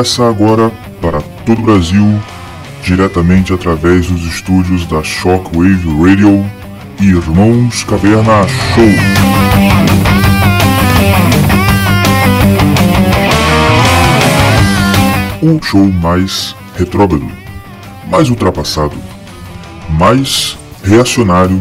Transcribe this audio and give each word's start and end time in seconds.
Começa 0.00 0.26
agora 0.26 0.72
para 1.02 1.20
todo 1.44 1.58
o 1.58 1.62
Brasil, 1.62 2.18
diretamente 2.82 3.52
através 3.52 4.06
dos 4.06 4.22
estúdios 4.22 4.86
da 4.86 5.02
Shockwave 5.02 5.86
Radio 6.02 6.42
Irmãos 6.98 7.84
Caverna 7.84 8.46
Show. 8.74 8.88
Um 15.42 15.62
show 15.62 15.92
mais 15.92 16.56
retrógrado, 16.78 17.30
mais 18.10 18.30
ultrapassado, 18.30 18.96
mais 19.90 20.56
reacionário 20.82 21.60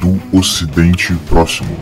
do 0.00 0.18
Ocidente 0.32 1.12
Próximo. 1.28 1.76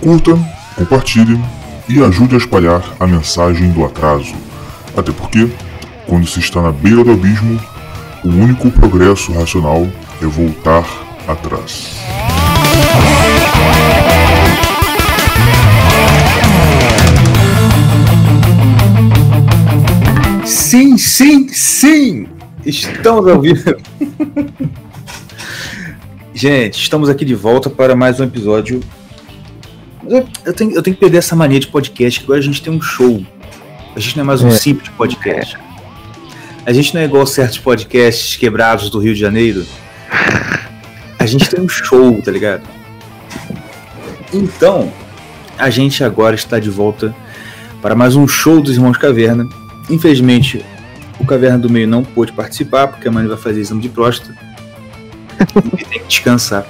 Curta, 0.00 0.36
compartilhe 0.74 1.40
e 1.88 2.02
ajude 2.02 2.34
a 2.34 2.38
espalhar 2.38 2.82
a 2.98 3.06
mensagem 3.06 3.70
do 3.70 3.84
atraso. 3.84 4.49
Até 4.96 5.12
porque, 5.12 5.48
quando 6.06 6.26
se 6.26 6.40
está 6.40 6.60
na 6.60 6.72
beira 6.72 7.04
do 7.04 7.12
abismo, 7.12 7.60
o 8.24 8.28
único 8.28 8.70
progresso 8.70 9.32
racional 9.32 9.86
é 10.20 10.26
voltar 10.26 10.84
atrás. 11.26 11.96
Sim, 20.44 20.98
sim, 20.98 21.48
sim! 21.48 22.28
Estamos 22.64 23.26
ao 23.26 23.40
vivo. 23.40 23.76
Gente, 26.34 26.80
estamos 26.80 27.08
aqui 27.08 27.24
de 27.24 27.34
volta 27.34 27.68
para 27.68 27.94
mais 27.94 28.18
um 28.20 28.24
episódio. 28.24 28.80
Eu, 30.06 30.52
tenho, 30.54 30.72
eu 30.72 30.82
tenho 30.82 30.96
que 30.96 31.00
perder 31.00 31.18
essa 31.18 31.36
mania 31.36 31.60
de 31.60 31.66
podcast, 31.66 32.18
que 32.18 32.24
agora 32.24 32.38
a 32.38 32.42
gente 32.42 32.62
tem 32.62 32.72
um 32.72 32.80
show. 32.80 33.24
A 33.94 34.00
gente 34.00 34.16
não 34.16 34.22
é 34.24 34.26
mais 34.26 34.42
um 34.42 34.48
É. 34.48 34.52
simples 34.52 34.88
podcast. 34.96 35.56
A 36.64 36.72
gente 36.72 36.94
não 36.94 37.00
é 37.00 37.04
igual 37.04 37.26
certos 37.26 37.58
podcasts 37.58 38.36
quebrados 38.36 38.90
do 38.90 38.98
Rio 38.98 39.14
de 39.14 39.20
Janeiro. 39.20 39.64
A 41.18 41.26
gente 41.26 41.48
tem 41.48 41.60
um 41.62 41.68
show, 41.68 42.20
tá 42.22 42.30
ligado? 42.30 42.62
Então, 44.32 44.92
a 45.58 45.68
gente 45.70 46.04
agora 46.04 46.34
está 46.34 46.58
de 46.58 46.70
volta 46.70 47.14
para 47.82 47.94
mais 47.94 48.14
um 48.16 48.26
show 48.28 48.60
dos 48.60 48.74
Irmãos 48.76 48.96
Caverna. 48.96 49.48
Infelizmente, 49.88 50.64
o 51.18 51.26
Caverna 51.26 51.58
do 51.58 51.68
Meio 51.68 51.88
não 51.88 52.04
pôde 52.04 52.32
participar, 52.32 52.88
porque 52.88 53.08
a 53.08 53.10
mãe 53.10 53.26
vai 53.26 53.36
fazer 53.36 53.60
exame 53.60 53.82
de 53.82 53.88
próstata. 53.88 54.34
e 55.78 55.84
tem 55.84 56.00
que 56.00 56.06
descansar. 56.06 56.66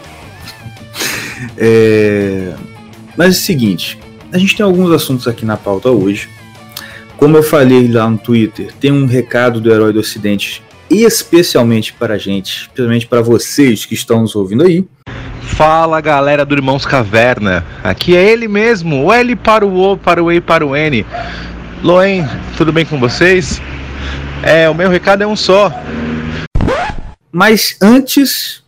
É, 1.56 2.54
Mas 3.16 3.26
é 3.28 3.30
o 3.30 3.34
seguinte, 3.34 3.98
a 4.32 4.38
gente 4.38 4.56
tem 4.56 4.64
alguns 4.64 4.90
assuntos 4.92 5.26
aqui 5.28 5.44
na 5.44 5.56
pauta 5.56 5.90
hoje. 5.90 6.28
Como 7.20 7.36
eu 7.36 7.42
falei 7.42 7.86
lá 7.86 8.08
no 8.08 8.16
Twitter, 8.16 8.72
tem 8.80 8.90
um 8.90 9.04
recado 9.04 9.60
do 9.60 9.70
Herói 9.70 9.92
do 9.92 10.00
Ocidente, 10.00 10.62
especialmente 10.88 11.92
para 11.92 12.14
a 12.14 12.18
gente, 12.18 12.62
especialmente 12.62 13.06
para 13.06 13.20
vocês 13.20 13.84
que 13.84 13.92
estão 13.92 14.22
nos 14.22 14.34
ouvindo 14.34 14.64
aí. 14.64 14.86
Fala 15.42 16.00
galera 16.00 16.46
do 16.46 16.54
Irmãos 16.54 16.86
Caverna, 16.86 17.62
aqui 17.84 18.16
é 18.16 18.26
ele 18.26 18.48
mesmo, 18.48 19.04
o 19.04 19.12
L 19.12 19.36
para 19.36 19.66
o 19.66 19.92
O, 19.92 19.98
para 19.98 20.24
o 20.24 20.32
E 20.32 20.40
para 20.40 20.66
o 20.66 20.74
N. 20.74 21.04
Loen, 21.82 22.26
tudo 22.56 22.72
bem 22.72 22.86
com 22.86 22.98
vocês? 22.98 23.60
É, 24.42 24.70
o 24.70 24.74
meu 24.74 24.88
recado 24.88 25.22
é 25.22 25.26
um 25.26 25.36
só. 25.36 25.70
Mas 27.30 27.76
antes 27.82 28.64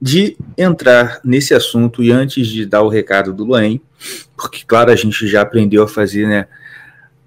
de 0.00 0.36
entrar 0.56 1.18
nesse 1.24 1.54
assunto 1.54 2.04
e 2.04 2.12
antes 2.12 2.46
de 2.46 2.66
dar 2.66 2.82
o 2.82 2.88
recado 2.88 3.32
do 3.32 3.42
Luan, 3.42 3.80
porque 4.36 4.62
claro, 4.64 4.92
a 4.92 4.96
gente 4.96 5.26
já 5.26 5.42
aprendeu 5.42 5.82
a 5.82 5.88
fazer, 5.88 6.28
né, 6.28 6.46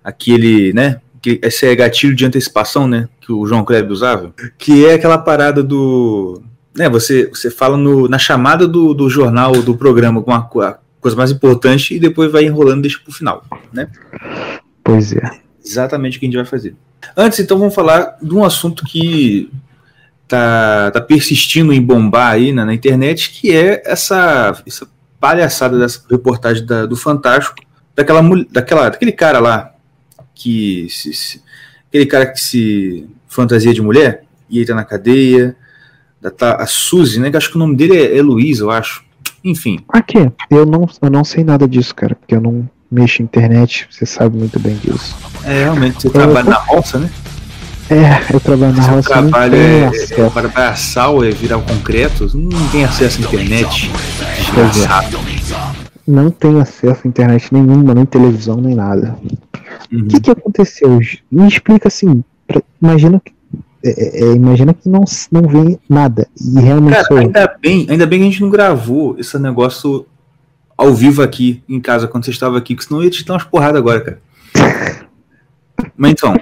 aquele, 0.04 0.74
né, 0.74 1.00
que 1.22 1.40
esse 1.44 1.66
é 1.66 1.76
gatilho 1.76 2.16
de 2.16 2.26
antecipação, 2.26 2.88
né, 2.88 3.08
que 3.22 3.32
o 3.32 3.46
João 3.46 3.64
Kleber 3.66 3.92
usava, 3.92 4.34
que 4.58 4.86
é 4.86 4.94
aquela 4.94 5.18
parada 5.18 5.62
do, 5.62 6.42
né, 6.76 6.88
você, 6.90 7.28
você 7.28 7.50
fala 7.52 7.76
no, 7.78 8.08
na 8.08 8.18
chamada 8.18 8.68
do, 8.68 8.94
do 8.94 9.10
jornal, 9.10 9.52
do 9.62 9.76
programa, 9.76 10.22
com 10.22 10.32
a, 10.32 10.42
co- 10.42 10.62
a 10.62 10.78
coisa 11.02 11.16
mais 11.18 11.32
importante 11.32 11.94
e 11.96 12.00
depois 12.00 12.32
vai 12.32 12.44
enrolando 12.46 12.80
e 12.80 12.82
deixa 12.84 13.00
pro 13.04 13.14
final, 13.14 13.44
né? 13.74 13.88
Pois 14.84 15.14
é. 15.14 15.22
exatamente 15.64 16.18
o 16.18 16.20
que 16.20 16.26
a 16.26 16.28
gente 16.30 16.36
vai 16.38 16.46
fazer. 16.46 16.76
Antes, 17.16 17.40
então, 17.40 17.58
vamos 17.58 17.74
falar 17.76 18.18
de 18.22 18.34
um 18.34 18.44
assunto 18.44 18.84
que 18.84 19.50
tá, 20.28 20.92
tá 20.92 21.02
persistindo 21.02 21.72
em 21.74 21.82
bombar 21.82 22.34
aí 22.34 22.52
na, 22.52 22.66
na 22.66 22.74
internet, 22.74 23.32
que 23.32 23.56
é 23.56 23.82
essa, 23.86 24.62
essa 24.68 24.88
palhaçada 25.20 25.78
dessa 25.80 26.02
reportagem 26.10 26.66
da- 26.66 26.86
do 26.86 26.96
Fantástico, 26.96 27.56
daquela, 27.96 28.22
daquela, 28.52 28.90
daquele 28.90 29.12
cara 29.12 29.40
lá, 29.40 29.74
que 30.40 30.88
se- 30.90 31.14
se- 31.14 31.42
aquele 31.90 32.06
cara 32.06 32.26
que 32.26 32.40
se 32.40 33.06
fantasia 33.28 33.74
de 33.74 33.82
mulher, 33.82 34.24
e 34.50 34.58
ele 34.60 34.66
tá 34.66 34.74
na 34.74 34.86
cadeia, 34.86 35.56
da, 36.22 36.32
tá, 36.32 36.56
a 36.56 36.66
Suzy, 36.66 37.20
né, 37.20 37.30
que 37.30 37.38
acho 37.38 37.50
que 37.50 37.56
o 37.58 37.60
nome 37.60 37.76
dele 37.76 37.98
é, 37.98 38.18
é 38.18 38.22
Luiz, 38.22 38.60
eu 38.60 38.72
acho. 38.72 39.04
Enfim, 39.44 39.80
Aqui, 39.90 40.18
eu 40.50 40.66
não, 40.66 40.88
eu 41.02 41.10
não 41.10 41.24
sei 41.24 41.44
nada 41.44 41.68
disso, 41.68 41.94
cara, 41.94 42.16
porque 42.16 42.36
eu 42.36 42.42
não 42.42 42.70
mexo 42.92 43.22
em 43.22 43.26
internet, 43.26 43.88
você 43.90 44.06
sabe 44.06 44.38
muito 44.38 44.60
bem 44.60 44.76
disso. 44.78 45.16
é 45.46 45.64
realmente, 45.64 46.02
você 46.02 46.10
trabalha 46.10 46.50
na 46.50 46.56
roça, 46.58 46.98
né? 47.00 47.10
É, 47.90 48.34
eu 48.34 48.40
trabalho 48.40 48.74
na 48.74 48.84
Seu 48.84 48.94
roça, 48.96 49.10
eu 49.10 49.30
trabalho 49.30 49.56
é, 49.56 49.92
é 50.18 50.30
para 50.30 50.48
braçal, 50.48 51.24
é 51.24 51.32
virar 51.32 51.58
o 51.58 51.62
concreto, 51.64 52.30
não 52.38 52.68
tem 52.70 52.84
acesso 52.86 53.22
à 53.22 53.26
internet. 53.26 53.92
Pois 54.54 54.84
é. 54.84 55.79
Não 56.10 56.32
tenho 56.32 56.60
acesso 56.60 57.02
à 57.06 57.08
internet 57.08 57.54
nenhuma, 57.54 57.94
nem 57.94 58.04
televisão, 58.04 58.58
nem 58.58 58.74
nada. 58.74 59.16
Uhum. 59.92 60.00
O 60.00 60.08
que 60.08 60.20
que 60.20 60.32
aconteceu? 60.32 61.00
Me 61.32 61.48
explica 61.48 61.88
assim, 61.88 62.24
pra- 62.48 62.64
imagina 62.82 63.22
que 63.24 63.32
é, 63.84 64.24
é, 64.24 64.34
imagina 64.34 64.74
que 64.74 64.90
não, 64.90 65.06
não 65.32 65.42
vem 65.44 65.80
nada, 65.88 66.28
e 66.36 66.60
realmente 66.60 66.96
Cara, 66.96 67.06
sou 67.06 67.18
ainda 67.18 67.58
bem, 67.62 67.88
ainda 67.90 68.06
bem 68.06 68.20
que 68.20 68.26
a 68.26 68.30
gente 68.30 68.42
não 68.42 68.50
gravou 68.50 69.18
esse 69.18 69.38
negócio 69.40 70.06
ao 70.76 70.94
vivo 70.94 71.22
aqui 71.22 71.64
em 71.70 71.80
casa 71.80 72.08
quando 72.08 72.26
você 72.26 72.32
estava 72.32 72.58
aqui, 72.58 72.74
porque 72.74 72.88
senão 72.88 73.02
eu 73.02 73.06
ia 73.06 73.12
te 73.12 73.24
dar 73.24 73.36
umas 73.36 73.44
porradas 73.44 73.78
agora, 73.78 74.02
cara. 74.02 74.22
Mas 75.96 76.12
então, 76.12 76.36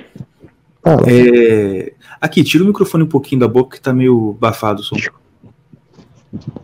Fala. 0.82 1.04
é... 1.08 1.94
aqui, 2.22 2.44
tira 2.44 2.64
o 2.64 2.68
microfone 2.68 3.04
um 3.04 3.08
pouquinho 3.08 3.42
da 3.42 3.48
boca 3.48 3.76
que 3.76 3.84
tá 3.84 3.94
meio 3.94 4.36
abafado 4.38 4.82
o 4.82 4.84
som. 4.84 4.96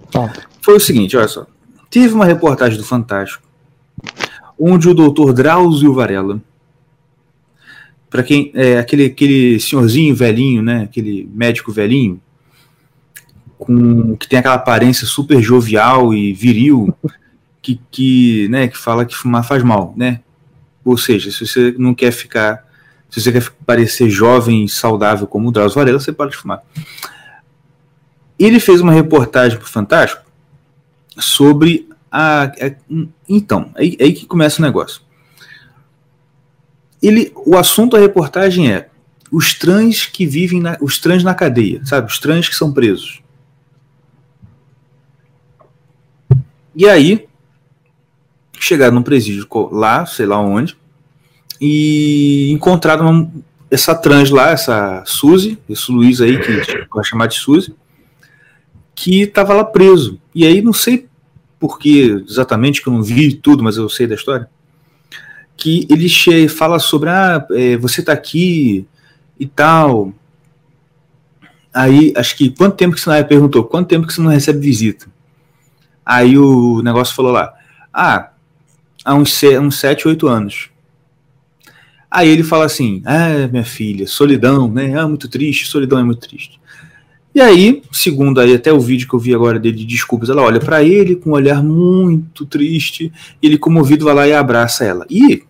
Fala. 0.10 0.34
Foi 0.62 0.76
o 0.76 0.80
seguinte, 0.80 1.18
olha 1.18 1.28
só. 1.28 1.46
Teve 1.94 2.16
uma 2.16 2.26
reportagem 2.26 2.76
do 2.76 2.84
Fantástico 2.84 3.44
onde 4.60 4.90
o 4.90 4.96
doutor 4.96 5.32
Drauzio 5.32 5.94
Varela, 5.94 6.42
para 8.10 8.24
quem 8.24 8.50
é 8.56 8.80
aquele, 8.80 9.06
aquele 9.06 9.60
senhorzinho 9.60 10.16
velhinho, 10.16 10.64
né, 10.64 10.86
aquele 10.86 11.30
médico 11.32 11.72
velhinho, 11.72 12.20
com 13.60 14.18
que 14.18 14.28
tem 14.28 14.40
aquela 14.40 14.56
aparência 14.56 15.06
super 15.06 15.40
jovial 15.40 16.16
e 16.16 16.34
viril, 16.34 16.96
que, 17.62 17.80
que, 17.92 18.48
né, 18.50 18.68
que 18.68 18.78
fala 18.78 19.06
que 19.06 19.16
fumar 19.16 19.46
faz 19.46 19.62
mal, 19.62 19.94
né? 19.96 20.22
Ou 20.84 20.98
seja, 20.98 21.30
se 21.30 21.46
você 21.46 21.76
não 21.78 21.94
quer 21.94 22.12
ficar, 22.12 22.66
se 23.08 23.22
você 23.22 23.32
quer 23.32 23.48
parecer 23.68 24.10
jovem 24.10 24.66
e 24.66 24.70
saudável 24.70 25.28
como 25.28 25.50
o 25.50 25.52
Drauzio 25.52 25.76
Varela, 25.76 26.00
você 26.00 26.12
pode 26.12 26.36
fumar. 26.36 26.64
Ele 28.40 28.60
fez 28.60 28.82
uma 28.82 28.92
reportagem 28.92 29.60
para 29.60 29.68
o 29.68 29.70
Fantástico 29.70 30.23
sobre 31.18 31.88
a. 32.12 32.44
a- 32.44 32.76
então, 33.28 33.72
aí, 33.76 33.98
aí 34.00 34.14
que 34.14 34.26
começa 34.26 34.62
o 34.62 34.66
negócio. 34.66 35.02
Ele, 37.02 37.32
o 37.46 37.58
assunto 37.58 37.94
da 37.98 38.00
reportagem 38.02 38.72
é 38.72 38.90
os 39.32 39.54
trans 39.54 40.06
que 40.06 40.26
vivem 40.26 40.62
na, 40.62 40.78
os 40.80 41.00
trans 41.00 41.24
na 41.24 41.34
cadeia, 41.34 41.84
sabe? 41.86 42.08
Os 42.08 42.20
trans 42.20 42.48
que 42.48 42.56
são 42.56 42.72
presos. 42.72 43.22
E 46.76 46.88
aí 46.88 47.28
chegaram 48.60 48.96
num 48.96 49.04
presídio 49.04 49.48
lá, 49.72 50.06
sei 50.06 50.26
lá 50.26 50.40
onde, 50.40 50.78
e 51.60 52.52
encontraram 52.52 53.10
uma- 53.10 53.32
essa 53.70 53.94
trans 53.96 54.30
lá, 54.30 54.52
essa 54.52 55.04
Suzy, 55.06 55.58
esse 55.68 55.92
Luiz 55.92 56.22
aí 56.22 56.40
que 56.40 56.88
vai 56.94 57.04
chamar 57.04 57.28
de 57.28 57.36
Suzy, 57.36 57.76
que 58.96 59.22
estava 59.22 59.54
lá 59.54 59.64
preso. 59.64 60.20
E 60.34 60.46
aí 60.46 60.62
não 60.62 60.74
sei 60.74 61.08
por 61.60 61.80
que 61.80 62.24
exatamente, 62.28 62.82
que 62.82 62.88
eu 62.88 62.94
não 62.94 63.02
vi 63.02 63.34
tudo, 63.34 63.64
mas 63.64 63.78
eu 63.78 63.88
sei 63.88 64.06
da 64.06 64.16
história, 64.16 64.50
que 65.56 65.88
ele 65.90 66.10
fala 66.50 66.80
sobre, 66.80 67.10
ah, 67.10 67.46
é, 67.52 67.78
você 67.78 68.04
tá 68.04 68.12
aqui 68.12 68.86
e 69.40 69.48
tal. 69.48 70.14
Aí, 71.74 72.14
acho 72.16 72.36
que, 72.36 72.50
quanto 72.50 72.76
tempo 72.76 72.96
que 72.96 73.02
você 73.02 73.10
não, 73.10 73.24
perguntou, 73.24 73.64
quanto 73.64 73.88
tempo 73.88 74.06
que 74.06 74.14
você 74.14 74.22
não 74.22 74.30
recebe 74.30 74.60
visita? 74.60 75.08
Aí 76.06 76.38
o 76.38 76.82
negócio 76.82 77.16
falou 77.16 77.32
lá, 77.32 77.54
ah, 77.94 78.32
há 79.04 79.16
uns, 79.16 79.42
uns 79.62 79.80
7, 79.80 80.08
8 80.08 80.28
anos. 80.28 80.70
Aí 82.12 82.30
ele 82.30 82.44
fala 82.44 82.66
assim, 82.66 83.02
ah, 83.06 83.48
minha 83.50 83.64
filha, 83.64 84.06
solidão, 84.06 84.70
né, 84.70 85.00
ah, 85.00 85.08
muito 85.08 85.28
triste, 85.28 85.66
solidão 85.66 85.98
é 85.98 86.04
muito 86.04 86.28
triste. 86.28 86.60
E 87.36 87.42
aí, 87.42 87.82
segundo 87.92 88.40
aí 88.40 88.54
até 88.54 88.72
o 88.72 88.80
vídeo 88.80 89.08
que 89.08 89.14
eu 89.16 89.20
vi 89.20 89.34
agora 89.34 89.60
dele 89.60 89.78
de 89.78 89.86
desculpas, 89.86 90.30
ela 90.30 90.44
olha 90.44 90.60
pra 90.60 90.84
ele 90.84 91.16
com 91.16 91.32
um 91.32 91.34
olhar 91.34 91.64
muito 91.64 92.46
triste, 92.46 93.12
ele 93.42 93.58
comovido 93.58 94.06
vai 94.06 94.14
lá 94.14 94.28
e 94.28 94.34
abraça 94.34 94.84
ela. 94.86 95.06
E 95.10 95.44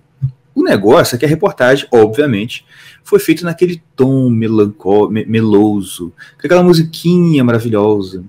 O 0.55 0.61
negócio 0.63 1.15
é 1.15 1.17
que 1.19 1.25
a 1.25 1.27
reportagem, 1.27 1.87
obviamente, 1.91 2.63
foi 3.03 3.17
feita 3.19 3.43
naquele 3.43 3.81
tom 3.95 4.29
melancólico, 4.29 5.29
meloso, 5.29 6.13
com 6.39 6.45
aquela 6.45 6.61
musiquinha 6.61 7.43
maravilhosa, 7.43 8.23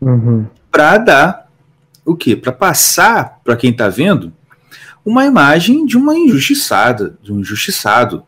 Uhum. 0.00 0.46
para 0.72 0.96
dar 0.96 1.50
o 2.02 2.16
quê? 2.16 2.34
Para 2.34 2.50
passar 2.50 3.40
para 3.44 3.56
quem 3.56 3.70
está 3.72 3.90
vendo 3.90 4.32
uma 5.04 5.26
imagem 5.26 5.84
de 5.84 5.98
uma 5.98 6.16
injustiçada, 6.16 7.18
de 7.22 7.30
um 7.30 7.40
injustiçado, 7.40 8.22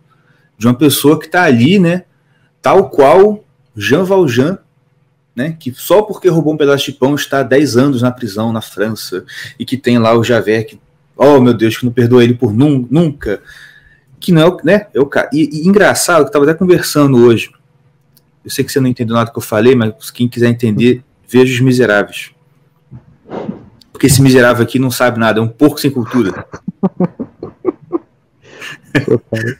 de 0.58 0.67
uma 0.67 0.75
pessoa 0.75 1.19
que 1.19 1.25
está 1.25 1.44
ali, 1.44 1.79
né? 1.79 2.05
Tal 2.61 2.91
qual 2.91 3.43
Jean 3.77 4.05
Valjean, 4.05 4.59
né? 5.35 5.57
Que 5.59 5.73
só 5.75 6.03
porque 6.03 6.29
roubou 6.29 6.55
um 6.55 6.57
pedaço 6.57 6.85
de 6.85 6.93
pão 6.93 7.15
está 7.15 7.41
há 7.41 7.43
10 7.43 7.77
anos 7.77 8.03
na 8.03 8.11
prisão 8.11 8.53
na 8.53 8.61
França 8.61 9.25
e 9.59 9.65
que 9.65 9.77
tem 9.77 9.99
lá 9.99 10.17
o 10.17 10.23
Javert 10.23 10.67
que, 10.67 10.81
oh 11.17 11.41
meu 11.41 11.55
Deus, 11.55 11.77
que 11.77 11.85
não 11.85 11.93
perdoa 11.93 12.23
ele 12.23 12.35
por 12.35 12.53
nun- 12.53 12.87
nunca. 12.91 13.43
Que 14.21 14.31
não 14.31 14.43
é 14.43 14.47
o, 14.47 14.57
né? 14.63 14.87
É 14.95 15.01
o 15.01 15.07
cara. 15.07 15.29
E, 15.33 15.65
e 15.65 15.69
engraçado, 15.69 16.19
que 16.19 16.25
eu 16.25 16.29
estava 16.29 16.45
até 16.45 16.55
conversando 16.55 17.25
hoje. 17.25 17.51
Eu 18.45 18.51
sei 18.51 18.65
que 18.65 18.73
você 18.73 18.81
não 18.81 18.89
entendeu 18.89 19.15
nada 19.15 19.31
que 19.31 19.39
eu 19.39 19.43
falei, 19.43 19.75
mas 19.75 20.11
quem 20.11 20.29
quiser 20.29 20.49
entender, 20.49 21.03
veja 21.29 21.53
os 21.53 21.61
miseráveis. 21.61 22.31
Porque 23.93 24.07
esse 24.07 24.21
miserável 24.21 24.65
aqui 24.65 24.79
não 24.79 24.91
sabe 24.91 25.19
nada, 25.19 25.39
é 25.39 25.43
um 25.43 25.49
porco 25.49 25.81
sem 25.81 25.91
cultura. 25.91 26.47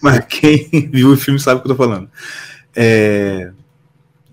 Mas 0.03 0.25
quem 0.27 0.69
viu 0.93 1.13
o 1.13 1.17
filme 1.17 1.41
sabe 1.41 1.61
o 1.61 1.63
que 1.63 1.71
eu 1.71 1.77
tô 1.77 1.83
falando. 1.83 2.11
É, 2.75 3.51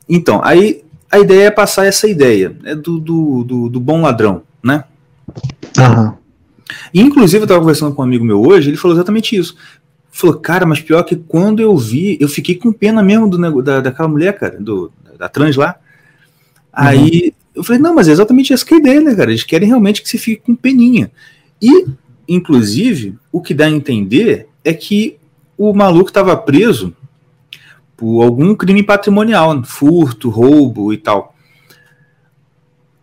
Então, 0.10 0.42
aí 0.44 0.84
a 1.12 1.20
ideia 1.20 1.48
é 1.48 1.52
passar 1.52 1.86
essa 1.86 2.08
ideia 2.08 2.56
né, 2.62 2.76
do, 2.76 3.00
do, 3.00 3.44
do, 3.44 3.70
do 3.70 3.80
bom 3.80 4.02
ladrão, 4.02 4.42
né? 4.64 4.84
Aham. 5.78 6.18
E, 6.94 7.02
inclusive, 7.02 7.42
eu 7.42 7.46
estava 7.46 7.60
conversando 7.60 7.94
com 7.94 8.02
um 8.02 8.06
amigo 8.06 8.26
meu 8.26 8.42
hoje, 8.42 8.70
ele 8.70 8.78
falou 8.78 8.98
exatamente 8.98 9.36
isso. 9.36 9.56
Falou, 10.12 10.38
cara, 10.38 10.66
mas 10.66 10.82
pior 10.82 11.04
que 11.04 11.16
quando 11.16 11.62
eu 11.62 11.78
vi, 11.78 12.18
eu 12.20 12.28
fiquei 12.28 12.56
com 12.56 12.74
pena 12.74 13.02
mesmo 13.04 13.30
do, 13.30 13.62
da, 13.62 13.80
daquela 13.80 14.08
mulher, 14.08 14.38
cara, 14.38 14.60
do, 14.60 14.92
da 15.18 15.30
trans 15.30 15.56
lá. 15.56 15.76
Aí 16.74 17.34
eu 17.56 17.64
falei, 17.64 17.82
não, 17.82 17.94
mas 17.94 18.08
é 18.08 18.12
exatamente 18.12 18.54
essa 18.54 18.66
que 18.66 18.74
é 18.74 18.78
a 18.78 18.80
ideia, 18.80 19.02
né, 19.02 19.16
cara? 19.16 19.32
Eles 19.32 19.44
querem 19.44 19.68
realmente 19.68 20.02
que 20.02 20.10
você 20.10 20.18
fique 20.18 20.42
com 20.44 20.56
peninha. 20.56 21.12
E, 21.62 21.88
inclusive, 22.28 23.18
o 23.32 23.42
que 23.42 23.54
dá 23.54 23.66
a 23.66 23.72
entender 23.72 24.48
é 24.64 24.74
que 24.74 25.18
o 25.58 25.74
maluco 25.74 26.10
estava 26.10 26.36
preso 26.38 26.94
por 28.00 28.24
algum 28.24 28.56
crime 28.56 28.82
patrimonial, 28.82 29.62
furto, 29.66 30.30
roubo 30.30 30.94
e 30.94 30.98
tal. 30.98 31.36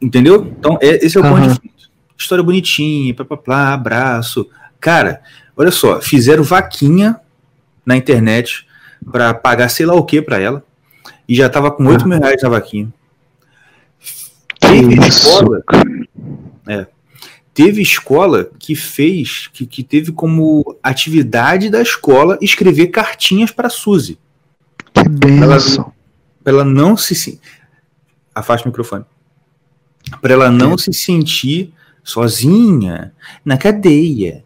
Entendeu? 0.00 0.54
Então, 0.58 0.78
é- 0.81 1.04
esse 1.04 1.19
é 1.19 1.20
o 1.20 1.22
ponto 1.22 1.37
Aham. 1.37 1.48
de 1.48 1.60
fundo. 1.60 1.72
História 2.19 2.43
bonitinha, 2.43 3.14
plá, 3.14 3.75
abraço. 3.75 4.48
Cara, 4.81 5.20
olha 5.54 5.70
só, 5.70 6.00
fizeram 6.00 6.43
vaquinha 6.43 7.20
na 7.84 7.94
internet 7.94 8.66
pra 9.12 9.34
pagar 9.34 9.69
sei 9.69 9.84
lá 9.84 9.94
o 9.94 10.02
que 10.02 10.22
pra 10.22 10.40
ela. 10.40 10.64
E 11.28 11.34
já 11.34 11.50
tava 11.50 11.70
com 11.70 11.84
8 11.84 12.08
mil 12.08 12.19
reais 12.19 12.40
na 12.43 12.48
vaquinha. 12.48 12.88
Teve 14.58 15.06
escola, 15.06 15.62
é, 16.66 16.87
teve 17.52 17.82
escola 17.82 18.48
que 18.58 18.75
fez, 18.75 19.48
que, 19.52 19.66
que 19.66 19.82
teve 19.82 20.10
como 20.10 20.76
atividade 20.82 21.69
da 21.69 21.82
escola 21.82 22.38
escrever 22.40 22.87
cartinhas 22.87 23.50
pra 23.50 23.69
Suzy. 23.69 24.19
Que. 25.08 25.93
Pra 26.43 26.53
ela 26.53 26.64
não 26.64 26.97
se. 26.97 27.41
Afasta 28.35 28.67
o 28.67 28.70
microfone. 28.70 29.05
Pra 30.20 30.32
ela 30.32 30.50
não 30.50 30.76
se 30.79 30.93
sentir 30.93 31.73
sozinha 32.05 33.12
na 33.44 33.56
cadeia. 33.56 34.44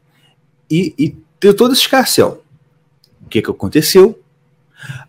E, 0.70 0.94
e 0.98 1.16
ter 1.38 1.54
todo 1.54 1.72
esse 1.72 1.82
escarcel. 1.82 2.44
O 3.24 3.28
que, 3.28 3.42
que 3.42 3.50
aconteceu? 3.50 4.18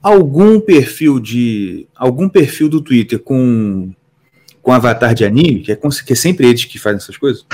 Algum 0.01 0.59
perfil 0.59 1.19
de. 1.19 1.88
Algum 1.95 2.27
perfil 2.27 2.68
do 2.68 2.81
Twitter 2.81 3.19
com, 3.19 3.94
com 4.62 4.71
avatar 4.71 5.13
de 5.13 5.24
anime, 5.24 5.62
que 5.62 5.71
é, 5.71 5.75
que 5.75 6.13
é 6.13 6.15
sempre 6.15 6.48
eles 6.48 6.65
que 6.65 6.77
fazem 6.77 6.98
essas 6.98 7.18
coisas, 7.18 7.45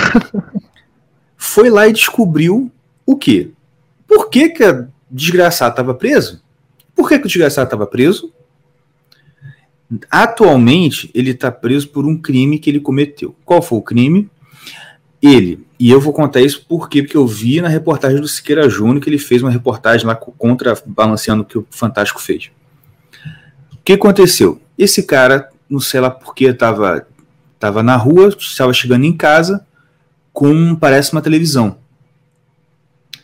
foi 1.37 1.69
lá 1.69 1.87
e 1.87 1.93
descobriu 1.93 2.71
o 3.05 3.15
quê? 3.15 3.51
Por 4.07 4.29
que, 4.29 4.49
que 4.49 4.63
a 4.63 4.87
desgraçada 5.11 5.71
estava 5.71 5.93
preso? 5.93 6.41
Por 6.97 7.07
que, 7.07 7.19
que 7.19 7.25
o 7.25 7.27
desgraçado 7.29 7.67
estava 7.67 7.85
preso? 7.85 8.33
Atualmente, 10.09 11.09
ele 11.13 11.29
está 11.29 11.51
preso 11.51 11.87
por 11.89 12.05
um 12.05 12.17
crime 12.19 12.59
que 12.59 12.69
ele 12.69 12.79
cometeu. 12.79 13.35
Qual 13.45 13.61
foi 13.61 13.77
o 13.77 13.81
crime? 13.83 14.29
Ele, 15.21 15.65
e 15.79 15.89
eu 15.89 16.01
vou 16.01 16.11
contar 16.11 16.41
isso 16.41 16.65
por 16.67 16.89
quê? 16.89 17.01
porque 17.03 17.15
eu 17.15 17.25
vi 17.25 17.61
na 17.61 17.67
reportagem 17.67 18.19
do 18.19 18.27
Siqueira 18.27 18.67
Júnior 18.69 18.99
que 19.01 19.09
ele 19.09 19.17
fez 19.17 19.41
uma 19.41 19.51
reportagem 19.51 20.05
lá 20.05 20.15
co- 20.15 20.31
contra, 20.31 20.75
balanceando 20.85 21.43
o 21.43 21.45
que 21.45 21.57
o 21.57 21.67
Fantástico 21.69 22.21
fez. 22.21 22.51
O 23.73 23.77
que 23.83 23.93
aconteceu? 23.93 24.59
Esse 24.77 25.03
cara, 25.03 25.49
não 25.69 25.79
sei 25.79 25.99
lá 26.01 26.09
porque, 26.09 26.45
estava 26.45 27.07
tava 27.59 27.81
na 27.81 27.95
rua, 27.95 28.29
estava 28.37 28.73
chegando 28.73 29.05
em 29.05 29.15
casa 29.15 29.65
com, 30.33 30.75
parece, 30.75 31.13
uma 31.13 31.21
televisão. 31.21 31.77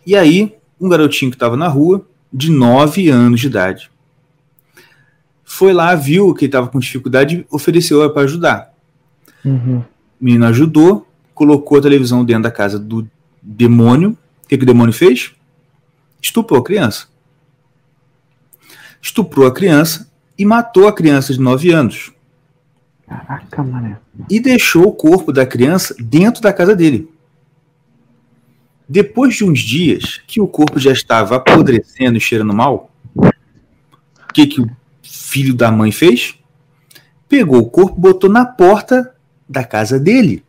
E 0.05 0.15
aí, 0.15 0.55
um 0.79 0.89
garotinho 0.89 1.29
que 1.31 1.35
estava 1.35 1.55
na 1.55 1.67
rua, 1.67 2.07
de 2.33 2.49
9 2.49 3.09
anos 3.09 3.39
de 3.39 3.47
idade, 3.47 3.91
foi 5.43 5.71
lá, 5.71 5.93
viu 5.93 6.33
que 6.33 6.45
estava 6.45 6.67
com 6.67 6.79
dificuldade 6.79 7.35
e 7.35 7.45
ofereceu 7.51 8.09
para 8.09 8.23
ajudar. 8.23 8.73
Uhum. 9.45 9.83
O 10.19 10.25
menino 10.25 10.45
ajudou, 10.47 11.07
colocou 11.33 11.77
a 11.77 11.81
televisão 11.81 12.25
dentro 12.25 12.43
da 12.43 12.51
casa 12.51 12.79
do 12.79 13.07
demônio. 13.39 14.17
O 14.43 14.47
que, 14.47 14.57
que 14.57 14.63
o 14.63 14.67
demônio 14.67 14.93
fez? 14.93 15.31
Estuprou 16.19 16.59
a 16.59 16.63
criança. 16.63 17.07
Estuprou 18.99 19.45
a 19.45 19.53
criança 19.53 20.09
e 20.39 20.43
matou 20.43 20.87
a 20.87 20.93
criança 20.93 21.33
de 21.33 21.39
9 21.39 21.71
anos. 21.71 22.11
Caraca, 23.07 23.63
mané. 23.63 23.99
E 24.29 24.39
deixou 24.39 24.87
o 24.87 24.91
corpo 24.91 25.31
da 25.31 25.45
criança 25.45 25.93
dentro 25.99 26.41
da 26.41 26.51
casa 26.51 26.75
dele. 26.75 27.12
Depois 28.87 29.35
de 29.35 29.43
uns 29.45 29.59
dias 29.59 30.21
que 30.27 30.41
o 30.41 30.47
corpo 30.47 30.79
já 30.79 30.91
estava 30.91 31.35
apodrecendo 31.37 32.17
e 32.17 32.21
cheirando 32.21 32.53
mal, 32.53 32.91
o 33.15 34.33
que, 34.33 34.47
que 34.47 34.61
o 34.61 34.69
filho 35.01 35.53
da 35.53 35.71
mãe 35.71 35.91
fez? 35.91 36.35
Pegou 37.29 37.59
o 37.59 37.69
corpo, 37.69 37.99
botou 37.99 38.29
na 38.29 38.45
porta 38.45 39.15
da 39.47 39.63
casa 39.63 39.99
dele. 39.99 40.43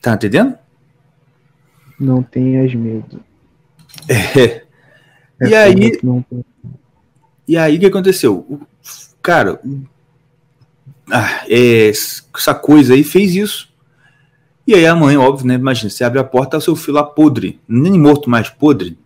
Tá 0.00 0.14
entendendo? 0.14 0.56
Não 1.98 2.22
tenhas 2.22 2.74
medo. 2.74 3.20
É. 4.08 4.62
É 5.40 5.48
E 5.48 5.54
aí- 5.54 5.98
não 6.02 6.24
E 7.46 7.56
aí 7.56 7.76
o 7.76 7.80
que 7.80 7.86
aconteceu? 7.86 8.60
Cara, 9.22 9.60
ah, 11.10 11.44
é, 11.48 11.88
essa 11.88 12.54
coisa 12.54 12.94
aí 12.94 13.02
fez 13.02 13.34
isso. 13.34 13.67
E 14.68 14.74
aí 14.74 14.84
a 14.84 14.94
mãe, 14.94 15.16
óbvio, 15.16 15.46
né? 15.46 15.54
Imagina, 15.54 15.88
você 15.88 16.04
abre 16.04 16.18
a 16.18 16.24
porta, 16.24 16.50
tá 16.50 16.58
o 16.58 16.60
seu 16.60 16.76
filho 16.76 16.92
lá 16.92 17.02
podre, 17.02 17.58
nem 17.66 17.98
morto 17.98 18.28
mais, 18.28 18.50
podre. 18.50 18.98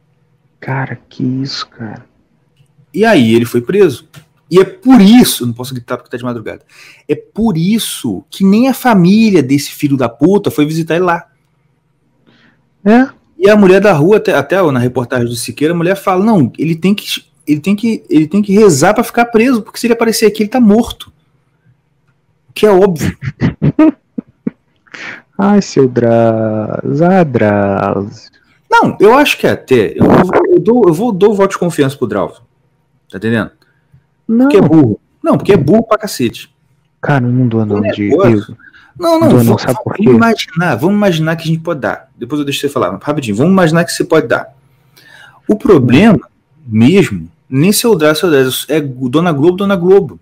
Cara, 0.58 0.98
que 1.08 1.22
isso, 1.22 1.68
cara. 1.68 2.04
E 2.92 3.04
aí 3.04 3.32
ele 3.32 3.44
foi 3.44 3.60
preso. 3.60 4.08
E 4.50 4.58
é 4.58 4.64
por 4.64 5.00
isso, 5.00 5.46
não 5.46 5.52
posso 5.52 5.72
gritar 5.72 5.96
porque 5.96 6.10
tá 6.10 6.16
de 6.16 6.24
madrugada. 6.24 6.64
É 7.08 7.14
por 7.14 7.56
isso 7.56 8.24
que 8.28 8.44
nem 8.44 8.66
a 8.66 8.74
família 8.74 9.40
desse 9.40 9.70
filho 9.70 9.96
da 9.96 10.08
puta 10.08 10.50
foi 10.50 10.66
visitar 10.66 10.96
ele 10.96 11.04
lá. 11.04 11.28
É? 12.84 13.08
E 13.38 13.48
a 13.48 13.54
mulher 13.54 13.80
da 13.80 13.92
rua, 13.92 14.16
até, 14.16 14.34
até 14.34 14.60
na 14.60 14.80
reportagem 14.80 15.28
do 15.28 15.36
Siqueira, 15.36 15.72
a 15.72 15.76
mulher 15.76 15.94
fala: 15.94 16.24
não, 16.24 16.52
ele 16.58 16.74
tem 16.74 16.92
que, 16.92 17.24
ele 17.46 17.60
tem 17.60 17.76
que, 17.76 18.02
ele 18.10 18.26
tem 18.26 18.42
que 18.42 18.52
rezar 18.52 18.94
pra 18.94 19.04
ficar 19.04 19.26
preso, 19.26 19.62
porque 19.62 19.78
se 19.78 19.86
ele 19.86 19.94
aparecer 19.94 20.26
aqui, 20.26 20.42
ele 20.42 20.50
tá 20.50 20.60
morto. 20.60 21.12
Que 22.52 22.66
é 22.66 22.70
óbvio. 22.72 23.16
Ai, 25.44 25.60
seu 25.62 25.88
Drauzio. 25.88 27.04
Ah, 27.06 27.24
Drauzio. 27.24 28.30
Não, 28.70 28.96
eu 29.00 29.14
acho 29.14 29.36
que 29.38 29.46
até. 29.46 29.92
Eu, 29.96 30.06
eu, 30.06 30.54
eu 30.54 30.60
dou, 30.60 30.84
eu 30.86 30.94
vou 30.94 31.12
dou 31.12 31.34
voto 31.34 31.50
de 31.52 31.58
confiança 31.58 31.96
pro 31.96 32.06
Drauzio. 32.06 32.42
Tá 33.10 33.18
entendendo? 33.18 33.50
Não, 34.26 34.46
Porque 34.48 34.56
é 34.56 34.60
burro. 34.62 35.00
Não, 35.22 35.36
porque 35.36 35.52
é 35.52 35.56
burro 35.56 35.82
pra 35.82 35.98
cacete. 35.98 36.54
cara, 37.00 37.20
não 37.20 37.46
dou 37.48 37.66
não 37.66 37.76
O 37.78 37.90
de 37.92 38.08
negócio- 38.08 38.56
Não, 38.98 39.18
não, 39.18 39.30
vamos, 39.30 39.62
vamos 39.64 39.98
imaginar, 39.98 40.76
vamos 40.76 40.96
imaginar 40.96 41.36
que 41.36 41.42
a 41.44 41.46
gente 41.52 41.60
pode 41.62 41.80
dar. 41.80 42.08
Depois 42.16 42.38
eu 42.38 42.44
deixo 42.44 42.60
você 42.60 42.68
falar, 42.68 42.96
rapidinho, 43.02 43.36
vamos 43.36 43.52
imaginar 43.52 43.84
que 43.84 43.92
você 43.92 44.04
pode 44.04 44.26
dar. 44.28 44.54
O 45.48 45.56
problema 45.56 46.20
mesmo, 46.66 47.28
nem 47.48 47.72
seu 47.72 47.94
Drauzio, 47.96 48.28
é 48.68 48.80
Dona 48.80 49.32
Globo, 49.32 49.56
Dona 49.56 49.76
Globo. 49.76 50.20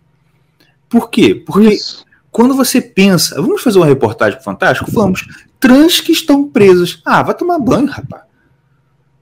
Por 0.88 1.08
quê? 1.10 1.34
Porque 1.34 1.68
Isso. 1.68 2.04
Quando 2.30 2.54
você 2.54 2.80
pensa, 2.80 3.40
vamos 3.40 3.62
fazer 3.62 3.78
uma 3.78 3.86
reportagem 3.86 4.36
pro 4.36 4.44
Fantástico? 4.44 4.90
Vamos. 4.90 5.26
Trans 5.58 6.00
que 6.00 6.12
estão 6.12 6.48
presos. 6.48 7.02
Ah, 7.04 7.22
vai 7.22 7.34
tomar 7.34 7.58
banho, 7.58 7.86
rapaz. 7.86 8.22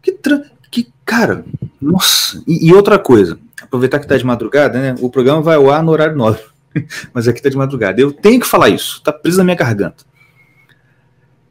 Que 0.03 0.13
trans. 0.13 0.47
Que, 0.71 0.89
cara, 1.05 1.45
nossa. 1.81 2.43
E, 2.47 2.69
e 2.69 2.75
outra 2.75 2.99
coisa, 2.99 3.39
aproveitar 3.63 3.99
que 3.99 4.07
tá 4.07 4.17
de 4.17 4.25
madrugada, 4.25 4.79
né? 4.79 4.95
O 5.01 5.09
programa 5.09 5.41
vai 5.41 5.57
ao 5.57 5.71
ar 5.71 5.83
no 5.83 5.91
horário 5.91 6.17
nobre. 6.17 6.43
Mas 7.13 7.27
aqui 7.27 7.43
tá 7.43 7.49
de 7.49 7.57
madrugada. 7.57 8.01
Eu 8.01 8.13
tenho 8.13 8.41
que 8.41 8.47
falar 8.47 8.69
isso. 8.69 9.03
Tá 9.03 9.13
preso 9.13 9.39
na 9.39 9.45
minha 9.45 9.57
garganta. 9.57 10.05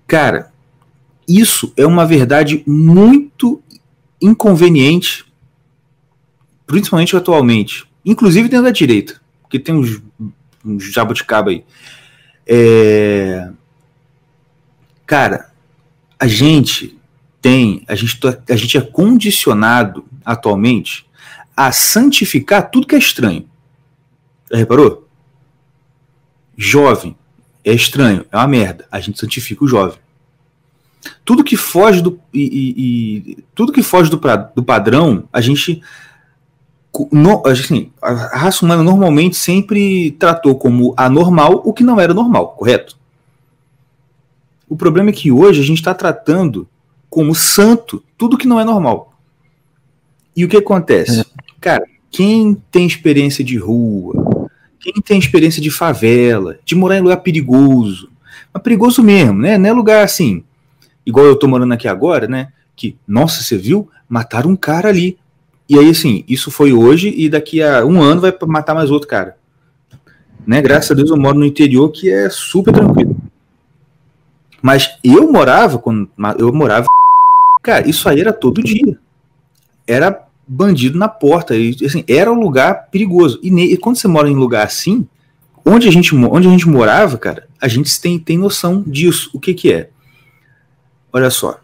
Cara, 0.06 0.52
isso 1.28 1.74
é 1.76 1.86
uma 1.86 2.06
verdade 2.06 2.64
muito 2.66 3.62
inconveniente, 4.22 5.26
principalmente 6.66 7.16
atualmente, 7.16 7.86
inclusive 8.06 8.48
dentro 8.48 8.66
da 8.66 8.72
direita, 8.72 9.20
porque 9.42 9.60
tem 9.60 9.76
uns, 9.76 10.02
uns 10.67 10.91
jabuticaba 10.91 11.51
aí. 11.51 11.63
É... 12.45 13.50
Cara, 15.05 15.51
a 16.19 16.27
gente 16.27 16.97
tem, 17.41 17.83
a 17.88 17.95
gente, 17.95 18.19
tá, 18.19 18.38
a 18.50 18.55
gente 18.55 18.77
é 18.77 18.81
condicionado 18.81 20.05
atualmente 20.25 21.07
a 21.55 21.71
santificar 21.71 22.69
tudo 22.69 22.88
que 22.88 22.95
é 22.95 23.00
estranho. 23.00 23.47
Já 24.51 24.57
reparou? 24.57 25.07
Jovem 26.57 27.15
é 27.63 27.74
estranho, 27.74 28.25
é 28.31 28.38
uma 28.38 28.47
merda. 28.47 28.86
A 28.91 29.00
gente 29.00 29.19
santifica 29.19 29.63
o 29.63 29.67
jovem. 29.67 30.00
Tudo 31.24 31.43
que 31.43 31.55
foge 31.55 32.01
do 32.01 32.19
e, 32.33 32.41
e, 32.41 33.31
e 33.31 33.43
tudo 33.55 33.71
que 33.71 33.83
foge 33.83 34.09
do, 34.09 34.19
do 34.55 34.63
padrão, 34.63 35.27
a 35.31 35.39
gente 35.39 35.81
no, 37.12 37.46
assim, 37.46 37.92
a 38.01 38.12
raça 38.38 38.66
humana 38.66 38.82
normalmente 38.82 39.36
sempre 39.36 40.12
tratou 40.12 40.56
como 40.56 40.94
anormal 40.96 41.62
o 41.66 41.74
que 41.74 41.84
não 41.84 42.00
era 42.00 42.13
normal, 42.13 42.56
correto? 42.58 42.98
O 44.70 44.75
problema 44.75 45.10
é 45.10 45.13
que 45.13 45.32
hoje 45.32 45.62
a 45.62 45.63
gente 45.63 45.77
está 45.77 45.94
tratando 45.94 46.68
como 47.10 47.34
santo 47.36 48.04
tudo 48.18 48.38
que 48.38 48.48
não 48.48 48.60
é 48.60 48.66
normal. 48.66 49.13
E 50.36 50.44
o 50.44 50.48
que 50.48 50.58
acontece? 50.58 51.22
É. 51.22 51.25
Cara, 51.60 51.86
quem 52.12 52.56
tem 52.72 52.86
experiência 52.86 53.44
de 53.44 53.58
rua, 53.58 54.50
quem 54.80 54.94
tem 55.01 55.20
experiência 55.20 55.62
de 55.62 55.72
favela, 55.72 56.58
de 56.63 56.75
morar 56.75 56.98
em 56.98 57.01
lugar 57.01 57.18
perigoso, 57.18 58.10
mas 58.54 58.63
perigoso 58.63 59.04
mesmo, 59.04 59.39
né? 59.39 59.58
Não 59.58 59.70
é 59.70 59.74
lugar 59.74 60.04
assim, 60.04 60.44
igual 61.06 61.25
eu 61.25 61.36
tô 61.36 61.48
morando 61.48 61.74
aqui 61.74 61.88
agora, 61.88 62.27
né? 62.27 62.50
Que, 62.75 62.96
nossa, 63.08 63.42
você 63.42 63.58
viu? 63.58 63.89
Mataram 64.08 64.51
um 64.51 64.56
cara 64.56 64.89
ali. 64.89 65.18
E 65.69 65.77
aí, 65.77 65.89
assim, 65.89 66.24
isso 66.27 66.50
foi 66.50 66.71
hoje 66.71 67.13
e 67.15 67.27
daqui 67.29 67.62
a 67.62 67.86
um 67.86 68.01
ano 68.01 68.21
vai 68.21 68.33
matar 68.47 68.74
mais 68.74 68.89
outro 68.89 69.07
cara. 69.07 69.38
Né? 70.45 70.62
Graças 70.62 70.91
a 70.91 70.93
Deus 70.93 71.09
eu 71.09 71.17
moro 71.17 71.38
no 71.38 71.45
interior 71.45 71.89
que 71.89 72.09
é 72.09 72.29
super 72.29 72.74
tranquilo. 72.74 73.17
Mas 74.62 74.97
eu 75.03 75.31
morava, 75.31 75.77
quando 75.77 76.09
eu 76.39 76.53
morava, 76.53 76.88
cara, 77.62 77.88
isso 77.88 78.07
aí 78.07 78.21
era 78.21 78.31
todo 78.31 78.63
dia. 78.63 78.97
Era 79.86 80.25
bandido 80.47 80.97
na 80.97 81.09
porta. 81.09 81.55
E, 81.55 81.75
assim, 81.86 82.03
era 82.07 82.31
um 82.31 82.39
lugar 82.39 82.88
perigoso. 82.89 83.39
E, 83.43 83.50
e, 83.50 83.77
quando 83.77 83.97
você 83.97 84.07
mora 84.07 84.29
em 84.29 84.36
lugar 84.36 84.65
assim, 84.65 85.05
onde 85.65 85.88
a 85.88 85.91
gente, 85.91 86.15
onde 86.15 86.47
a 86.47 86.51
gente 86.51 86.67
morava, 86.67 87.17
cara, 87.17 87.47
a 87.62 87.67
gente 87.67 88.00
tem, 88.00 88.17
tem 88.17 88.38
noção 88.38 88.81
disso. 88.88 89.29
O 89.33 89.39
que 89.39 89.53
que 89.53 89.74
é? 89.74 89.89
Olha 91.12 91.29
só. 91.29 91.59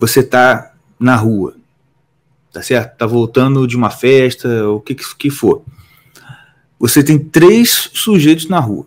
Você 0.00 0.20
tá 0.22 0.72
na 0.98 1.14
rua, 1.14 1.54
tá 2.52 2.62
certo? 2.62 2.96
Tá 2.96 3.06
voltando 3.06 3.66
de 3.66 3.76
uma 3.76 3.90
festa, 3.90 4.68
o 4.68 4.80
que 4.80 4.94
que 4.94 5.30
for. 5.30 5.62
Você 6.78 7.02
tem 7.02 7.18
três 7.18 7.90
sujeitos 7.94 8.48
na 8.48 8.58
rua. 8.58 8.86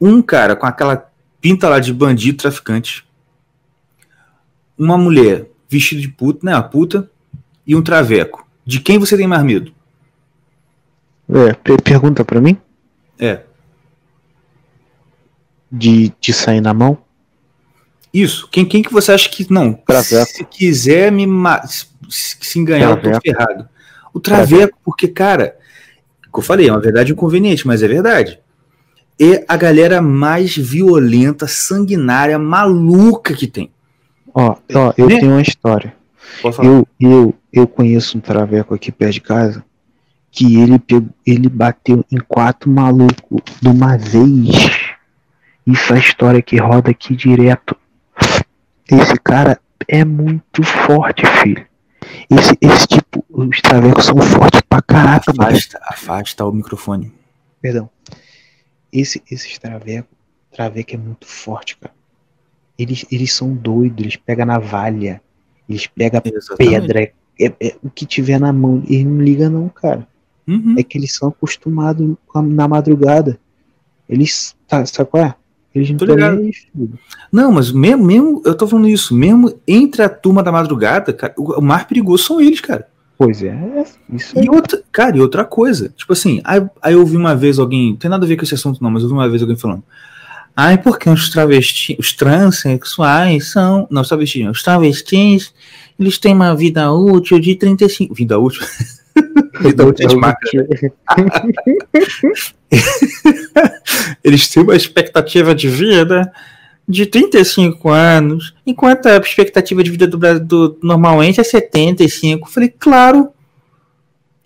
Um 0.00 0.22
cara 0.22 0.54
com 0.54 0.66
aquela 0.66 1.10
pinta 1.40 1.68
lá 1.68 1.80
de 1.80 1.92
bandido, 1.92 2.38
traficante. 2.38 3.04
Uma 4.78 4.96
mulher 4.96 5.50
vestida 5.68 6.00
de 6.00 6.08
puta, 6.08 6.46
né? 6.46 6.54
A 6.54 6.62
puta. 6.62 7.10
E 7.66 7.74
um 7.74 7.82
traveco. 7.82 8.46
De 8.64 8.80
quem 8.80 8.98
você 8.98 9.16
tem 9.16 9.26
mais 9.26 9.42
medo? 9.42 9.72
É, 11.28 11.52
pergunta 11.82 12.24
para 12.24 12.40
mim? 12.40 12.56
É. 13.18 13.42
De, 15.70 16.12
de 16.20 16.32
sair 16.32 16.60
na 16.60 16.72
mão? 16.72 16.98
Isso. 18.12 18.48
Quem, 18.50 18.64
quem 18.64 18.82
que 18.82 18.92
você 18.92 19.12
acha 19.12 19.28
que. 19.28 19.50
Não. 19.52 19.74
Traveco. 19.74 20.30
Se 20.30 20.44
quiser 20.44 21.12
me 21.12 21.26
se, 21.66 21.87
se 22.08 22.58
enganar, 22.58 22.96
traveco. 22.96 23.08
eu 23.08 23.12
tô 23.12 23.20
ferrado. 23.20 23.68
O 24.12 24.20
traveco, 24.20 24.48
traveco, 24.48 24.78
porque, 24.84 25.08
cara, 25.08 25.56
como 26.30 26.42
eu 26.42 26.46
falei, 26.46 26.68
é 26.68 26.72
uma 26.72 26.80
verdade 26.80 27.12
inconveniente, 27.12 27.66
mas 27.66 27.82
é 27.82 27.88
verdade 27.88 28.40
é 29.20 29.44
a 29.48 29.56
galera 29.56 30.00
mais 30.00 30.56
violenta, 30.56 31.46
sanguinária, 31.48 32.38
maluca 32.38 33.34
que 33.34 33.48
tem. 33.48 33.70
Ó, 34.32 34.56
ó 34.74 34.92
eu 34.96 35.08
né? 35.08 35.18
tenho 35.18 35.32
uma 35.32 35.42
história. 35.42 35.94
Eu, 36.62 36.86
eu, 37.00 37.34
eu 37.52 37.66
conheço 37.66 38.16
um 38.16 38.20
traveco 38.20 38.74
aqui 38.74 38.92
perto 38.92 39.14
de 39.14 39.20
casa 39.20 39.64
que 40.30 40.60
ele, 40.60 40.78
pegou, 40.78 41.08
ele 41.26 41.48
bateu 41.48 42.04
em 42.12 42.18
quatro 42.18 42.70
malucos 42.70 43.42
de 43.60 43.68
uma 43.68 43.96
vez. 43.96 44.94
Isso 45.66 45.92
é 45.92 45.96
a 45.96 46.00
história 46.00 46.42
que 46.42 46.56
roda 46.56 46.90
aqui 46.90 47.16
direto. 47.16 47.76
Esse 48.88 49.16
cara 49.18 49.58
é 49.88 50.04
muito 50.04 50.62
forte, 50.62 51.26
filho. 51.26 51.66
Esse, 52.30 52.58
esse 52.60 52.86
tipo, 52.86 53.24
os 53.30 53.60
travecos 53.62 54.04
são 54.04 54.16
fortes 54.18 54.60
pra 54.68 54.82
caraca, 54.82 55.30
afasta, 55.30 55.80
afasta 55.82 56.44
o 56.44 56.52
microfone. 56.52 57.12
Perdão. 57.60 57.88
Esse, 58.92 59.22
esse 59.30 59.58
traveco, 59.58 60.08
traveco 60.52 60.94
é 60.94 60.98
muito 60.98 61.26
forte, 61.26 61.76
cara. 61.78 61.94
Eles, 62.78 63.04
eles 63.10 63.32
são 63.32 63.54
doidos, 63.54 64.00
eles 64.00 64.16
pegam 64.16 64.46
navalha, 64.46 65.22
eles 65.68 65.86
pegam 65.86 66.20
Exatamente. 66.24 66.56
pedra, 66.56 67.02
é, 67.02 67.12
é, 67.40 67.54
é, 67.60 67.76
o 67.82 67.90
que 67.90 68.04
tiver 68.04 68.38
na 68.38 68.52
mão, 68.52 68.82
eles 68.86 69.04
não 69.04 69.20
ligam 69.20 69.50
não, 69.50 69.68
cara. 69.68 70.06
Uhum. 70.46 70.76
É 70.78 70.82
que 70.82 70.96
eles 70.96 71.14
são 71.14 71.28
acostumados 71.28 72.16
na 72.34 72.68
madrugada. 72.68 73.38
Eles, 74.08 74.56
tá, 74.66 74.84
sabe 74.86 75.10
qual 75.10 75.24
é? 75.24 75.34
Eles 75.74 75.90
não 75.90 76.38
aí, 76.38 76.52
Não, 77.30 77.52
mas 77.52 77.70
mesmo, 77.70 78.04
mesmo, 78.04 78.42
eu 78.44 78.54
tô 78.54 78.66
falando 78.66 78.88
isso, 78.88 79.14
mesmo 79.14 79.54
entre 79.66 80.02
a 80.02 80.08
turma 80.08 80.42
da 80.42 80.50
madrugada, 80.50 81.12
cara, 81.12 81.34
o, 81.36 81.60
mais 81.60 81.84
perigoso 81.84 82.24
são 82.24 82.40
eles, 82.40 82.60
cara. 82.60 82.88
Pois 83.16 83.42
é, 83.42 83.84
isso 84.12 84.38
e 84.38 84.48
outra, 84.48 84.80
cara, 84.92 85.16
e 85.16 85.20
outra 85.20 85.44
coisa, 85.44 85.92
tipo 85.96 86.12
assim, 86.12 86.40
aí, 86.44 86.64
aí 86.80 86.94
eu 86.94 87.00
ouvi 87.00 87.16
uma 87.16 87.34
vez 87.34 87.58
alguém, 87.58 87.90
não 87.90 87.96
tem 87.96 88.08
nada 88.08 88.24
a 88.24 88.28
ver 88.28 88.36
com 88.36 88.44
esse 88.44 88.54
assunto 88.54 88.82
não, 88.82 88.90
mas 88.90 89.02
eu 89.02 89.08
ouvi 89.08 89.20
uma 89.20 89.28
vez 89.28 89.42
alguém 89.42 89.56
falando, 89.56 89.82
ai, 90.56 90.78
porque 90.78 91.10
os 91.10 91.28
travestis, 91.28 91.96
os 91.98 92.12
transexuais 92.12 93.50
são, 93.50 93.88
não, 93.90 94.02
os 94.02 94.08
travestis, 94.08 94.48
os 94.48 94.62
travestis, 94.62 95.52
eles 95.98 96.16
têm 96.16 96.32
uma 96.32 96.54
vida 96.54 96.92
útil 96.92 97.40
de 97.40 97.56
35, 97.56 98.14
vida 98.14 98.38
útil, 98.38 98.62
é 100.02 100.06
de 100.06 100.16
marca, 100.16 100.48
eles 104.22 104.48
têm 104.48 104.62
uma 104.62 104.76
expectativa 104.76 105.54
de 105.54 105.68
vida 105.68 106.32
de 106.88 107.04
35 107.04 107.90
anos, 107.90 108.54
enquanto 108.66 109.06
a 109.06 109.16
expectativa 109.18 109.84
de 109.84 109.90
vida 109.90 110.06
do 110.06 110.16
Brasil 110.16 110.44
do, 110.44 110.78
normalmente 110.82 111.40
é 111.40 111.44
75. 111.44 112.48
Eu 112.48 112.52
falei, 112.52 112.68
claro. 112.78 113.30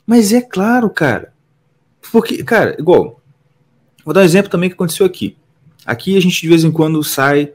Mas 0.05 0.33
é 0.33 0.41
claro, 0.41 0.91
cara. 0.91 1.33
Porque, 2.11 2.43
cara, 2.43 2.75
igual. 2.79 3.21
Vou 4.05 4.13
dar 4.13 4.23
um 4.23 4.25
exemplo 4.25 4.51
também 4.51 4.69
que 4.69 4.75
aconteceu 4.75 5.07
aqui. 5.07 5.37
Aqui 5.87 6.17
a 6.17 6.21
gente 6.21 6.41
de 6.41 6.49
vez 6.49 6.65
em 6.65 6.73
quando 6.73 7.03
sai 7.05 7.53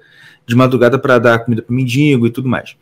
de 0.47 0.55
madrugada 0.55 0.97
para 0.97 1.19
dar 1.19 1.39
comida 1.39 1.61
para 1.61 1.75
mendigo 1.75 2.25
e 2.25 2.29
tudo 2.29 2.47
mais. 2.47 2.77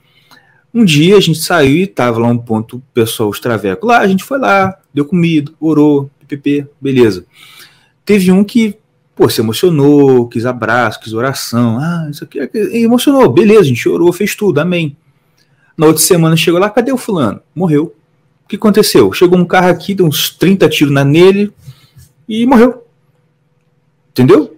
Um 0.76 0.84
dia 0.84 1.16
a 1.16 1.22
gente 1.22 1.40
saiu 1.40 1.78
e 1.78 1.88
tava 1.88 2.20
lá 2.20 2.28
um 2.28 2.38
ponto 2.38 2.84
pessoal 2.94 3.30
os 3.30 3.40
traveco 3.40 3.88
lá, 3.88 4.00
a 4.00 4.08
gente 4.08 4.26
foi 4.26 4.38
lá, 4.38 4.78
deu 4.94 5.06
comida, 5.06 5.50
orou, 5.58 6.12
ppp, 6.20 6.68
beleza. 6.82 7.26
Teve 8.04 8.30
um 8.30 8.44
que 8.44 8.78
pô, 9.16 9.30
se 9.30 9.40
emocionou, 9.40 10.28
quis 10.28 10.46
abraço, 10.46 11.00
quis 11.00 11.14
oração, 11.14 11.80
ah, 11.80 12.10
isso 12.12 12.26
aqui, 12.26 12.40
e 12.54 12.84
emocionou, 12.84 13.30
beleza, 13.30 13.62
a 13.62 13.64
gente 13.64 13.80
chorou, 13.80 14.12
fez 14.12 14.36
tudo, 14.36 14.60
amém. 14.60 14.98
Na 15.78 15.88
outra 15.88 16.04
semana 16.04 16.36
chegou 16.36 16.60
lá, 16.60 16.70
cadê 16.70 16.92
o 16.92 16.98
fulano? 16.98 17.42
Morreu. 17.56 17.96
O 18.44 18.48
que 18.48 18.58
aconteceu? 18.58 19.12
Chegou 19.14 19.40
um 19.40 19.46
carro 19.46 19.70
aqui, 19.70 19.96
deu 19.96 20.06
uns 20.06 20.30
30 20.30 20.68
tiros 20.68 20.94
nele 21.06 21.54
e 22.28 22.46
morreu. 22.46 22.84
Entendeu? 24.12 24.55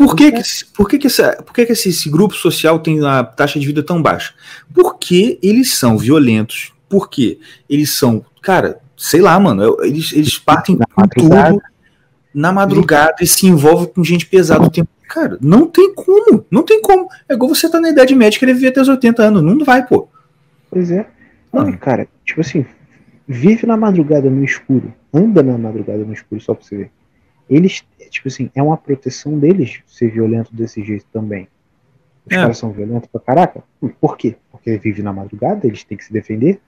Por 0.00 0.16
que, 0.16 0.32
que, 0.32 0.42
por 0.74 0.88
que, 0.88 0.98
que, 0.98 1.06
essa, 1.08 1.42
por 1.44 1.52
que, 1.52 1.66
que 1.66 1.72
esse, 1.72 1.90
esse 1.90 2.08
grupo 2.08 2.34
social 2.34 2.78
tem 2.78 3.04
a 3.04 3.22
taxa 3.22 3.60
de 3.60 3.66
vida 3.66 3.82
tão 3.82 4.00
baixa? 4.00 4.32
Porque 4.72 5.38
eles 5.42 5.74
são 5.74 5.98
violentos. 5.98 6.72
Porque 6.88 7.38
eles 7.68 7.94
são, 7.94 8.24
cara, 8.40 8.80
sei 8.96 9.20
lá, 9.20 9.38
mano, 9.38 9.76
eles, 9.82 10.10
eles 10.14 10.38
partem 10.38 10.78
com 10.78 11.08
tudo 11.08 11.60
na 12.32 12.50
madrugada 12.50 13.16
e 13.20 13.26
se 13.26 13.46
envolve 13.46 13.88
com 13.88 14.02
gente 14.02 14.24
pesada 14.24 14.64
o 14.64 14.70
tempo. 14.70 14.88
Cara, 15.06 15.36
não 15.38 15.66
tem 15.66 15.94
como, 15.94 16.46
não 16.50 16.62
tem 16.62 16.80
como. 16.80 17.06
É 17.28 17.34
igual 17.34 17.54
você 17.54 17.68
tá 17.68 17.78
na 17.78 17.90
idade 17.90 18.14
média 18.14 18.38
e 18.38 18.40
querer 18.40 18.54
viver 18.54 18.68
até 18.68 18.80
os 18.80 18.88
80 18.88 19.22
anos. 19.22 19.42
Não 19.42 19.62
vai, 19.66 19.86
pô. 19.86 20.08
Pois 20.70 20.90
é. 20.90 21.06
Não, 21.52 21.68
ah. 21.68 21.76
cara, 21.76 22.08
tipo 22.24 22.40
assim, 22.40 22.64
vive 23.28 23.66
na 23.66 23.76
madrugada 23.76 24.30
no 24.30 24.42
escuro, 24.42 24.94
anda 25.12 25.42
na 25.42 25.58
madrugada 25.58 26.02
no 26.04 26.14
escuro, 26.14 26.40
só 26.40 26.54
pra 26.54 26.64
você 26.64 26.76
ver. 26.76 26.90
Eles, 27.50 27.82
tipo 28.10 28.28
assim, 28.28 28.48
é 28.54 28.62
uma 28.62 28.76
proteção 28.76 29.38
deles 29.38 29.80
ser 29.86 30.10
violento 30.10 30.54
desse 30.54 30.82
jeito 30.84 31.06
também. 31.12 31.48
Os 32.24 32.32
é. 32.32 32.40
caras 32.40 32.58
são 32.58 32.70
violentos 32.70 33.08
pra 33.10 33.20
caraca. 33.20 33.64
Por 34.00 34.16
quê? 34.16 34.36
Porque 34.52 34.78
vive 34.78 35.02
na 35.02 35.12
madrugada, 35.12 35.66
eles 35.66 35.82
têm 35.82 35.98
que 35.98 36.04
se 36.04 36.12
defender 36.12 36.60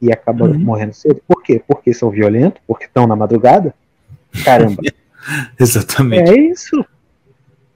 e 0.00 0.12
acabam 0.12 0.50
uhum. 0.50 0.58
morrendo 0.58 0.92
cedo. 0.92 1.22
Por 1.26 1.42
quê? 1.42 1.62
Porque 1.66 1.94
são 1.94 2.10
violentos, 2.10 2.60
porque 2.66 2.84
estão 2.84 3.06
na 3.06 3.16
madrugada. 3.16 3.74
Caramba. 4.44 4.82
Exatamente. 5.58 6.30
É 6.30 6.38
isso. 6.38 6.84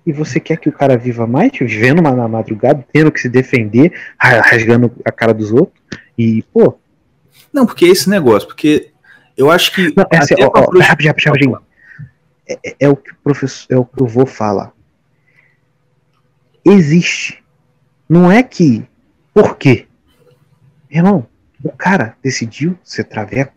E 0.04 0.12
você 0.12 0.40
quer 0.40 0.58
que 0.58 0.68
o 0.68 0.72
cara 0.72 0.96
viva 0.96 1.26
mais, 1.26 1.52
vivendo 1.52 2.02
na 2.02 2.28
madrugada, 2.28 2.84
tendo 2.92 3.12
que 3.12 3.20
se 3.20 3.28
defender, 3.28 3.92
rasgando 4.18 4.92
a 5.04 5.12
cara 5.12 5.32
dos 5.32 5.52
outros. 5.52 5.80
E, 6.16 6.42
pô. 6.52 6.78
Não, 7.52 7.66
porque 7.66 7.86
é 7.86 7.88
esse 7.88 8.08
negócio, 8.08 8.48
porque 8.48 8.90
eu 9.36 9.50
acho 9.50 9.74
que. 9.74 9.92
Não, 9.96 10.04
essa, 10.10 10.34
ó, 10.40 10.50
ó, 10.54 10.78
rapidinho, 10.80 11.14
rapidinho. 11.26 11.56
É, 11.56 11.60
é, 12.64 12.76
é, 12.80 12.88
o 12.88 12.96
que 12.96 13.12
o 13.12 13.16
professor, 13.22 13.66
é 13.70 13.76
o 13.76 13.84
que 13.84 14.00
eu 14.00 14.06
vou 14.06 14.26
falar. 14.26 14.72
Existe. 16.64 17.42
Não 18.08 18.30
é 18.30 18.42
que. 18.42 18.84
Por 19.32 19.56
quê? 19.56 19.86
Irmão, 20.90 21.26
o 21.62 21.70
cara 21.70 22.16
decidiu 22.22 22.76
ser 22.82 23.04
traveco. 23.04 23.54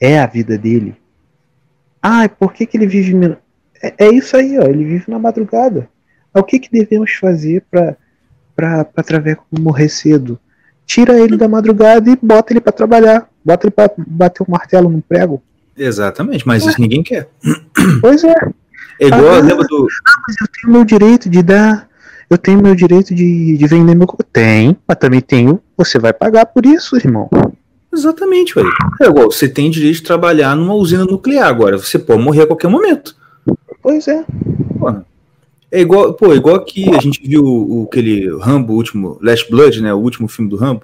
É 0.00 0.18
a 0.18 0.26
vida 0.26 0.56
dele. 0.56 0.96
Ah, 2.02 2.28
por 2.28 2.52
que, 2.52 2.66
que 2.66 2.76
ele 2.76 2.86
vive. 2.86 3.36
É, 3.82 4.06
é 4.06 4.08
isso 4.10 4.36
aí, 4.36 4.58
ó. 4.58 4.62
Ele 4.62 4.84
vive 4.84 5.04
na 5.08 5.18
madrugada. 5.18 5.88
O 6.32 6.42
que, 6.42 6.58
que 6.58 6.70
devemos 6.70 7.12
fazer 7.12 7.64
para 7.70 8.84
traveco 9.04 9.44
morrer 9.58 9.88
cedo? 9.88 10.38
Tira 10.86 11.18
ele 11.18 11.36
da 11.36 11.48
madrugada 11.48 12.10
e 12.10 12.16
bota 12.16 12.52
ele 12.52 12.60
para 12.60 12.72
trabalhar. 12.72 13.28
Bota 13.44 13.66
ele 13.66 13.70
para 13.70 13.92
bater 13.96 14.42
o 14.42 14.46
um 14.48 14.52
martelo 14.52 14.90
no 14.90 15.00
prego. 15.00 15.42
Exatamente, 15.76 16.46
mas 16.46 16.64
é. 16.64 16.70
isso 16.70 16.80
ninguém 16.80 17.02
quer. 17.02 17.28
Pois 18.00 18.22
é. 18.24 18.34
É 19.00 19.06
igual 19.06 19.34
ah, 19.34 19.40
lembra 19.40 19.66
do. 19.66 19.88
Ah, 20.06 20.22
mas 20.26 20.36
eu 20.40 20.46
tenho 20.46 20.72
meu 20.72 20.84
direito 20.84 21.28
de 21.28 21.42
dar. 21.42 21.88
Eu 22.30 22.38
tenho 22.38 22.62
meu 22.62 22.74
direito 22.74 23.14
de, 23.14 23.56
de 23.56 23.66
vender 23.66 23.94
meu. 23.94 24.06
Tem, 24.32 24.76
mas 24.86 24.98
também 24.98 25.20
tenho. 25.20 25.60
Você 25.76 25.98
vai 25.98 26.12
pagar 26.12 26.46
por 26.46 26.64
isso, 26.64 26.96
irmão. 26.96 27.28
Exatamente, 27.92 28.54
velho. 28.54 28.70
É 29.00 29.06
igual, 29.06 29.30
você 29.30 29.48
tem 29.48 29.70
direito 29.70 29.96
de 29.96 30.02
trabalhar 30.02 30.56
numa 30.56 30.74
usina 30.74 31.04
nuclear 31.04 31.48
agora. 31.48 31.78
Você 31.78 31.98
pode 31.98 32.22
morrer 32.22 32.42
a 32.42 32.46
qualquer 32.46 32.68
momento. 32.68 33.16
Pois 33.82 34.08
é. 34.08 34.24
Pô, 34.78 34.90
é 35.70 35.80
igual, 35.80 36.14
pô, 36.14 36.32
igual 36.32 36.64
que 36.64 36.88
a 36.94 37.00
gente 37.00 37.20
viu 37.26 37.44
o, 37.44 37.88
aquele 37.90 38.28
Rambo, 38.38 38.72
o 38.72 38.76
último, 38.76 39.18
Last 39.20 39.50
Blood, 39.50 39.82
né? 39.82 39.92
O 39.92 39.98
último 39.98 40.28
filme 40.28 40.48
do 40.48 40.56
Rambo. 40.56 40.82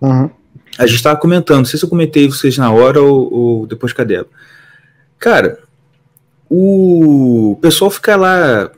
Uhum. 0.00 0.30
A 0.78 0.86
gente 0.86 1.02
tava 1.02 1.18
comentando, 1.18 1.58
não 1.58 1.64
sei 1.64 1.78
se 1.78 1.84
eu 1.84 1.88
comentei 1.88 2.26
vocês 2.26 2.58
na 2.58 2.70
hora 2.72 3.00
ou, 3.00 3.32
ou 3.32 3.66
depois 3.66 3.92
que 3.92 4.00
a 4.00 4.04
Débora. 4.04 4.28
Cara, 5.18 5.58
o 6.50 7.58
pessoal 7.60 7.90
fica 7.90 8.16
lá. 8.16 8.70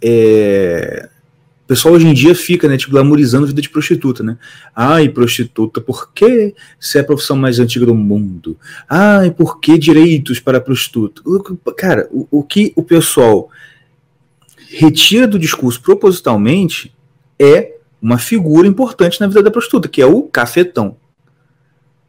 É, 0.00 1.08
o 1.64 1.66
pessoal 1.66 1.94
hoje 1.94 2.06
em 2.06 2.14
dia 2.14 2.34
fica, 2.34 2.68
né, 2.68 2.76
tipo, 2.76 2.92
glamorizando 2.92 3.44
a 3.44 3.48
vida 3.48 3.60
de 3.60 3.68
prostituta, 3.68 4.22
né? 4.22 4.38
Ai, 4.74 5.08
prostituta, 5.08 5.80
por 5.80 6.12
que 6.12 6.54
você 6.78 6.98
é 6.98 7.00
a 7.00 7.04
profissão 7.04 7.36
mais 7.36 7.58
antiga 7.58 7.86
do 7.86 7.94
mundo? 7.94 8.56
Ai, 8.88 9.32
por 9.32 9.58
que 9.58 9.76
direitos 9.76 10.38
para 10.38 10.60
prostituta? 10.60 11.22
Cara, 11.76 12.08
o, 12.12 12.28
o 12.30 12.42
que 12.44 12.72
o 12.76 12.84
pessoal 12.84 13.50
retira 14.68 15.26
do 15.26 15.38
discurso 15.38 15.80
propositalmente 15.80 16.94
é 17.38 17.74
uma 18.00 18.18
figura 18.18 18.68
importante 18.68 19.20
na 19.20 19.26
vida 19.26 19.42
da 19.42 19.50
prostituta, 19.50 19.88
que 19.88 20.00
é 20.00 20.06
o 20.06 20.22
cafetão. 20.22 20.96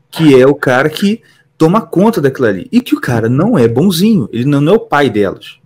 Que 0.10 0.40
é 0.40 0.46
o 0.46 0.56
cara 0.56 0.90
que 0.90 1.22
toma 1.58 1.82
conta 1.82 2.22
daquilo 2.22 2.48
ali. 2.48 2.68
E 2.72 2.82
que 2.82 2.96
o 2.96 3.02
cara 3.02 3.28
não 3.28 3.58
é 3.58 3.68
bonzinho, 3.68 4.30
ele 4.32 4.46
não 4.46 4.68
é 4.68 4.76
o 4.76 4.80
pai 4.80 5.10
delas 5.10 5.60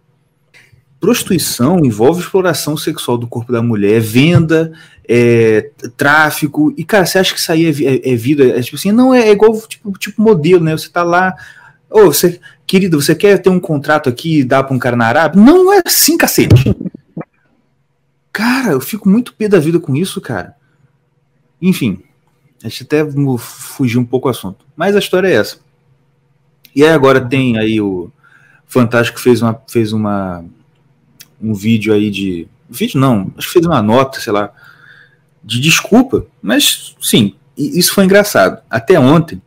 prostituição 1.01 1.83
envolve 1.83 2.21
exploração 2.21 2.77
sexual 2.77 3.17
do 3.17 3.27
corpo 3.27 3.51
da 3.51 3.62
mulher, 3.62 4.00
venda, 4.00 4.71
é, 5.10 5.71
tráfico. 5.98 6.71
E, 6.77 6.86
cara, 6.86 7.07
você 7.07 7.17
acha 7.17 7.33
que 7.33 7.39
isso 7.39 7.51
aí 7.51 7.65
é, 7.65 7.69
é, 7.69 8.13
é 8.13 8.15
vida? 8.15 8.45
É 8.45 8.62
tipo 8.62 8.77
assim, 8.77 8.91
não, 8.91 9.12
é, 9.12 9.27
é, 9.27 9.31
igual 9.31 9.60
tipo, 9.67 9.91
tipo 9.98 10.21
modelo, 10.21 10.63
né? 10.63 10.77
Você 10.77 10.89
tá 10.89 11.01
lá. 11.01 11.36
Ô, 11.89 12.05
você, 12.05 12.39
querido, 12.68 13.01
você 13.01 13.16
quer 13.16 13.39
ter 13.39 13.50
um 13.50 13.59
contrato 13.59 14.07
aqui 14.07 14.39
e 14.39 14.44
dar 14.44 14.63
pra 14.63 14.75
um 14.75 14.79
cara 14.79 14.96
na 14.96 15.07
Arábia? 15.07 15.42
Não 15.42 15.74
é 15.74 15.81
assim, 15.83 16.16
cacete. 16.16 16.53
Cara, 18.31 18.74
eu 18.74 18.79
fico 18.79 19.09
muito 19.09 19.33
pé 19.33 19.50
da 19.50 19.59
vida 19.59 19.79
com 19.79 19.96
isso, 19.96 20.22
cara. 20.22 20.55
Enfim, 21.59 22.01
a 22.63 22.69
gente 22.69 22.83
até 22.83 23.05
fugir 23.37 23.97
um 23.97 24.05
pouco 24.05 24.27
do 24.27 24.31
assunto. 24.31 24.65
Mas 24.75 24.95
a 24.95 25.00
história 25.00 25.27
é 25.27 25.33
essa. 25.33 25.57
E 26.75 26.83
aí 26.83 26.91
agora 26.91 27.19
tem 27.21 27.57
aí 27.57 27.81
o 27.81 28.11
Fantástico 28.65 29.19
fez 29.19 29.41
uma, 29.41 29.61
fez 29.67 29.91
uma 29.91 30.45
um 31.41 31.53
vídeo 31.53 31.93
aí 31.93 32.09
de. 32.09 32.47
Vídeo 32.69 33.00
não, 33.00 33.33
acho 33.37 33.47
que 33.47 33.53
fez 33.53 33.65
uma 33.65 33.81
nota, 33.81 34.21
sei 34.21 34.31
lá, 34.31 34.50
de 35.43 35.59
desculpa, 35.59 36.25
mas 36.41 36.95
sim, 37.01 37.35
isso 37.57 37.93
foi 37.93 38.05
engraçado. 38.05 38.61
Até 38.69 38.97
ontem, 38.97 39.41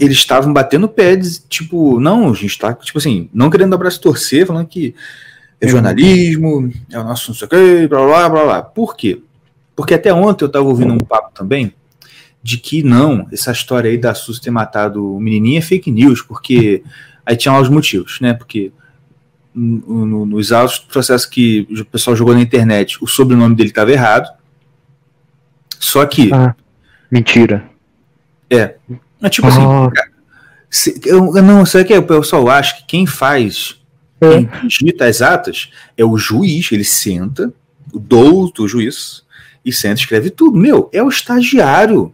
eles 0.00 0.16
estavam 0.16 0.52
batendo 0.52 0.88
pé, 0.88 1.16
tipo, 1.48 2.00
não, 2.00 2.32
a 2.32 2.34
gente 2.34 2.58
tá, 2.58 2.74
tipo 2.74 2.98
assim, 2.98 3.28
não 3.32 3.50
querendo 3.50 3.74
abraço 3.74 4.00
torcer, 4.00 4.46
falando 4.46 4.66
que 4.66 4.94
é 5.60 5.68
jornalismo, 5.68 6.72
é 6.90 6.98
o 6.98 7.04
nosso 7.04 7.30
não 7.30 7.36
sei 7.36 7.46
o 7.46 7.50
quê, 7.50 7.86
blá 7.86 8.04
blá 8.04 8.28
blá 8.28 8.44
blá. 8.44 8.62
Por 8.62 8.96
quê? 8.96 9.22
Porque 9.74 9.94
até 9.94 10.12
ontem 10.12 10.44
eu 10.44 10.48
estava 10.48 10.64
ouvindo 10.64 10.92
um 10.92 10.98
papo 10.98 11.32
também 11.34 11.74
de 12.42 12.58
que 12.58 12.82
não, 12.82 13.26
essa 13.32 13.50
história 13.52 13.90
aí 13.90 13.96
da 13.96 14.14
Sus 14.14 14.38
ter 14.38 14.50
matado 14.50 15.16
o 15.16 15.18
menininho 15.18 15.58
é 15.58 15.62
fake 15.62 15.90
news, 15.90 16.20
porque 16.20 16.82
aí 17.24 17.36
tinha 17.36 17.52
lá 17.52 17.60
os 17.60 17.70
motivos, 17.70 18.20
né? 18.20 18.34
Porque 18.34 18.70
no, 19.54 20.26
nos 20.26 20.52
autos 20.52 20.80
do 20.80 20.86
processo 20.86 21.30
que 21.30 21.66
o 21.70 21.84
pessoal 21.86 22.14
jogou 22.14 22.34
na 22.34 22.40
internet, 22.40 22.98
o 23.00 23.06
sobrenome 23.06 23.54
dele 23.54 23.70
estava 23.70 23.92
errado. 23.92 24.28
Só 25.78 26.04
que. 26.04 26.32
Ah, 26.32 26.54
mentira. 27.10 27.64
É. 28.50 28.74
É 29.22 29.28
tipo 29.28 29.46
assim, 29.46 29.64
oh. 29.64 29.84
assim. 29.84 29.94
Cara, 29.94 30.10
se, 30.68 31.00
eu, 31.06 31.32
não, 31.42 31.64
sabe 31.64 31.84
que 31.84 31.96
o 31.96 32.02
pessoal 32.02 32.48
acha 32.50 32.76
que 32.76 32.84
quem 32.84 33.06
faz, 33.06 33.80
é. 34.20 34.28
quem 34.28 34.50
digita 34.66 35.06
as 35.06 35.22
atas, 35.22 35.70
é 35.96 36.04
o 36.04 36.18
juiz, 36.18 36.70
ele 36.72 36.84
senta, 36.84 37.52
o 37.92 37.98
douto, 37.98 38.64
o 38.64 38.68
juiz, 38.68 39.23
e 39.64 39.72
senta 39.72 40.00
e 40.00 40.02
escreve 40.02 40.30
tudo. 40.30 40.58
Meu, 40.58 40.88
é 40.92 41.02
o 41.02 41.08
estagiário 41.08 42.12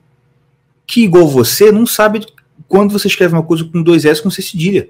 que, 0.87 1.05
igual 1.05 1.29
você, 1.29 1.71
não 1.73 1.87
sabe 1.87 2.27
quando 2.69 2.93
você 2.93 3.09
escreve 3.09 3.35
uma 3.35 3.43
coisa 3.43 3.65
com 3.65 3.83
dois 3.83 4.05
S 4.05 4.23
com 4.23 4.31
C 4.31 4.43
cedilha. 4.43 4.89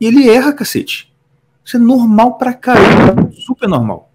E 0.00 0.06
ele 0.06 0.28
erra, 0.28 0.52
cacete. 0.52 1.12
Isso 1.64 1.76
é 1.76 1.80
normal 1.80 2.38
pra 2.38 2.54
caramba, 2.54 3.30
super 3.32 3.68
normal. 3.68 4.12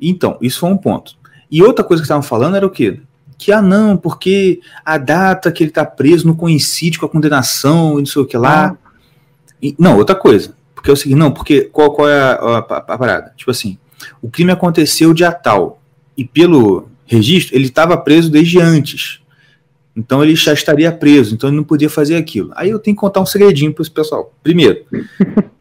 Então, 0.00 0.38
isso 0.40 0.60
foi 0.60 0.70
um 0.70 0.76
ponto. 0.76 1.16
E 1.50 1.62
outra 1.62 1.84
coisa 1.84 2.02
que 2.02 2.06
estavam 2.06 2.22
falando 2.22 2.56
era 2.56 2.66
o 2.66 2.70
quê? 2.70 3.00
Que, 3.36 3.52
ah, 3.52 3.60
não, 3.60 3.96
porque 3.96 4.60
a 4.84 4.96
data 4.96 5.52
que 5.52 5.64
ele 5.64 5.70
tá 5.70 5.84
preso 5.84 6.26
não 6.26 6.34
coincide 6.34 6.98
com 6.98 7.06
a 7.06 7.08
condenação 7.08 7.94
e 7.94 7.98
não 7.98 8.06
sei 8.06 8.22
o 8.22 8.26
que 8.26 8.36
lá. 8.36 8.68
Ah. 8.68 8.90
E, 9.62 9.74
não, 9.78 9.96
outra 9.96 10.14
coisa. 10.14 10.54
Porque 10.74 10.90
é 10.90 10.92
o 10.92 10.96
seguinte, 10.96 11.18
não, 11.18 11.30
porque 11.30 11.62
qual, 11.62 11.92
qual 11.92 12.08
é 12.08 12.20
a, 12.20 12.32
a, 12.34 12.58
a, 12.58 12.98
parada? 12.98 13.32
Tipo 13.36 13.50
assim, 13.50 13.78
o 14.20 14.28
crime 14.28 14.52
aconteceu 14.52 15.14
dia 15.14 15.32
tal. 15.32 15.80
E 16.16 16.24
pelo 16.24 16.88
registro, 17.06 17.56
ele 17.56 17.66
estava 17.66 17.96
preso 17.96 18.30
desde 18.30 18.60
antes. 18.60 19.20
Então 19.96 20.22
ele 20.22 20.34
já 20.34 20.52
estaria 20.52 20.90
preso, 20.90 21.34
então 21.34 21.48
ele 21.48 21.56
não 21.56 21.64
podia 21.64 21.88
fazer 21.88 22.16
aquilo. 22.16 22.50
Aí 22.54 22.70
eu 22.70 22.78
tenho 22.78 22.96
que 22.96 23.00
contar 23.00 23.20
um 23.20 23.26
segredinho 23.26 23.72
para 23.72 23.82
esse 23.82 23.90
pessoal. 23.90 24.34
Primeiro, 24.42 24.84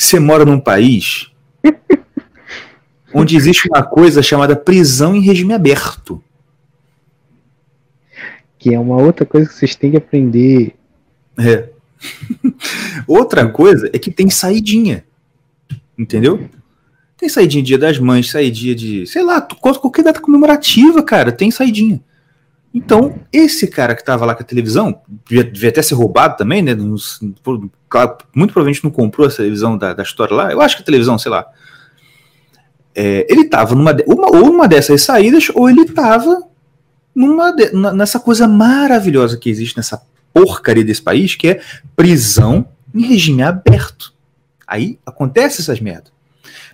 Você 0.00 0.18
mora 0.18 0.46
num 0.46 0.58
país 0.58 1.30
onde 3.12 3.36
existe 3.36 3.68
uma 3.68 3.82
coisa 3.82 4.22
chamada 4.22 4.56
prisão 4.56 5.14
em 5.14 5.20
regime 5.20 5.52
aberto. 5.52 6.24
Que 8.58 8.74
é 8.74 8.78
uma 8.78 8.96
outra 8.96 9.26
coisa 9.26 9.46
que 9.46 9.54
vocês 9.54 9.76
têm 9.76 9.90
que 9.90 9.98
aprender. 9.98 10.74
É. 11.38 11.68
outra 13.06 13.46
coisa 13.46 13.90
é 13.92 13.98
que 13.98 14.10
tem 14.10 14.30
saidinha. 14.30 15.04
Entendeu? 15.98 16.48
Tem 17.20 17.28
saidinha 17.28 17.62
dia 17.62 17.76
das 17.76 17.98
mães, 17.98 18.30
saidinha 18.30 18.74
de. 18.74 19.06
Sei 19.06 19.22
lá, 19.22 19.42
qualquer 19.42 20.02
data 20.02 20.18
comemorativa, 20.22 21.02
cara, 21.02 21.30
tem 21.30 21.50
saidinha. 21.50 22.00
Então, 22.72 23.20
esse 23.30 23.66
cara 23.66 23.94
que 23.94 24.00
estava 24.00 24.24
lá 24.24 24.34
com 24.34 24.42
a 24.42 24.46
televisão, 24.46 25.02
devia, 25.28 25.44
devia, 25.44 25.68
até 25.68 25.82
ser 25.82 25.96
roubado 25.96 26.38
também, 26.38 26.62
né? 26.62 26.74
Nos, 26.74 27.20
muito 27.20 28.52
provavelmente 28.54 28.82
não 28.82 28.90
comprou 28.90 29.26
a 29.26 29.30
televisão 29.30 29.76
da, 29.76 29.92
da, 29.92 30.02
história 30.02 30.34
lá. 30.34 30.50
Eu 30.50 30.62
acho 30.62 30.76
que 30.76 30.82
a 30.82 30.84
televisão, 30.86 31.18
sei 31.18 31.30
lá. 31.30 31.44
É, 32.94 33.26
ele 33.28 33.42
estava 33.42 33.74
numa 33.74 33.94
uma, 34.06 34.28
ou 34.28 34.46
numa 34.46 34.66
dessas 34.66 35.02
saídas, 35.02 35.50
ou 35.54 35.68
ele 35.68 35.82
estava 35.82 36.42
numa 37.14 37.52
de, 37.52 37.70
nessa 37.72 38.18
coisa 38.18 38.48
maravilhosa 38.48 39.36
que 39.36 39.50
existe 39.50 39.76
nessa 39.76 40.00
porcaria 40.32 40.84
desse 40.84 41.02
país, 41.02 41.34
que 41.34 41.48
é 41.48 41.60
prisão 41.94 42.66
em 42.94 43.02
regime 43.02 43.42
aberto. 43.42 44.14
Aí 44.66 44.98
acontece 45.04 45.60
essas 45.60 45.80
merdas. 45.80 46.18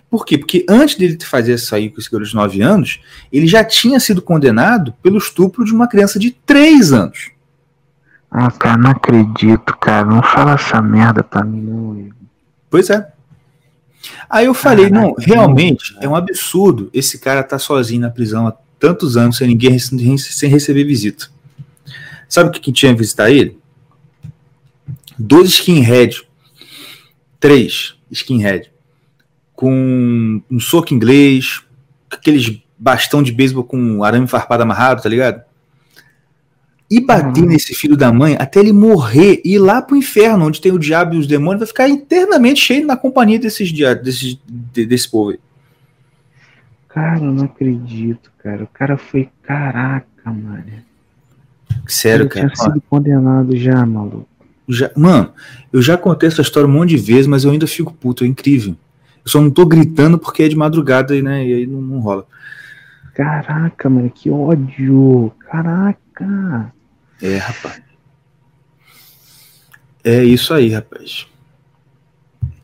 Por 0.09 0.25
quê? 0.25 0.37
Porque 0.37 0.65
antes 0.69 0.95
dele 0.95 1.17
fazer 1.21 1.55
aí 1.73 1.89
com 1.89 1.99
esse 1.99 2.09
garoto 2.09 2.29
de 2.29 2.35
9 2.35 2.61
anos, 2.61 3.01
ele 3.31 3.45
já 3.45 3.63
tinha 3.63 3.99
sido 3.99 4.21
condenado 4.21 4.93
pelo 5.03 5.17
estupro 5.17 5.65
de 5.65 5.73
uma 5.73 5.87
criança 5.87 6.17
de 6.17 6.31
3 6.31 6.93
anos. 6.93 7.31
Ah, 8.31 8.51
cara, 8.51 8.77
não 8.77 8.91
acredito, 8.91 9.75
cara. 9.77 10.05
Não 10.05 10.21
fala 10.21 10.53
essa 10.53 10.81
merda 10.81 11.23
pra 11.23 11.43
mim, 11.43 11.61
não. 11.61 12.09
Pois 12.69 12.89
é. 12.89 13.11
Aí 14.29 14.45
eu 14.45 14.53
falei, 14.53 14.89
Caraca, 14.89 15.07
não, 15.07 15.15
realmente 15.17 15.95
é 15.99 16.07
um 16.07 16.15
absurdo 16.15 16.89
esse 16.93 17.19
cara 17.19 17.41
estar 17.41 17.55
tá 17.55 17.59
sozinho 17.59 18.01
na 18.01 18.09
prisão 18.09 18.47
há 18.47 18.53
tantos 18.79 19.17
anos 19.17 19.37
sem 19.37 19.47
ninguém 19.47 19.77
sem 19.79 20.49
receber 20.49 20.83
visita. 20.83 21.27
Sabe 22.29 22.49
o 22.49 22.51
que, 22.51 22.59
que 22.59 22.71
tinha 22.71 22.93
que 22.93 22.99
visitar 22.99 23.31
ele? 23.31 23.57
Dois 25.17 25.49
skinhead, 25.49 26.27
três, 27.39 27.95
skinhead, 28.11 28.71
com 29.57 30.39
um 30.51 30.59
soco 30.59 30.93
inglês, 30.93 31.63
aqueles 32.11 32.61
bastão 32.77 33.23
de 33.23 33.31
beisebol 33.31 33.63
com 33.63 34.03
arame 34.03 34.27
farpado 34.27 34.61
amarrado, 34.61 35.01
tá 35.01 35.09
ligado? 35.09 35.41
E 36.89 37.01
bater 37.01 37.41
uhum. 37.41 37.49
nesse 37.49 37.73
filho 37.73 37.97
da 37.97 38.13
mãe 38.13 38.37
até 38.39 38.59
ele 38.59 38.71
morrer 38.71 39.41
e 39.43 39.55
ir 39.55 39.57
lá 39.57 39.81
pro 39.81 39.97
inferno, 39.97 40.45
onde 40.45 40.61
tem 40.61 40.71
o 40.71 40.77
diabo 40.77 41.15
e 41.15 41.17
os 41.17 41.25
demônios, 41.25 41.61
vai 41.61 41.67
ficar 41.67 41.89
eternamente 41.89 42.61
cheio 42.61 42.85
na 42.85 42.95
companhia 42.95 43.39
desses, 43.39 43.71
desses, 43.71 44.39
desse 44.47 45.09
povo 45.09 45.31
aí. 45.31 45.39
Cara, 46.87 47.25
eu 47.25 47.33
não 47.33 47.45
acredito, 47.45 48.31
cara. 48.37 48.63
O 48.63 48.67
cara 48.67 48.95
foi. 48.95 49.27
Caraca, 49.41 50.31
mano. 50.31 50.63
Sério, 51.87 52.23
ele 52.23 52.29
cara. 52.29 52.49
Tinha 52.49 52.63
sido 52.63 52.81
condenado 52.87 53.57
já, 53.57 53.83
maluco. 53.85 54.27
Já, 54.69 54.91
mano, 54.95 55.33
eu 55.73 55.81
já 55.81 55.97
contei 55.97 56.27
essa 56.27 56.41
história 56.41 56.69
um 56.69 56.71
monte 56.71 56.89
de 56.91 56.97
vezes, 56.97 57.25
mas 57.25 57.43
eu 57.43 57.51
ainda 57.51 57.65
fico 57.65 57.93
puto, 57.93 58.23
é 58.23 58.27
incrível. 58.27 58.75
Eu 59.27 59.31
só 59.31 59.41
não 59.41 59.51
tô 59.51 59.65
gritando 59.65 60.17
porque 60.17 60.43
é 60.43 60.47
de 60.47 60.55
madrugada 60.55 61.21
né, 61.21 61.45
e 61.45 61.53
aí 61.53 61.67
não, 61.67 61.81
não 61.81 61.99
rola. 61.99 62.25
Caraca, 63.13 63.89
mano, 63.89 64.09
que 64.09 64.29
ódio. 64.29 65.33
Caraca. 65.37 66.73
É, 67.21 67.35
rapaz. 67.35 67.81
É 70.01 70.23
isso 70.23 70.53
aí, 70.53 70.69
rapaz. 70.69 71.27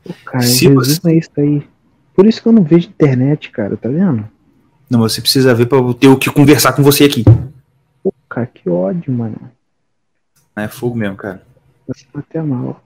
Pô, 0.02 0.14
cara, 0.24 0.40
Se 0.40 0.66
você... 0.68 0.98
é 1.10 1.18
isso 1.18 1.30
aí. 1.36 1.68
Por 2.14 2.24
isso 2.24 2.40
que 2.40 2.48
eu 2.48 2.52
não 2.52 2.62
vejo 2.62 2.88
internet, 2.88 3.50
cara, 3.50 3.76
tá 3.76 3.90
vendo? 3.90 4.26
Não, 4.88 5.00
você 5.00 5.20
precisa 5.20 5.54
ver 5.54 5.66
pra 5.66 5.78
ter 5.92 6.08
o 6.08 6.16
que 6.16 6.30
conversar 6.30 6.72
com 6.72 6.82
você 6.82 7.04
aqui. 7.04 7.24
Pô, 8.02 8.10
cara, 8.26 8.46
que 8.46 8.70
ódio, 8.70 9.12
mano. 9.12 9.36
É 10.56 10.66
fogo 10.66 10.96
mesmo, 10.96 11.16
cara. 11.16 11.42
Você 11.86 12.06
tá 12.10 12.20
até 12.20 12.40
mal. 12.40 12.82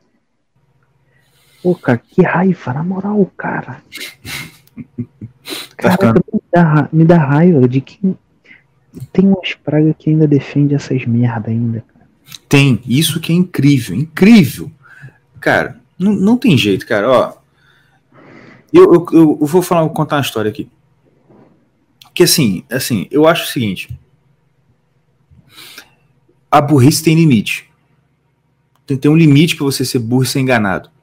Pô, 1.68 1.74
cara, 1.74 1.98
que 1.98 2.22
raiva, 2.22 2.72
na 2.72 2.82
moral, 2.82 3.30
cara. 3.36 3.82
Tá 5.76 5.98
cara, 5.98 6.14
me, 6.14 6.40
dá, 6.50 6.88
me 6.90 7.04
dá 7.04 7.18
raiva 7.18 7.68
de 7.68 7.82
quem 7.82 8.16
tem 9.12 9.26
umas 9.26 9.52
pragas 9.52 9.94
que 9.98 10.08
ainda 10.08 10.26
defende 10.26 10.74
essas 10.74 11.04
merda 11.04 11.50
ainda, 11.50 11.84
cara. 11.92 12.08
Tem, 12.48 12.80
isso 12.86 13.20
que 13.20 13.32
é 13.32 13.34
incrível, 13.34 13.94
incrível. 13.94 14.72
Cara, 15.40 15.78
não, 15.98 16.14
não 16.14 16.38
tem 16.38 16.56
jeito, 16.56 16.86
cara, 16.86 17.10
ó. 17.10 17.34
Eu, 18.72 19.06
eu, 19.12 19.38
eu 19.38 19.46
vou 19.46 19.60
falar, 19.60 19.82
vou 19.82 19.90
contar 19.90 20.16
uma 20.16 20.22
história 20.22 20.50
aqui. 20.50 20.70
Que 22.14 22.22
assim, 22.22 22.64
assim, 22.72 23.06
eu 23.10 23.28
acho 23.28 23.44
o 23.44 23.48
seguinte. 23.48 23.90
A 26.50 26.62
burrice 26.62 27.02
tem 27.02 27.14
limite. 27.14 27.70
Tem, 28.86 28.96
tem 28.96 29.10
um 29.10 29.16
limite 29.16 29.54
para 29.54 29.66
você 29.66 29.84
ser 29.84 29.98
burro 29.98 30.22
e 30.22 30.26
ser 30.26 30.40
enganado. 30.40 30.96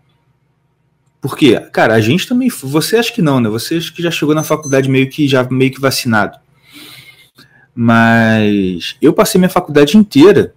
Porque, 1.25 1.59
cara, 1.71 1.95
a 1.95 1.99
gente 1.99 2.27
também. 2.27 2.49
Você 2.49 2.97
acha 2.97 3.11
que 3.11 3.19
não, 3.19 3.39
né? 3.39 3.49
Você 3.49 3.77
acha 3.77 3.91
que 3.91 4.03
já 4.03 4.11
chegou 4.11 4.35
na 4.35 4.43
faculdade 4.43 4.87
meio 4.87 5.09
que 5.09 5.27
já 5.27 5.43
meio 5.49 5.71
que 5.71 5.81
vacinado. 5.81 6.37
Mas 7.73 8.95
eu 9.01 9.11
passei 9.11 9.39
minha 9.39 9.49
faculdade 9.49 9.97
inteira. 9.97 10.53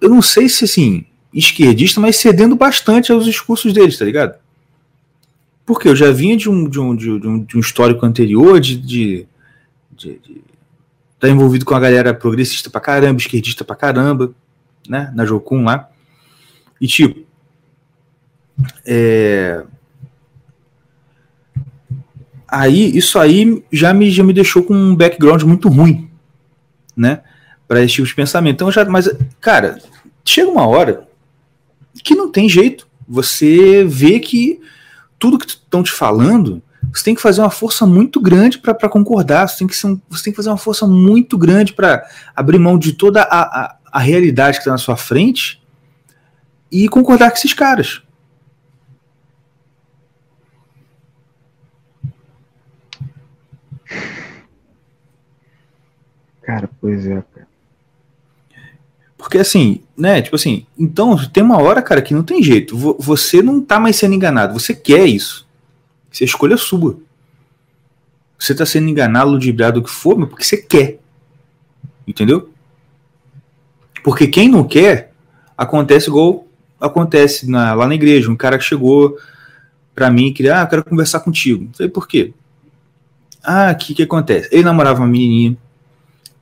Eu 0.00 0.08
não 0.08 0.20
sei 0.20 0.48
se 0.48 0.64
assim, 0.64 1.06
esquerdista, 1.32 2.00
mas 2.00 2.16
cedendo 2.16 2.56
bastante 2.56 3.12
aos 3.12 3.24
discursos 3.24 3.72
deles, 3.72 3.96
tá 3.96 4.04
ligado? 4.04 4.40
Porque 5.64 5.88
eu 5.88 5.94
já 5.94 6.10
vinha 6.10 6.36
de 6.36 6.50
um, 6.50 6.68
de 6.68 6.80
um, 6.80 6.96
de 6.96 7.08
um, 7.08 7.44
de 7.44 7.56
um 7.56 7.60
histórico 7.60 8.04
anterior 8.04 8.58
de, 8.58 8.76
de, 8.76 9.28
de, 9.92 10.18
de 10.18 10.42
tá 11.20 11.28
envolvido 11.28 11.64
com 11.64 11.76
a 11.76 11.80
galera 11.80 12.12
progressista 12.12 12.68
pra 12.68 12.80
caramba, 12.80 13.20
esquerdista 13.20 13.64
pra 13.64 13.76
caramba, 13.76 14.34
né? 14.88 15.12
Na 15.14 15.24
Jocum 15.24 15.62
lá. 15.62 15.88
E 16.80 16.88
tipo, 16.88 17.24
é, 18.84 19.62
aí 22.48 22.96
isso 22.96 23.18
aí 23.18 23.64
já 23.72 23.94
me, 23.94 24.10
já 24.10 24.22
me 24.22 24.32
deixou 24.32 24.62
com 24.62 24.74
um 24.74 24.94
background 24.94 25.42
muito 25.42 25.68
ruim, 25.68 26.10
né? 26.96 27.22
Para 27.66 27.82
esse 27.82 27.94
tipo 27.94 28.06
de 28.06 28.14
pensamento. 28.14 28.56
Então 28.56 28.70
já, 28.70 28.84
mas 28.84 29.08
cara, 29.40 29.78
chega 30.24 30.50
uma 30.50 30.66
hora 30.66 31.08
que 32.04 32.14
não 32.14 32.30
tem 32.30 32.48
jeito. 32.48 32.86
Você 33.08 33.84
vê 33.84 34.20
que 34.20 34.60
tudo 35.18 35.38
que 35.38 35.46
estão 35.46 35.82
te 35.82 35.90
falando, 35.90 36.62
você 36.92 37.04
tem 37.04 37.14
que 37.14 37.22
fazer 37.22 37.40
uma 37.40 37.50
força 37.50 37.86
muito 37.86 38.20
grande 38.20 38.58
para 38.58 38.88
concordar. 38.88 39.48
Você 39.48 39.58
tem, 39.58 39.66
que 39.66 39.86
um, 39.86 40.00
você 40.10 40.24
tem 40.24 40.32
que 40.32 40.36
fazer 40.36 40.50
uma 40.50 40.58
força 40.58 40.86
muito 40.86 41.38
grande 41.38 41.72
para 41.72 42.04
abrir 42.36 42.58
mão 42.58 42.78
de 42.78 42.92
toda 42.92 43.22
a, 43.22 43.42
a, 43.42 43.76
a 43.92 43.98
realidade 43.98 44.58
que 44.58 44.62
está 44.62 44.72
na 44.72 44.78
sua 44.78 44.96
frente 44.96 45.62
e 46.70 46.88
concordar 46.88 47.30
com 47.30 47.36
esses 47.36 47.54
caras. 47.54 48.02
Cara, 56.42 56.68
pois 56.80 57.06
é, 57.06 57.22
cara. 57.34 57.48
Porque 59.16 59.38
assim, 59.38 59.82
né? 59.96 60.20
Tipo 60.20 60.34
assim, 60.34 60.66
então 60.76 61.16
tem 61.28 61.42
uma 61.42 61.62
hora, 61.62 61.80
cara, 61.80 62.02
que 62.02 62.12
não 62.12 62.24
tem 62.24 62.42
jeito. 62.42 62.76
Você 62.98 63.40
não 63.40 63.60
tá 63.60 63.78
mais 63.78 63.96
sendo 63.96 64.14
enganado. 64.14 64.52
Você 64.58 64.74
quer 64.74 65.06
isso. 65.06 65.46
Você 66.10 66.24
escolha 66.24 66.56
sua. 66.56 66.98
Você 68.36 68.54
tá 68.54 68.66
sendo 68.66 68.88
enganado, 68.88 69.30
ludibriado, 69.30 69.78
o 69.78 69.82
que 69.82 69.90
for, 69.90 70.18
mas 70.18 70.28
porque 70.28 70.44
você 70.44 70.56
quer. 70.56 70.98
Entendeu? 72.06 72.50
Porque 74.02 74.26
quem 74.26 74.48
não 74.48 74.64
quer, 74.64 75.12
acontece 75.56 76.08
igual 76.08 76.44
acontece 76.80 77.48
na, 77.48 77.74
lá 77.74 77.86
na 77.86 77.94
igreja. 77.94 78.30
Um 78.30 78.36
cara 78.36 78.58
que 78.58 78.64
chegou 78.64 79.16
pra 79.94 80.10
mim 80.10 80.26
e 80.26 80.32
queria, 80.32 80.58
ah, 80.58 80.62
eu 80.62 80.66
quero 80.66 80.84
conversar 80.84 81.20
contigo. 81.20 81.64
Eu 81.64 81.76
falei, 81.76 81.92
por 81.92 82.08
quê? 82.08 82.32
Ah, 83.42 83.70
o 83.72 83.78
que 83.78 83.94
que 83.94 84.02
acontece? 84.02 84.48
Ele 84.50 84.64
namorava 84.64 85.00
uma 85.00 85.06
menininha, 85.06 85.56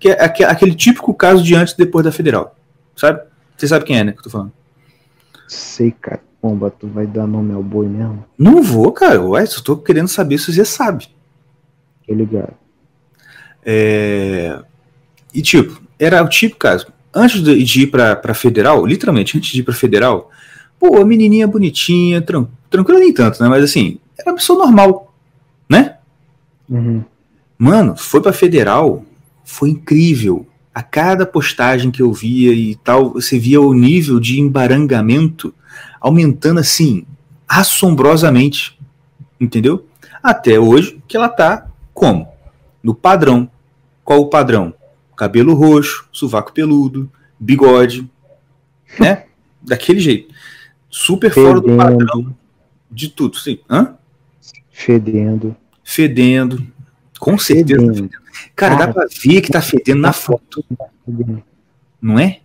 que 0.01 0.09
é 0.09 0.25
aquele 0.25 0.75
típico 0.75 1.13
caso 1.13 1.43
de 1.43 1.55
antes 1.55 1.75
e 1.75 1.77
depois 1.77 2.05
da 2.05 2.11
federal. 2.11 2.57
Sabe? 2.97 3.21
Você 3.57 3.69
sabe 3.69 3.85
quem 3.85 3.99
é, 3.99 4.05
né? 4.05 4.13
Que 4.13 4.19
eu 4.19 4.25
tô 4.25 4.31
falando. 4.31 4.53
Sei, 5.47 5.91
cara. 5.93 6.23
Pomba, 6.41 6.71
tu 6.71 6.89
vai 6.89 7.07
dar 7.07 7.27
nome 7.27 7.53
ao 7.53 7.63
boi 7.63 7.87
mesmo? 7.87 8.25
Não 8.39 8.63
vou, 8.63 8.91
cara. 8.93 9.21
Ué, 9.21 9.45
só 9.45 9.61
tô 9.61 9.77
querendo 9.77 10.09
saber 10.09 10.39
se 10.39 10.51
você 10.51 10.65
sabe. 10.65 11.09
Tô 12.07 12.15
ligado. 12.15 12.55
É... 13.63 14.59
E 15.35 15.43
tipo, 15.43 15.83
era 15.99 16.23
o 16.25 16.29
tipo 16.29 16.57
caso. 16.57 16.87
Antes 17.13 17.43
de 17.43 17.83
ir 17.83 17.89
pra, 17.89 18.17
pra 18.17 18.33
federal, 18.33 18.87
literalmente, 18.87 19.37
antes 19.37 19.51
de 19.51 19.61
ir 19.61 19.65
pra 19.65 19.75
federal, 19.75 20.31
pô, 20.79 20.97
a 20.97 21.05
menininha 21.05 21.47
bonitinha, 21.47 22.23
tran... 22.23 22.47
tranquila 22.71 23.01
nem 23.01 23.13
tanto, 23.13 23.43
né? 23.43 23.49
Mas 23.49 23.63
assim, 23.63 23.99
era 24.17 24.31
uma 24.31 24.37
pessoa 24.37 24.65
normal, 24.65 25.13
né? 25.69 25.97
Uhum. 26.69 27.05
Mano, 27.59 27.97
foi 27.97 28.23
pra 28.23 28.33
federal, 28.33 29.05
foi 29.51 29.71
incrível. 29.71 30.47
A 30.73 30.83
cada 30.83 31.27
postagem 31.27 31.91
que 31.91 32.01
eu 32.01 32.13
via 32.13 32.53
e 32.53 32.77
tal, 32.77 33.13
você 33.15 33.39
via 33.39 33.61
o 33.61 33.75
nível 33.75 34.21
de 34.21 34.41
embarangamento 34.41 35.53
aumentando 36.01 36.61
assim, 36.61 37.05
assombrosamente. 37.49 38.79
Entendeu? 39.39 39.87
Até 40.23 40.59
hoje 40.59 41.03
que 41.09 41.17
ela 41.17 41.29
tá 41.29 41.67
como? 41.93 42.29
No 42.83 42.95
padrão. 42.95 43.51
Qual 44.05 44.21
o 44.21 44.31
padrão? 44.31 44.73
Cabelo 45.17 45.55
roxo, 45.55 46.09
sovaco 46.13 46.53
peludo, 46.53 47.11
bigode, 47.39 48.09
né? 48.99 49.25
Daquele 49.61 50.01
jeito. 50.01 50.33
Super 50.89 51.31
Fedendo. 51.31 51.49
fora 51.49 51.61
do 51.61 51.77
padrão 51.77 52.37
de 52.91 53.09
tudo, 53.09 53.37
sim. 53.37 53.59
Hã? 53.69 53.95
Fedendo. 54.71 55.55
Fedendo. 55.85 56.67
Com 57.19 57.37
certeza. 57.37 57.81
Fedendo. 57.81 58.20
Cara, 58.55 58.77
Cara, 58.77 58.87
dá 58.87 58.93
pra 58.93 59.07
ver 59.23 59.41
que 59.41 59.51
tá 59.51 59.61
fedendo 59.61 60.01
na 60.01 60.13
foto. 60.13 60.65
Não 62.01 62.19
é? 62.19 62.41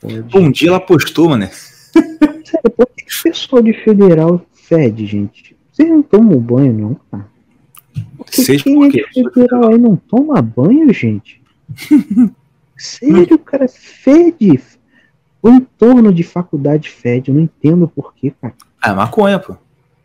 Pode. 0.00 0.36
Um 0.36 0.50
dia 0.50 0.68
ela 0.68 0.80
postou, 0.80 1.28
mano. 1.28 1.48
Sério, 1.50 2.70
por 2.76 2.86
que 2.86 3.04
o 3.04 3.22
pessoal 3.22 3.62
de 3.62 3.72
federal 3.72 4.46
fede, 4.52 5.06
gente? 5.06 5.56
Vocês 5.72 5.88
não 5.88 6.02
tomam 6.02 6.38
banho, 6.38 6.72
não, 6.72 7.00
cara? 7.10 7.26
Porque 8.16 8.42
Seja 8.42 8.64
quem 8.64 8.84
é 8.84 8.88
de 8.88 9.04
federal 9.12 9.68
aí 9.68 9.78
não 9.78 9.96
toma 9.96 10.40
banho, 10.40 10.92
gente? 10.92 11.40
Sério, 12.76 13.38
cara, 13.38 13.66
fede. 13.68 14.60
O 15.42 15.48
entorno 15.48 16.12
de 16.12 16.22
faculdade 16.22 16.90
fede, 16.90 17.30
eu 17.30 17.34
não 17.34 17.42
entendo 17.42 17.88
por 17.88 18.14
quê, 18.14 18.32
cara. 18.40 18.54
Ah, 18.80 18.90
é 18.90 18.94
maconha, 18.94 19.38
pô. 19.38 19.56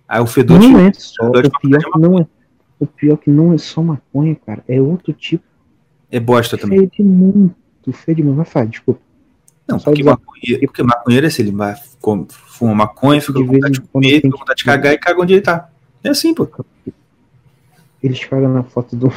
Aí 0.08 0.22
o 0.22 0.28
fedor 0.28 0.60
não 0.60 0.74
de, 0.74 0.88
é 0.88 0.94
só, 0.94 1.26
o 1.28 1.32
pior 1.32 1.82
é 1.82 2.00
não 2.00 2.20
é. 2.20 2.28
O 2.82 2.88
pior 2.88 3.16
que 3.16 3.30
não 3.30 3.54
é 3.54 3.60
só 3.60 3.84
maconha, 3.84 4.36
cara, 4.44 4.64
é 4.68 4.82
outro 4.82 5.14
tipo. 5.14 5.44
É 6.10 6.20
bosta 6.20 6.58
também. 6.58 6.80
Fede 6.80 7.04
muito, 7.04 7.94
fede 7.94 8.24
muito. 8.24 8.38
Vai 8.38 8.46
falar, 8.46 8.66
desculpa. 8.66 9.00
Não, 9.68 9.78
porque, 9.78 10.04
maconheiro, 10.04 10.62
porque 10.66 10.82
maconheiro 10.82 11.28
é 11.28 11.30
assim, 11.30 11.44
ele 11.44 11.52
vai, 11.52 11.76
fuma 12.48 12.74
maconha, 12.74 13.22
fica 13.22 13.34
com 13.34 13.46
vontade 13.46 13.74
de 13.76 13.82
comer, 13.82 14.16
fica 14.16 14.32
com 14.32 14.38
vontade 14.40 14.58
de 14.58 14.66
cagar 14.66 14.94
e 14.94 14.98
caga 14.98 15.22
onde 15.22 15.34
ele 15.34 15.42
tá. 15.42 15.70
É 16.04 16.10
assim, 16.10 16.34
pô. 16.34 16.50
Eles 18.02 18.26
cagam 18.26 18.52
na 18.52 18.64
foto 18.64 18.96
do. 18.96 19.14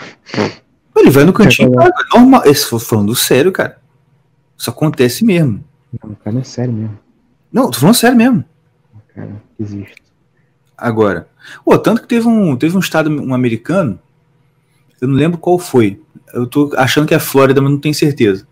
Ele 0.95 1.11
vai 1.11 1.25
no 1.25 1.33
cantinho 1.33 1.73
e 1.73 1.75
caga. 1.75 1.95
Normal. 2.15 2.43
Esse 2.45 2.79
falando 2.79 3.17
sério, 3.17 3.51
cara. 3.51 3.81
Isso 4.59 4.69
acontece 4.69 5.25
mesmo. 5.25 5.65
Não, 5.91 6.15
cara, 6.17 6.35
não 6.35 6.41
é 6.43 6.45
sério 6.45 6.75
mesmo. 6.75 6.99
Não, 7.51 7.71
tô 7.71 7.79
falando 7.79 7.95
sério 7.95 8.17
mesmo. 8.17 8.45
Cara, 9.15 9.43
existe. 9.59 9.95
Agora. 10.77 11.29
Pô, 11.65 11.79
tanto 11.79 12.03
que 12.03 12.09
teve 12.09 12.27
um, 12.27 12.57
teve 12.57 12.77
um 12.77 12.81
estado 12.81 13.11
um 13.11 13.35
americano, 13.35 13.99
eu 15.01 15.09
não 15.09 15.15
lembro 15.15 15.39
qual 15.39 15.59
foi. 15.59 16.01
Eu 16.33 16.47
tô 16.47 16.73
achando 16.77 17.07
que 17.07 17.15
é 17.15 17.19
Flórida, 17.19 17.61
mas 17.61 17.71
não 17.71 17.79
tenho 17.79 17.95
certeza. 17.95 18.47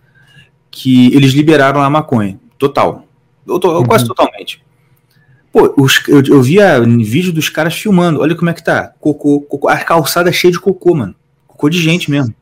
Que 0.70 1.14
eles 1.14 1.32
liberaram 1.32 1.82
a 1.82 1.90
maconha. 1.90 2.38
Total. 2.58 3.06
Eu 3.46 3.58
tô, 3.58 3.78
uhum. 3.78 3.84
Quase 3.84 4.06
totalmente. 4.06 4.62
Pô, 5.52 5.74
os, 5.76 6.00
eu, 6.08 6.22
eu 6.22 6.42
via 6.42 6.80
vídeo 6.80 7.32
dos 7.32 7.48
caras 7.48 7.74
filmando. 7.74 8.20
Olha 8.20 8.34
como 8.34 8.50
é 8.50 8.54
que 8.54 8.64
tá. 8.64 8.92
Cocô, 9.00 9.40
cocô. 9.40 9.68
A 9.68 9.76
calçada 9.78 10.30
é 10.30 10.32
cheia 10.32 10.52
de 10.52 10.60
cocô, 10.60 10.94
mano. 10.94 11.14
Cocô 11.46 11.68
de 11.68 11.78
gente 11.78 12.10
mesmo. 12.10 12.34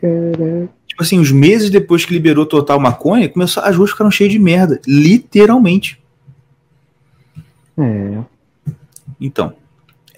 Caraca. 0.00 0.68
Tipo 0.86 1.02
assim, 1.02 1.18
os 1.18 1.30
meses 1.30 1.70
depois 1.70 2.04
que 2.04 2.12
liberou 2.12 2.44
total 2.44 2.78
maconha, 2.78 3.28
começou, 3.28 3.62
as 3.62 3.74
ruas 3.74 3.90
ficaram 3.90 4.10
cheias 4.10 4.32
de 4.32 4.38
merda. 4.38 4.78
Literalmente. 4.86 5.98
É. 7.78 8.18
Então. 9.22 9.54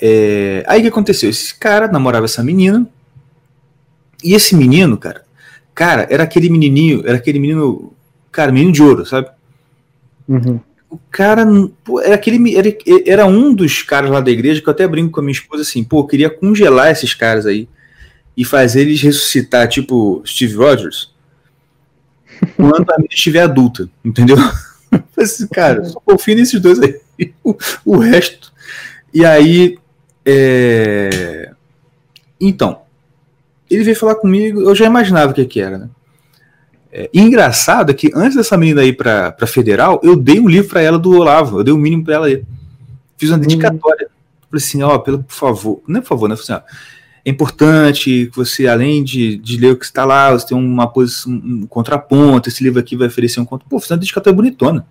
É, 0.01 0.65
aí 0.67 0.81
o 0.81 0.83
que 0.83 0.89
aconteceu? 0.89 1.31
Esse 1.31 1.55
cara 1.55 1.87
namorava 1.87 2.25
essa 2.25 2.43
menina. 2.43 2.89
E 4.23 4.35
esse 4.35 4.57
menino, 4.57 4.97
cara, 4.97 5.23
cara, 5.75 6.07
era 6.11 6.23
aquele 6.23 6.49
menininho, 6.49 7.03
era 7.07 7.19
aquele 7.19 7.39
menino, 7.39 7.93
cara, 8.33 8.51
menino 8.51 8.73
de 8.73 8.83
ouro, 8.83 9.05
sabe? 9.05 9.29
Uhum. 10.27 10.59
O 10.89 10.99
cara, 11.11 11.45
pô, 11.85 12.01
era 12.01 12.15
aquele, 12.15 12.57
era, 12.57 12.69
era 13.05 13.27
um 13.27 13.53
dos 13.53 13.83
caras 13.83 14.11
lá 14.11 14.21
da 14.21 14.31
igreja 14.31 14.63
que 14.63 14.69
eu 14.69 14.73
até 14.73 14.89
brinco 14.89 15.11
com 15.11 15.21
a 15.21 15.23
minha 15.23 15.33
esposa 15.33 15.63
assim, 15.63 15.85
pô, 15.85 16.07
queria 16.07 16.31
congelar 16.31 16.91
esses 16.91 17.13
caras 17.13 17.45
aí 17.45 17.69
e 18.35 18.45
fazer 18.45 18.83
eles 18.83 19.03
ressuscitar, 19.03 19.69
tipo 19.69 20.23
Steve 20.25 20.55
Rogers, 20.55 21.13
quando 22.57 22.91
a 22.91 22.97
menina 22.97 23.13
estiver 23.13 23.43
adulta, 23.43 23.89
entendeu? 24.05 24.37
Assim, 25.17 25.49
cara, 25.49 25.85
só 25.85 25.99
confio 25.99 26.37
nesses 26.37 26.61
dois 26.61 26.79
aí. 26.81 27.01
O, 27.43 27.57
o 27.85 27.99
resto. 27.99 28.54
E 29.15 29.25
aí. 29.25 29.79
É... 30.27 31.53
Então, 32.41 32.83
ele 33.71 33.85
veio 33.85 33.97
falar 33.97 34.17
comigo, 34.17 34.61
eu 34.61 34.75
já 34.75 34.87
imaginava 34.87 35.33
o 35.33 35.35
que, 35.35 35.45
que 35.45 35.61
era, 35.61 35.79
né? 35.79 35.89
É, 36.97 37.11
engraçado 37.13 37.91
é 37.91 37.95
que 37.95 38.11
antes 38.15 38.37
dessa 38.37 38.57
menina 38.57 38.85
ir 38.85 38.93
para 38.93 39.33
pra 39.33 39.47
federal, 39.47 40.01
eu 40.03 40.15
dei 40.15 40.39
um 40.39 40.49
livro 40.49 40.69
para 40.69 40.81
ela 40.81 40.99
do 40.99 41.11
Olavo, 41.11 41.59
eu 41.59 41.65
dei 41.65 41.75
o 41.75 41.77
um 41.77 41.81
mínimo 41.81 42.05
para 42.05 42.15
ela 42.15 42.27
aí. 42.27 42.45
Fiz 43.17 43.31
uma 43.31 43.39
dedicatória. 43.39 44.07
Hum. 44.07 44.47
Falei 44.51 44.65
assim, 44.65 44.83
ó, 44.83 44.99
pelo, 44.99 45.23
por 45.23 45.35
favor, 45.35 45.83
não 45.89 45.99
é 45.99 46.01
por 46.01 46.09
favor, 46.09 46.29
né? 46.29 46.37
Falei 46.37 46.57
assim, 46.57 46.65
ó, 46.65 46.75
é 47.25 47.31
importante 47.31 48.05
que 48.05 48.37
você, 48.37 48.67
além 48.67 49.03
de, 49.03 49.37
de 49.39 49.57
ler 49.57 49.73
o 49.73 49.77
que 49.77 49.85
está 49.85 50.05
lá, 50.05 50.31
você 50.31 50.47
tem 50.47 50.57
uma 50.57 50.87
posição, 50.87 51.33
um 51.33 51.67
contraponto, 51.67 52.49
esse 52.49 52.63
livro 52.63 52.79
aqui 52.79 52.97
vai 52.97 53.09
oferecer 53.09 53.41
um 53.41 53.45
conto. 53.45 53.67
Pô, 53.69 53.81
fiz 53.81 53.91
uma 53.91 53.97
dedicatória 53.97 54.37
bonitona. 54.37 54.87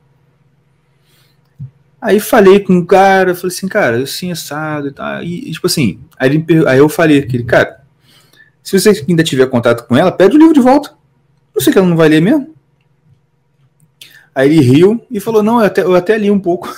Aí 2.04 2.20
falei 2.20 2.60
com 2.60 2.80
o 2.80 2.86
cara, 2.86 3.34
falei 3.34 3.56
assim, 3.56 3.66
cara, 3.66 3.98
eu 3.98 4.06
sim, 4.06 4.30
assado 4.30 4.90
e 4.90 4.92
tal. 4.92 5.24
E, 5.24 5.50
tipo 5.52 5.68
assim, 5.68 6.02
aí, 6.20 6.46
aí 6.68 6.78
eu 6.78 6.90
falei 6.90 7.20
aquele, 7.20 7.46
cara, 7.46 7.82
se 8.62 8.78
você 8.78 9.06
ainda 9.08 9.24
tiver 9.24 9.46
contato 9.46 9.88
com 9.88 9.96
ela, 9.96 10.12
pede 10.12 10.36
o 10.36 10.38
livro 10.38 10.54
de 10.54 10.60
volta. 10.60 10.94
Não 11.56 11.62
sei 11.62 11.72
que 11.72 11.80
ela 11.80 11.88
não 11.88 11.96
vai 11.96 12.10
ler 12.10 12.22
mesmo. 12.22 12.54
Aí 14.36 14.50
ele 14.50 14.60
riu 14.60 15.02
e 15.10 15.18
falou, 15.22 15.42
não, 15.42 15.62
eu 15.62 15.66
até, 15.66 15.82
eu 15.82 15.96
até 15.96 16.18
li 16.18 16.30
um 16.30 16.40
pouco, 16.40 16.76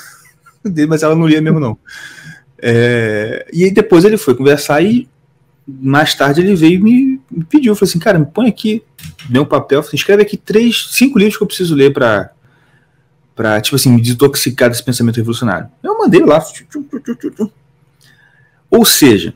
mas 0.87 1.01
ela 1.01 1.15
não 1.15 1.25
lia 1.25 1.41
mesmo 1.41 1.59
não. 1.59 1.75
É, 2.59 3.47
e 3.51 3.63
aí 3.63 3.71
depois 3.71 4.05
ele 4.05 4.17
foi 4.17 4.35
conversar 4.35 4.83
e 4.83 5.09
mais 5.67 6.13
tarde 6.13 6.41
ele 6.41 6.55
veio 6.55 6.75
e 6.75 6.83
me, 6.83 7.21
me 7.31 7.43
pediu, 7.45 7.73
falou 7.75 7.89
assim, 7.89 7.97
cara, 7.97 8.19
me 8.19 8.27
põe 8.27 8.47
aqui, 8.47 8.83
deu 9.27 9.41
um 9.41 9.47
papel, 9.47 9.83
escreve 9.91 10.21
aqui 10.21 10.37
três, 10.37 10.89
cinco 10.91 11.17
livros 11.17 11.35
que 11.35 11.41
eu 11.41 11.47
preciso 11.47 11.73
ler 11.73 11.91
para 11.91 12.34
para 13.35 13.59
tipo 13.59 13.75
assim, 13.75 13.91
me 13.91 14.01
desintoxicar 14.01 14.69
desse 14.69 14.83
pensamento 14.83 15.17
revolucionário. 15.17 15.69
Eu 15.83 15.97
mandei 15.97 16.23
lá. 16.23 16.43
Ou 18.71 18.85
seja, 18.85 19.33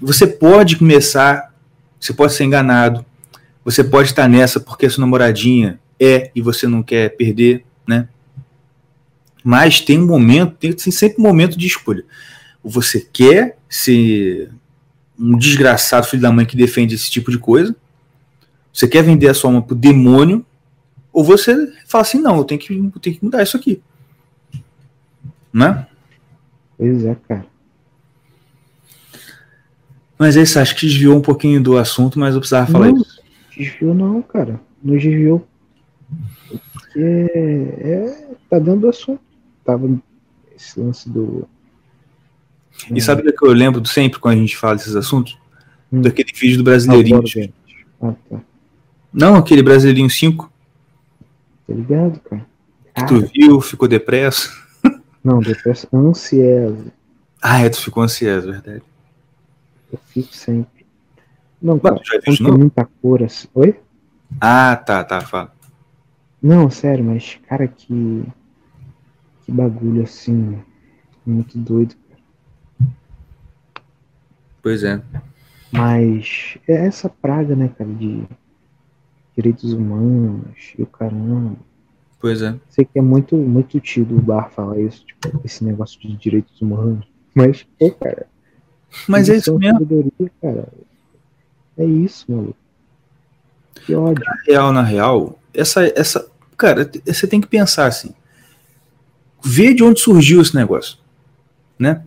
você 0.00 0.26
pode 0.26 0.76
começar, 0.76 1.54
você 2.00 2.12
pode 2.12 2.32
ser 2.32 2.44
enganado, 2.44 3.04
você 3.64 3.84
pode 3.84 4.08
estar 4.08 4.28
nessa 4.28 4.58
porque 4.58 4.86
a 4.86 4.90
sua 4.90 5.02
namoradinha 5.02 5.78
é 6.00 6.30
e 6.34 6.40
você 6.40 6.66
não 6.66 6.82
quer 6.82 7.10
perder, 7.10 7.64
né? 7.86 8.08
Mas 9.44 9.80
tem 9.80 9.98
um 9.98 10.06
momento, 10.06 10.56
tem, 10.56 10.76
sempre 10.76 11.20
um 11.20 11.22
momento 11.22 11.58
de 11.58 11.66
escolha. 11.66 12.04
Você 12.64 13.00
quer 13.00 13.58
ser 13.68 14.50
um 15.18 15.36
desgraçado 15.36 16.06
filho 16.06 16.22
da 16.22 16.32
mãe 16.32 16.46
que 16.46 16.56
defende 16.56 16.94
esse 16.94 17.10
tipo 17.10 17.30
de 17.30 17.38
coisa? 17.38 17.74
Você 18.72 18.88
quer 18.88 19.02
vender 19.02 19.28
a 19.28 19.34
sua 19.34 19.50
alma 19.50 19.62
pro 19.62 19.74
demônio? 19.74 20.44
Ou 21.12 21.22
você 21.22 21.72
fala 21.86 22.02
assim, 22.02 22.20
não, 22.20 22.38
eu 22.38 22.44
tenho 22.44 22.60
que, 22.60 22.72
eu 22.72 23.00
tenho 23.00 23.16
que 23.16 23.24
mudar 23.24 23.42
isso 23.42 23.56
aqui. 23.56 23.82
Né? 25.52 25.86
Pois 26.78 27.04
é, 27.04 27.14
cara. 27.28 27.46
Mas 30.18 30.36
é 30.36 30.42
isso, 30.42 30.58
acho 30.58 30.74
que 30.76 30.86
desviou 30.86 31.16
um 31.16 31.22
pouquinho 31.22 31.62
do 31.62 31.76
assunto, 31.76 32.18
mas 32.18 32.34
eu 32.34 32.40
precisava 32.40 32.70
falar 32.70 32.88
não, 32.88 32.98
isso. 32.98 33.20
Desviou 33.56 33.94
não, 33.94 34.22
cara. 34.22 34.60
Não 34.82 34.94
desviou. 34.94 35.46
Porque 36.72 37.00
é, 37.00 38.26
tá 38.48 38.58
dentro 38.58 38.80
do 38.80 38.88
assunto. 38.88 39.20
Tava 39.64 39.88
esse 40.56 40.80
lance 40.80 41.08
do 41.08 41.48
e 42.90 43.00
sabe 43.00 43.22
do 43.22 43.32
que 43.32 43.46
eu 43.46 43.52
lembro 43.52 43.84
sempre 43.86 44.18
quando 44.18 44.38
a 44.38 44.40
gente 44.40 44.56
fala 44.56 44.76
desses 44.76 44.96
assuntos? 44.96 45.38
Hum. 45.92 46.00
Daquele 46.00 46.32
vídeo 46.32 46.58
do 46.58 46.64
Brasileirinho. 46.64 47.22
Ah, 48.00 48.14
tá. 48.28 48.40
Não, 49.12 49.36
aquele 49.36 49.62
Brasileirinho 49.62 50.10
5. 50.10 50.51
Tá 51.66 51.74
ligado, 51.74 52.20
cara? 52.20 52.46
Que 52.94 53.06
tu 53.06 53.20
viu, 53.34 53.60
ficou 53.60 53.88
depresso. 53.88 54.50
Não, 55.22 55.38
depresso, 55.38 55.88
ansioso. 55.94 56.92
Ah, 57.40 57.60
é, 57.60 57.68
tu 57.68 57.80
ficou 57.80 58.02
ansioso, 58.02 58.50
verdade. 58.50 58.82
Eu 59.92 59.98
fico 60.06 60.34
sempre. 60.34 60.84
Não, 61.60 61.78
cara, 61.78 62.00
já 62.02 62.18
viu 62.18 62.36
tem 62.36 62.58
muita 62.58 62.84
cor 63.00 63.22
assim. 63.22 63.48
Oi? 63.54 63.80
Ah, 64.40 64.74
tá, 64.76 65.04
tá, 65.04 65.20
fala. 65.20 65.52
Não, 66.42 66.68
sério, 66.70 67.04
mas, 67.04 67.38
cara, 67.48 67.68
que. 67.68 68.24
Que 69.44 69.52
bagulho 69.52 70.02
assim. 70.02 70.60
Muito 71.24 71.56
doido. 71.56 71.94
Pois 74.60 74.82
é. 74.82 75.00
Mas 75.72 76.58
é 76.68 76.86
essa 76.86 77.08
praga, 77.08 77.56
né, 77.56 77.70
cara, 77.76 77.90
de 77.90 78.24
direitos 79.36 79.72
humanos 79.72 80.74
e 80.78 80.82
o 80.82 80.86
caramba. 80.86 81.56
Pois 82.20 82.40
é. 82.40 82.54
Sei 82.68 82.84
que 82.84 82.98
é 82.98 83.02
muito, 83.02 83.36
muito 83.36 83.80
tido 83.80 84.16
o 84.16 84.22
bar 84.22 84.50
falar 84.50 84.78
isso, 84.78 85.04
tipo, 85.04 85.40
esse 85.44 85.64
negócio 85.64 86.00
de 86.00 86.16
direitos 86.16 86.60
humanos. 86.60 87.06
Mas, 87.34 87.66
pô, 87.78 87.90
cara. 87.90 88.26
Mas 89.08 89.28
é 89.28 89.36
isso 89.36 89.58
mesmo. 89.58 90.10
Cara. 90.40 90.68
É 91.76 91.84
isso, 91.84 92.30
maluco. 92.30 92.56
Que 93.74 93.94
ódio. 93.94 94.24
Na 94.24 94.34
real, 94.46 94.72
na 94.72 94.82
real, 94.82 95.38
essa, 95.52 95.84
essa. 95.98 96.30
Cara, 96.56 96.88
você 97.04 97.26
tem 97.26 97.40
que 97.40 97.48
pensar 97.48 97.86
assim. 97.86 98.14
Ver 99.44 99.74
de 99.74 99.82
onde 99.82 99.98
surgiu 99.98 100.40
esse 100.40 100.54
negócio. 100.54 100.98
Né? 101.78 102.04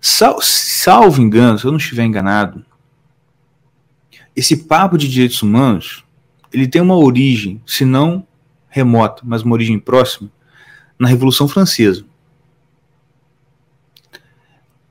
Sal, 0.00 0.40
salvo 0.40 1.20
engano, 1.20 1.58
se 1.58 1.64
eu 1.64 1.72
não 1.72 1.78
estiver 1.78 2.04
enganado, 2.04 2.64
esse 4.36 4.56
papo 4.56 4.96
de 4.96 5.08
direitos 5.08 5.42
humanos 5.42 6.05
ele 6.56 6.66
tem 6.66 6.80
uma 6.80 6.96
origem, 6.96 7.60
se 7.66 7.84
não 7.84 8.26
remota, 8.70 9.22
mas 9.22 9.42
uma 9.42 9.52
origem 9.52 9.78
próxima, 9.78 10.32
na 10.98 11.06
Revolução 11.06 11.46
Francesa. 11.46 12.02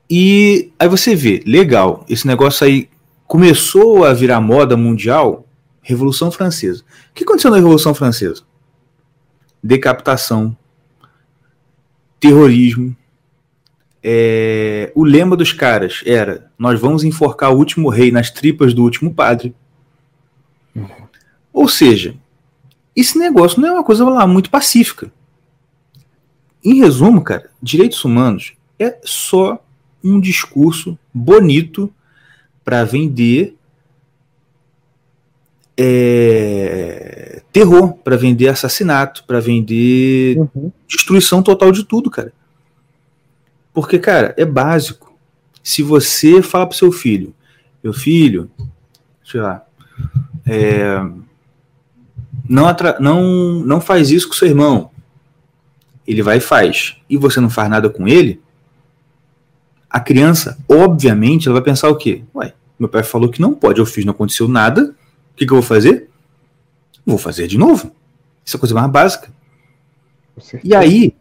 E 0.08 0.70
aí 0.78 0.88
você 0.88 1.16
vê, 1.16 1.42
legal, 1.44 2.06
esse 2.08 2.24
negócio 2.24 2.64
aí 2.64 2.88
começou 3.26 4.04
a 4.04 4.12
virar 4.12 4.40
moda 4.40 4.76
mundial, 4.76 5.44
Revolução 5.82 6.30
Francesa. 6.30 6.84
O 7.10 7.14
que 7.14 7.24
aconteceu 7.24 7.50
na 7.50 7.56
Revolução 7.56 7.92
Francesa? 7.92 8.44
Decapitação, 9.60 10.56
terrorismo, 12.20 12.96
é, 14.04 14.92
o 14.94 15.02
lema 15.02 15.36
dos 15.36 15.52
caras 15.52 16.00
era: 16.06 16.48
nós 16.56 16.78
vamos 16.78 17.02
enforcar 17.02 17.52
o 17.52 17.56
último 17.56 17.88
rei 17.88 18.12
nas 18.12 18.30
tripas 18.30 18.72
do 18.72 18.84
último 18.84 19.12
padre. 19.12 19.52
Uhum. 21.56 21.62
Ou 21.62 21.68
seja, 21.68 22.14
esse 22.94 23.18
negócio 23.18 23.60
não 23.60 23.68
é 23.68 23.72
uma 23.72 23.84
coisa 23.84 24.04
lá 24.04 24.26
muito 24.26 24.50
pacífica. 24.50 25.10
Em 26.62 26.74
resumo, 26.74 27.22
cara, 27.22 27.50
direitos 27.62 28.04
humanos 28.04 28.52
é 28.78 28.98
só 29.02 29.62
um 30.04 30.20
discurso 30.20 30.98
bonito 31.12 31.92
para 32.62 32.84
vender 32.84 33.56
é, 35.76 37.42
terror, 37.52 37.94
para 37.94 38.16
vender 38.16 38.48
assassinato, 38.48 39.24
para 39.24 39.40
vender 39.40 40.38
uhum. 40.38 40.72
destruição 40.86 41.42
total 41.42 41.72
de 41.72 41.84
tudo, 41.84 42.10
cara. 42.10 42.32
Porque, 43.72 43.98
cara, 43.98 44.34
é 44.36 44.44
básico. 44.44 45.14
Se 45.62 45.82
você 45.82 46.42
fala 46.42 46.66
pro 46.66 46.76
seu 46.76 46.90
filho, 46.90 47.34
meu 47.82 47.92
filho, 47.92 48.50
sei 49.24 49.40
lá, 49.40 49.66
é, 50.46 50.96
não, 52.48 52.66
não, 53.00 53.22
não 53.60 53.80
faz 53.80 54.10
isso 54.10 54.28
com 54.28 54.34
seu 54.34 54.48
irmão. 54.48 54.90
Ele 56.06 56.22
vai 56.22 56.36
e 56.38 56.40
faz. 56.40 56.96
E 57.08 57.16
você 57.16 57.40
não 57.40 57.50
faz 57.50 57.68
nada 57.68 57.88
com 57.90 58.06
ele, 58.06 58.40
A 59.88 60.00
criança, 60.00 60.58
obviamente, 60.68 61.48
ela 61.48 61.54
vai 61.58 61.64
pensar 61.64 61.88
o 61.88 61.96
quê? 61.96 62.22
Ué, 62.34 62.52
meu 62.78 62.88
pai 62.88 63.02
falou 63.02 63.30
que 63.30 63.40
não 63.40 63.54
pode, 63.54 63.80
eu 63.80 63.86
fiz, 63.86 64.04
não 64.04 64.12
aconteceu 64.12 64.46
nada. 64.46 64.94
O 65.32 65.36
que, 65.36 65.46
que 65.46 65.52
eu 65.52 65.56
vou 65.56 65.62
fazer? 65.62 66.10
Vou 67.04 67.18
fazer 67.18 67.46
de 67.46 67.56
novo. 67.56 67.92
Isso 68.44 68.56
é 68.56 68.58
a 68.58 68.60
coisa 68.60 68.74
mais 68.74 68.90
básica. 68.90 69.28
E 70.62 70.74
aí, 70.74 71.14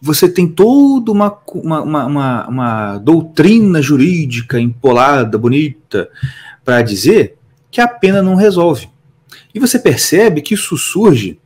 você 0.00 0.28
tem 0.28 0.46
toda 0.46 1.12
uma, 1.12 1.38
uma, 1.54 2.04
uma, 2.04 2.48
uma 2.48 2.98
doutrina 2.98 3.82
jurídica 3.82 4.58
empolada, 4.58 5.36
bonita, 5.36 6.08
para 6.64 6.82
dizer 6.82 7.36
que 7.70 7.80
a 7.80 7.88
pena 7.88 8.22
não 8.22 8.34
resolve. 8.34 8.88
E 9.54 9.58
você 9.58 9.78
percebe 9.78 10.42
que 10.42 10.54
isso 10.54 10.76
surge 10.76 11.38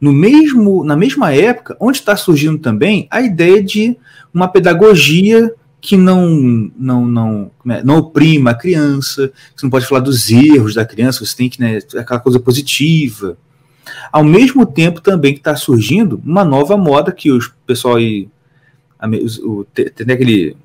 no 0.00 0.12
mesmo, 0.12 0.82
na 0.82 0.96
mesma 0.96 1.32
época, 1.32 1.76
onde 1.78 1.98
está 1.98 2.16
surgindo 2.16 2.58
também 2.58 3.06
a 3.08 3.22
ideia 3.22 3.62
de 3.62 3.96
uma 4.34 4.48
pedagogia 4.48 5.54
que 5.80 5.96
não 5.96 6.28
não 6.76 7.06
não 7.06 7.50
né, 7.64 7.82
não 7.84 7.98
oprima 7.98 8.50
a 8.50 8.54
criança, 8.54 9.32
você 9.54 9.64
não 9.66 9.70
pode 9.70 9.86
falar 9.86 10.00
dos 10.00 10.30
erros 10.30 10.74
da 10.74 10.84
criança, 10.84 11.24
você 11.24 11.36
tem 11.36 11.48
que 11.48 11.60
né, 11.60 11.78
aquela 11.96 12.20
coisa 12.20 12.40
positiva. 12.40 13.36
Ao 14.12 14.24
mesmo 14.24 14.64
tempo 14.64 15.00
também 15.00 15.32
que 15.34 15.40
está 15.40 15.54
surgindo 15.56 16.20
uma 16.24 16.44
nova 16.44 16.76
moda 16.76 17.12
que 17.12 17.30
os 17.30 17.52
pessoal 17.66 17.96
aí 17.96 18.28
o, 19.44 19.64
tem 19.64 20.14
aquele 20.14 20.56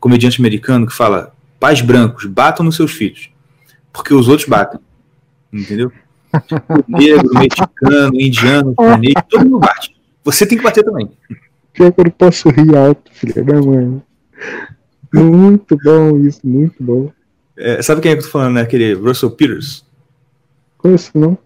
comediante 0.00 0.40
americano 0.40 0.86
que 0.86 0.92
fala 0.92 1.32
pais 1.58 1.80
brancos 1.80 2.26
batam 2.26 2.64
nos 2.64 2.76
seus 2.76 2.90
filhos 2.90 3.30
porque 3.92 4.12
os 4.12 4.26
outros 4.26 4.48
batem, 4.48 4.80
entendeu? 5.52 5.92
O 6.70 6.98
negro, 6.98 7.30
mexicano, 7.34 8.20
indiano, 8.20 8.74
chinês, 8.78 9.14
todo 9.28 9.44
mundo 9.44 9.60
bate. 9.60 9.96
Você 10.24 10.46
tem 10.46 10.58
que 10.58 10.64
bater 10.64 10.84
também. 10.84 11.10
Pior 11.72 11.92
que 11.92 12.00
eu 12.00 12.04
não 12.04 12.10
posso 12.12 12.48
rir 12.50 12.76
alto, 12.76 13.10
filha 13.12 13.42
da 13.42 13.60
mãe. 13.60 14.02
Muito 15.12 15.76
bom 15.84 16.18
isso, 16.18 16.40
muito 16.44 16.82
bom. 16.82 17.12
É, 17.56 17.80
sabe 17.82 18.00
quem 18.00 18.12
é 18.12 18.14
que 18.14 18.20
eu 18.20 18.24
tô 18.24 18.30
falando, 18.30 18.54
né? 18.54 18.62
Aquele 18.62 18.94
Russell 18.94 19.30
Peters? 19.30 19.84
Conheço, 20.78 21.10
não? 21.14 21.38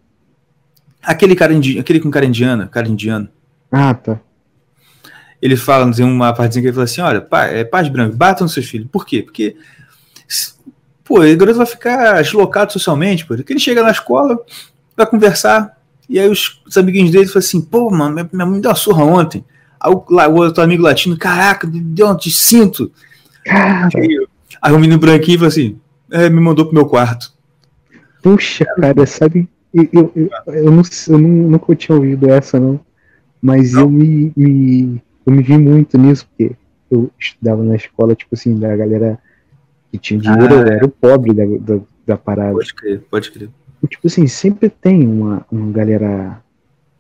Aquele 1.03 1.37
cara, 1.37 1.53
indi... 1.53 1.79
aquele 1.79 2.01
com 2.01 2.11
cara 2.11 2.25
indiana, 2.27 2.67
cara 2.67 2.89
indiano. 2.89 3.29
Ah, 3.71 3.95
tá. 3.95 4.21
Ele 5.41 5.57
fala, 5.57 5.91
tem 5.93 6.05
uma 6.05 6.33
partezinha 6.33 6.63
que 6.63 6.69
ele 6.69 6.75
fala 6.75 6.85
assim, 6.85 7.01
olha, 7.01 7.21
pai, 7.21 7.61
é, 7.61 7.65
paz 7.65 7.89
branco, 7.89 8.17
batam 8.17 8.45
nos 8.45 8.55
seus 8.55 8.67
filhos. 8.67 8.89
Por 8.91 9.07
quê? 9.07 9.23
Porque, 9.23 9.57
pô, 11.05 11.21
o 11.21 11.37
garoto 11.37 11.59
vai 11.59 11.67
ficar 11.67 12.21
deslocado 12.21 12.73
socialmente, 12.73 13.25
pô. 13.25 13.37
Porque 13.37 13.53
ele 13.53 13.61
chega 13.61 13.83
na 13.83 13.91
escola, 13.91 14.39
vai 14.99 15.07
conversar, 15.07 15.79
e 16.09 16.19
aí 16.19 16.29
os, 16.29 16.61
os 16.67 16.77
amiguinhos 16.77 17.11
dele 17.11 17.27
falam 17.27 17.39
assim, 17.39 17.61
pô, 17.61 17.91
mano, 17.91 18.15
minha, 18.15 18.29
minha 18.33 18.47
mãe 18.47 18.61
deu 18.61 18.71
uma 18.71 18.77
surra 18.77 19.05
ontem. 19.05 19.45
Aí 19.81 19.93
o, 19.93 20.05
o 20.09 20.35
outro 20.35 20.63
amigo 20.63 20.83
latino, 20.83 21.17
caraca, 21.17 21.67
deu 21.67 22.09
um 22.09 22.17
de 22.17 22.31
cinto. 22.33 22.91
Aí, 23.49 24.27
aí 24.61 24.73
o 24.73 24.79
menino 24.79 24.99
branquinho 24.99 25.39
falou 25.39 25.49
assim: 25.49 25.79
é, 26.11 26.29
me 26.29 26.41
mandou 26.41 26.67
pro 26.67 26.75
meu 26.75 26.87
quarto. 26.87 27.33
Puxa, 28.23 28.65
cara, 28.77 29.07
sabe? 29.07 29.49
Eu, 29.73 29.89
eu, 29.93 30.13
eu, 30.17 30.31
eu, 30.47 30.71
não, 30.73 30.83
eu 31.09 31.19
não, 31.19 31.29
nunca 31.51 31.77
tinha 31.77 31.97
ouvido 31.97 32.29
essa, 32.29 32.59
não. 32.59 32.81
Mas 33.41 33.73
não. 33.73 33.83
eu 33.83 33.91
me, 33.91 34.33
me, 34.37 35.03
eu 35.25 35.33
me 35.33 35.43
vi 35.43 35.57
muito 35.57 35.97
nisso, 35.97 36.27
porque 36.27 36.57
eu 36.91 37.11
estudava 37.19 37.63
na 37.63 37.77
escola, 37.77 38.15
tipo 38.15 38.35
assim, 38.35 38.59
da 38.59 38.75
galera 38.75 39.19
que 39.93 39.99
tinha 39.99 40.21
dinheiro, 40.21 40.55
ah, 40.55 40.69
é. 40.69 40.75
era 40.77 40.85
o 40.87 40.89
pobre 40.89 41.33
da, 41.33 41.45
da, 41.45 41.81
da, 42.07 42.17
parada. 42.17 42.53
Pode 42.53 42.75
crer, 42.75 43.01
pode 43.11 43.31
crer. 43.31 43.51
Tipo 43.87 44.07
assim, 44.07 44.27
sempre 44.27 44.69
tem 44.69 45.07
uma, 45.07 45.47
uma 45.51 45.71
galera 45.71 46.43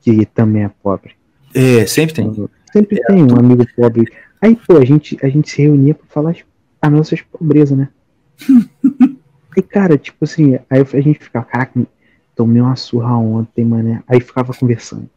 que 0.00 0.26
também 0.26 0.64
é 0.64 0.70
pobre. 0.82 1.14
É, 1.54 1.86
sempre 1.86 2.14
tem. 2.14 2.48
Sempre 2.72 3.00
é, 3.00 3.06
tem 3.06 3.22
um 3.24 3.38
amigo 3.38 3.66
pobre 3.74 4.12
Aí, 4.40 4.54
pô, 4.54 4.76
a 4.76 4.84
gente, 4.84 5.18
a 5.22 5.28
gente 5.28 5.50
se 5.50 5.62
reunia 5.62 5.94
pra 5.94 6.06
falar 6.08 6.36
as 6.80 6.92
nossas 6.92 7.20
pobrezas, 7.20 7.76
né? 7.76 7.88
e, 9.56 9.62
cara, 9.62 9.98
tipo 9.98 10.24
assim, 10.24 10.58
aí 10.70 10.80
a 10.80 11.00
gente 11.00 11.18
ficava, 11.18 11.44
caraca, 11.44 11.86
tomei 12.36 12.62
uma 12.62 12.76
surra 12.76 13.16
ontem, 13.16 13.64
mané. 13.64 14.02
Aí 14.06 14.20
ficava 14.20 14.54
conversando. 14.54 15.10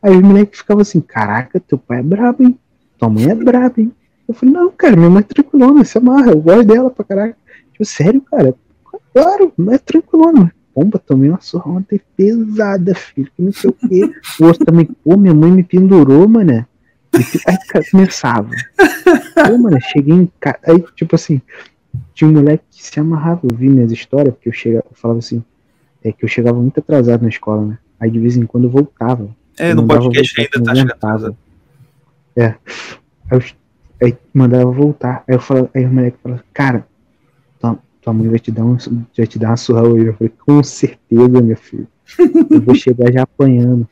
Aí 0.00 0.16
os 0.16 0.22
moleques 0.22 0.60
ficavam 0.60 0.82
assim, 0.82 1.00
caraca, 1.00 1.58
teu 1.58 1.76
pai 1.76 1.98
é 1.98 2.02
brabo, 2.02 2.44
hein? 2.44 2.56
Tua 2.96 3.08
mãe 3.08 3.28
é 3.28 3.34
braba, 3.34 3.80
hein? 3.80 3.92
Eu 4.28 4.34
falei, 4.34 4.54
não, 4.54 4.70
cara, 4.70 4.94
minha 4.94 5.10
mãe 5.10 5.20
é 5.20 5.34
tranquilona, 5.34 5.84
se 5.84 5.98
amarra, 5.98 6.30
eu 6.30 6.40
gosto 6.40 6.64
dela 6.64 6.90
pra 6.90 7.04
caraca. 7.04 7.36
Tipo, 7.72 7.84
sério, 7.84 8.20
cara? 8.20 8.54
Claro, 9.12 9.52
não 9.58 9.72
é 9.72 9.78
tranquilona. 9.78 10.54
Pomba, 10.74 10.98
tomei 10.98 11.30
uma 11.30 11.40
surra 11.40 11.70
ontem 11.70 12.00
pesada, 12.16 12.94
filho, 12.94 13.30
que 13.34 13.42
não 13.42 13.52
sei 13.52 13.70
o 13.70 13.72
quê. 13.72 14.12
O 14.40 14.44
outro 14.44 14.64
também, 14.64 14.86
pô, 15.04 15.16
minha 15.16 15.34
mãe 15.34 15.50
me 15.50 15.64
pendurou, 15.64 16.28
mané. 16.28 16.66
Aí 17.46 17.84
começava. 17.90 18.50
Pô, 19.46 19.58
mano, 19.58 19.78
cheguei 19.80 20.14
em 20.14 20.30
casa. 20.38 20.58
Aí, 20.66 20.84
tipo 20.94 21.14
assim, 21.14 21.40
tinha 22.14 22.28
um 22.28 22.34
moleque 22.34 22.64
que 22.70 22.84
se 22.84 23.00
amarrava. 23.00 23.40
Eu 23.44 23.56
vi 23.56 23.68
minhas 23.68 23.90
histórias, 23.90 24.34
porque 24.34 24.48
eu, 24.48 24.52
chegava, 24.52 24.84
eu 24.90 24.96
falava 24.96 25.18
assim, 25.18 25.42
é 26.04 26.12
que 26.12 26.24
eu 26.24 26.28
chegava 26.28 26.60
muito 26.60 26.78
atrasado 26.78 27.22
na 27.22 27.28
escola, 27.28 27.64
né? 27.64 27.78
Aí 27.98 28.10
de 28.10 28.18
vez 28.18 28.36
em 28.36 28.46
quando 28.46 28.64
eu 28.64 28.70
voltava. 28.70 29.28
É, 29.58 29.74
no 29.74 29.86
podcast 29.86 30.40
ainda 30.40 30.64
tá 30.64 30.74
chegando 30.74 30.92
atrasado. 30.92 31.36
É. 32.36 32.46
Aí, 33.30 33.38
eu, 33.38 33.42
aí 34.02 34.16
mandava 34.32 34.70
voltar. 34.70 35.24
Aí 35.26 35.34
eu 35.34 35.40
falava, 35.40 35.70
aí 35.74 35.84
o 35.84 35.92
moleque 35.92 36.18
falava, 36.22 36.44
cara, 36.52 36.86
tua, 38.00 38.12
mãe 38.12 38.28
vai 38.28 38.38
te 38.38 38.50
dar 38.50 38.64
um, 38.64 38.76
vai 39.16 39.26
te 39.26 39.38
dar 39.38 39.48
uma 39.48 39.56
surra 39.56 39.82
hoje. 39.82 40.06
Eu 40.06 40.14
falei, 40.14 40.32
com 40.46 40.62
certeza, 40.62 41.40
meu 41.40 41.56
filho. 41.56 41.88
Eu 42.50 42.60
vou 42.60 42.74
chegar 42.74 43.12
já 43.12 43.22
apanhando. 43.22 43.88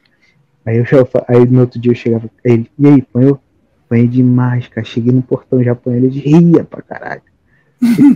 Aí, 0.65 0.79
eu 0.79 0.85
já, 0.85 0.97
aí 1.29 1.47
no 1.47 1.61
outro 1.61 1.79
dia 1.79 1.93
eu 1.93 1.97
chegava, 1.97 2.29
ele, 2.45 2.71
e 2.79 2.87
aí, 2.87 3.01
apanhou? 3.01 3.41
Apanhei 3.85 4.09
demais, 4.09 4.67
cara. 4.69 4.85
Cheguei 4.85 5.13
no 5.13 5.23
portão 5.23 5.63
já 5.63 5.73
apanhei, 5.73 6.05
ele 6.05 6.19
ria 6.19 6.65
pra 6.65 6.83
caralho. 6.83 7.23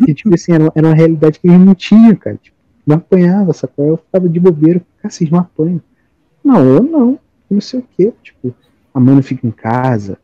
E, 0.09 0.15
tipo 0.15 0.35
assim, 0.35 0.53
era, 0.53 0.73
era 0.75 0.87
uma 0.87 0.95
realidade 0.95 1.39
que 1.39 1.47
ele 1.47 1.59
não 1.59 1.75
tinha, 1.75 2.17
cara. 2.17 2.37
Tipo, 2.37 2.57
não 2.87 2.97
apanhava, 2.97 3.53
sacou? 3.53 3.87
Eu 3.87 3.97
ficava 3.97 4.29
de 4.29 4.41
bobeira, 4.41 4.81
cara, 5.01 5.13
vocês 5.13 5.31
não 5.31 5.39
apanham. 5.39 5.81
Não, 6.43 6.65
eu 6.65 6.83
não, 6.83 7.19
não 7.49 7.61
sei 7.61 7.81
o 7.81 7.85
que. 7.97 8.13
Tipo, 8.23 8.55
a 8.93 8.99
mãe 8.99 9.15
não 9.15 9.23
fica 9.23 9.47
em 9.47 9.51
casa, 9.51 10.19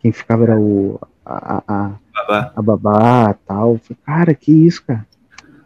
quem 0.00 0.10
ficava 0.12 0.44
era 0.44 0.58
o. 0.58 0.98
a, 1.24 1.62
a, 1.68 1.92
babá. 2.22 2.52
a 2.56 2.62
babá 2.62 3.34
tal. 3.46 3.80
Falei, 3.82 3.98
cara, 4.04 4.34
que 4.34 4.52
isso, 4.52 4.82
cara? 4.84 5.06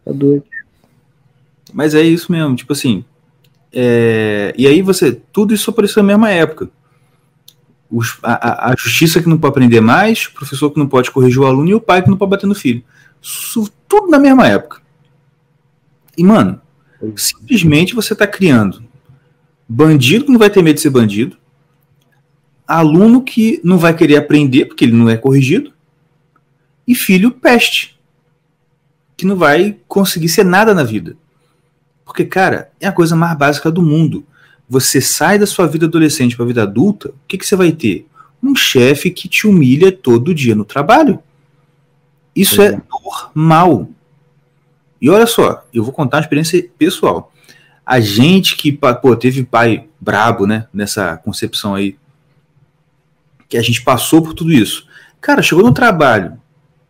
Tá 0.05 0.13
doido. 0.13 0.45
Mas 1.73 1.95
é 1.95 2.03
isso 2.03 2.31
mesmo, 2.31 2.55
tipo 2.55 2.73
assim, 2.73 3.05
é, 3.77 4.55
e 4.57 4.69
aí 4.69 4.81
você, 4.81 5.13
tudo 5.33 5.53
isso 5.53 5.69
apareceu 5.69 6.03
na 6.03 6.07
mesma 6.07 6.31
época. 6.31 6.71
Os, 7.91 8.19
a, 8.23 8.71
a, 8.71 8.75
justiça 8.77 9.21
que 9.21 9.29
não 9.29 9.37
pode 9.37 9.53
aprender 9.53 9.81
mais, 9.81 10.27
o 10.27 10.33
professor 10.33 10.71
que 10.71 10.79
não 10.79 10.87
pode 10.87 11.11
corrigir 11.11 11.41
o 11.41 11.47
aluno 11.47 11.71
e 11.71 11.75
o 11.75 11.81
pai 11.81 12.03
que 12.03 12.09
não 12.09 12.17
pode 12.17 12.31
bater 12.31 12.47
no 12.47 12.55
filho. 12.55 12.83
Isso, 13.21 13.69
tudo 13.89 14.09
na 14.09 14.19
mesma 14.19 14.47
época. 14.47 14.81
E, 16.17 16.23
mano, 16.23 16.61
simplesmente 17.17 17.95
você 17.95 18.13
está 18.13 18.27
criando 18.27 18.85
bandido 19.69 20.27
que 20.27 20.31
não 20.31 20.39
vai 20.39 20.51
ter 20.51 20.63
medo 20.63 20.77
de 20.77 20.81
ser 20.81 20.91
bandido, 20.91 21.37
aluno 22.67 23.23
que 23.23 23.61
não 23.65 23.77
vai 23.77 23.95
querer 23.95 24.17
aprender 24.17 24.67
porque 24.67 24.85
ele 24.85 24.93
não 24.93 25.09
é 25.09 25.17
corrigido, 25.17 25.73
e 26.87 26.95
filho 26.95 27.31
peste, 27.31 27.99
que 29.17 29.27
não 29.27 29.37
vai 29.37 29.77
conseguir 29.89 30.29
ser 30.29 30.45
nada 30.45 30.75
na 30.75 30.83
vida. 30.83 31.17
Porque, 32.05 32.25
cara, 32.25 32.71
é 32.81 32.87
a 32.87 32.93
coisa 32.93 33.17
mais 33.17 33.37
básica 33.37 33.71
do 33.71 33.83
mundo. 33.83 34.27
Você 34.69 35.01
sai 35.01 35.39
da 35.39 35.47
sua 35.47 35.67
vida 35.67 35.87
adolescente 35.87 36.37
para 36.37 36.45
a 36.45 36.49
vida 36.49 36.63
adulta, 36.63 37.09
o 37.09 37.15
que, 37.27 37.39
que 37.39 37.47
você 37.47 37.57
vai 37.57 37.73
ter? 37.73 38.07
Um 38.43 38.55
chefe 38.55 39.11
que 39.11 39.29
te 39.29 39.47
humilha 39.47 39.91
todo 39.91 40.35
dia 40.35 40.55
no 40.55 40.65
trabalho. 40.65 41.19
Isso 42.35 42.61
é, 42.61 42.75
é 42.75 42.83
normal. 42.91 43.89
E 45.01 45.09
olha 45.09 45.27
só, 45.27 45.65
eu 45.73 45.85
vou 45.85 45.93
contar 45.93 46.19
uma 46.19 46.23
experiência 46.23 46.69
pessoal. 46.77 47.33
A 47.87 48.01
gente 48.01 48.57
que 48.57 48.73
pô, 48.73 49.15
teve 49.15 49.45
pai 49.45 49.87
brabo, 50.01 50.47
né, 50.47 50.67
nessa 50.73 51.17
concepção 51.19 51.75
aí, 51.75 51.97
que 53.49 53.57
a 53.57 53.63
gente 53.63 53.83
passou 53.83 54.23
por 54.23 54.35
tudo 54.35 54.53
isso. 54.53 54.87
Cara, 55.21 55.43
chegou 55.43 55.65
no 55.65 55.73
trabalho, 55.73 56.39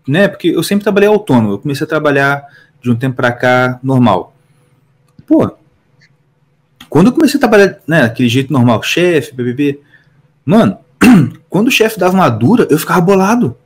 né, 0.07 0.28
porque 0.28 0.48
eu 0.48 0.62
sempre 0.62 0.84
trabalhei 0.84 1.09
autônomo, 1.09 1.52
eu 1.52 1.59
comecei 1.59 1.84
a 1.84 1.88
trabalhar 1.88 2.46
de 2.82 2.90
um 2.90 2.96
tempo 2.96 3.16
para 3.16 3.32
cá 3.32 3.78
normal. 3.82 4.34
Pô, 5.26 5.50
quando 6.88 7.09
eu 7.09 7.12
comecei 7.12 7.38
a 7.38 7.40
trabalhar, 7.40 7.78
né, 7.86 8.02
daquele 8.02 8.28
jeito 8.28 8.52
normal, 8.52 8.82
chefe, 8.82 9.34
BBB, 9.34 9.80
mano, 10.44 10.78
quando 11.48 11.68
o 11.68 11.70
chefe 11.70 11.98
dava 11.98 12.14
uma 12.14 12.28
dura, 12.28 12.66
eu 12.70 12.78
ficava 12.78 13.00
bolado. 13.00 13.57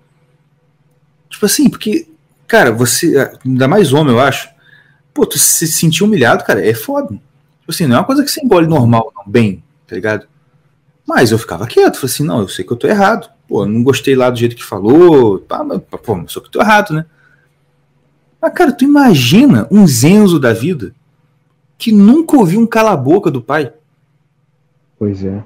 Tipo 1.28 1.46
assim, 1.46 1.68
porque, 1.68 2.08
cara, 2.46 2.72
você, 2.72 3.30
ainda 3.44 3.68
mais 3.68 3.92
homem, 3.92 4.14
eu 4.14 4.20
acho, 4.20 4.48
pô, 5.12 5.26
tu 5.26 5.38
se 5.38 5.66
sentir 5.66 6.04
humilhado, 6.04 6.44
cara, 6.44 6.64
é 6.64 6.72
foda. 6.72 7.08
Tipo 7.08 7.70
assim, 7.70 7.86
não 7.86 7.96
é 7.96 7.98
uma 7.98 8.06
coisa 8.06 8.24
que 8.24 8.30
você 8.30 8.40
engole 8.40 8.66
normal, 8.66 9.12
não, 9.14 9.30
bem, 9.30 9.62
tá 9.86 9.94
ligado? 9.94 10.26
Mas 11.06 11.30
eu 11.30 11.38
ficava 11.38 11.66
quieto, 11.66 11.96
falei 11.96 12.12
assim, 12.12 12.24
não, 12.24 12.40
eu 12.40 12.48
sei 12.48 12.64
que 12.64 12.72
eu 12.72 12.76
tô 12.76 12.86
errado. 12.86 13.28
Pô, 13.48 13.64
não 13.64 13.82
gostei 13.82 14.14
lá 14.14 14.28
do 14.28 14.38
jeito 14.38 14.54
que 14.54 14.62
falou, 14.62 15.38
pá, 15.38 15.64
mas, 15.64 15.80
pô, 15.80 16.22
só 16.28 16.38
que 16.40 16.50
tô 16.50 16.60
errado, 16.60 16.92
né? 16.92 17.06
Mas, 18.40 18.52
cara, 18.52 18.70
tu 18.70 18.84
imagina 18.84 19.66
um 19.70 19.86
Zenzo 19.86 20.38
da 20.38 20.52
vida 20.52 20.94
que 21.78 21.90
nunca 21.90 22.36
ouviu 22.36 22.60
um 22.60 22.66
cala-boca 22.66 23.30
do 23.30 23.40
pai. 23.40 23.72
Pois 24.98 25.24
é. 25.24 25.42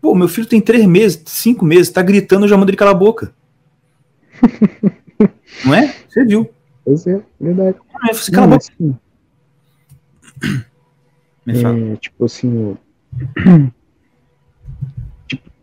Pô, 0.00 0.14
meu 0.14 0.28
filho 0.28 0.46
tem 0.46 0.60
três 0.60 0.84
meses, 0.84 1.22
cinco 1.26 1.64
meses, 1.64 1.90
tá 1.90 2.02
gritando, 2.02 2.44
eu 2.44 2.48
já 2.48 2.56
mando 2.56 2.70
ele 2.70 2.76
cala 2.76 2.90
a 2.90 2.94
boca. 2.94 3.32
Não 5.64 5.72
é? 5.74 5.94
Você 6.08 6.24
viu. 6.24 6.50
Pois 6.84 7.06
é, 7.06 7.22
verdade. 7.40 7.78
Ah, 7.94 8.08
eu 8.10 8.14
falei, 8.14 8.46
Não, 8.46 8.56
assim, 8.56 8.98
é, 11.92 11.96
tipo 11.96 12.24
assim, 12.24 12.76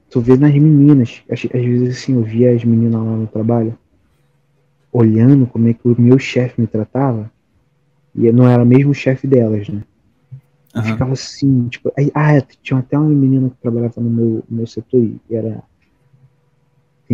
tu 0.10 0.20
vê 0.22 0.36
nas 0.36 0.54
meninas, 0.54 1.24
às, 1.30 1.46
às, 1.46 1.52
vezes 1.52 1.98
assim, 1.98 2.16
eu 2.16 2.24
via 2.24 2.54
as 2.54 2.64
meninas 2.64 3.02
lá 3.02 3.16
no 3.16 3.28
trabalho, 3.28 3.78
olhando 4.92 5.46
como 5.46 5.68
é 5.70 5.74
que 5.74 5.88
o 5.88 5.96
meu 6.00 6.18
chefe 6.18 6.60
me 6.60 6.68
tratava, 6.68 7.32
e 8.16 8.32
não 8.32 8.48
era 8.48 8.66
mesmo 8.66 8.92
o 8.92 8.96
chefe 8.96 9.28
delas, 9.28 9.70
né? 9.70 9.84
Uhum. 10.76 10.84
Ficava 10.84 11.14
assim, 11.14 11.68
tipo, 11.68 11.92
aí, 11.98 12.12
ah, 12.14 12.42
tinha 12.62 12.80
até 12.80 12.98
uma 12.98 13.10
menina 13.10 13.50
que 13.50 13.58
trabalhava 13.58 14.02
no 14.02 14.10
meu, 14.10 14.44
no 14.50 14.58
meu 14.58 14.68
setor 14.68 15.02
e 15.02 15.20
era. 15.32 15.64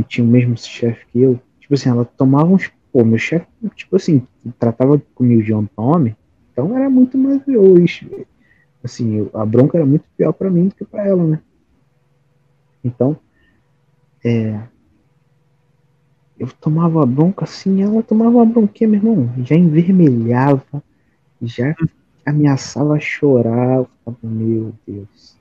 tinha 0.07 0.25
o 0.25 0.29
mesmo 0.29 0.57
chefe 0.57 1.05
que 1.11 1.21
eu. 1.21 1.39
Tipo 1.59 1.73
assim, 1.73 1.89
ela 1.89 2.05
tomava 2.05 2.49
uns. 2.49 2.71
Pô, 2.91 3.03
meu 3.03 3.17
chefe, 3.17 3.45
tipo 3.75 3.97
assim, 3.97 4.25
tratava 4.57 5.01
comigo 5.13 5.43
de 5.43 5.53
homem 5.53 5.69
pra 5.75 5.83
homem, 5.83 6.15
então 6.51 6.75
era 6.77 6.89
muito 6.89 7.17
mais. 7.17 7.41
Eu, 7.45 7.75
assim, 8.83 9.29
a 9.33 9.45
bronca 9.45 9.77
era 9.77 9.85
muito 9.85 10.05
pior 10.17 10.31
para 10.31 10.49
mim 10.49 10.69
do 10.69 10.75
que 10.75 10.85
para 10.85 11.05
ela, 11.05 11.23
né? 11.25 11.41
Então, 12.85 13.17
é, 14.23 14.61
eu 16.37 16.47
tomava 16.61 17.03
bronca 17.03 17.45
assim, 17.45 17.81
ela 17.81 18.03
tomava 18.03 18.43
a 18.43 18.45
bronquinha, 18.45 18.87
meu 18.87 18.99
irmão, 18.99 19.33
já 19.43 19.55
envermelhava, 19.55 20.83
já 21.41 21.75
ameaçava 22.23 22.99
chorar, 22.99 23.77
eu 23.77 23.89
falava, 24.03 24.19
meu 24.23 24.71
Deus. 24.85 25.35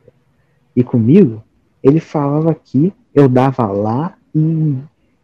E 0.74 0.82
comigo, 0.82 1.44
ele 1.82 2.00
falava 2.00 2.50
aqui, 2.50 2.94
eu 3.14 3.28
dava 3.28 3.66
lá 3.66 4.16
e, 4.34 4.78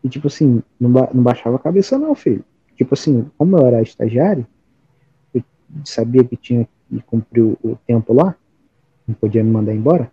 e 0.04 0.08
tipo 0.10 0.26
assim, 0.26 0.62
não, 0.78 0.92
ba 0.92 1.08
não 1.14 1.22
baixava 1.22 1.56
a 1.56 1.60
cabeça 1.60 1.98
não, 1.98 2.14
filho. 2.14 2.44
Tipo 2.76 2.92
assim, 2.92 3.30
como 3.38 3.56
eu 3.56 3.66
era 3.66 3.80
estagiário, 3.80 4.46
eu 5.32 5.42
sabia 5.84 6.22
que 6.22 6.36
tinha 6.36 6.68
que 6.90 7.00
cumprir 7.02 7.44
o, 7.44 7.58
o 7.62 7.78
tempo 7.86 8.12
lá, 8.12 8.34
não 9.06 9.14
podia 9.14 9.42
me 9.42 9.50
mandar 9.50 9.74
embora. 9.74 10.10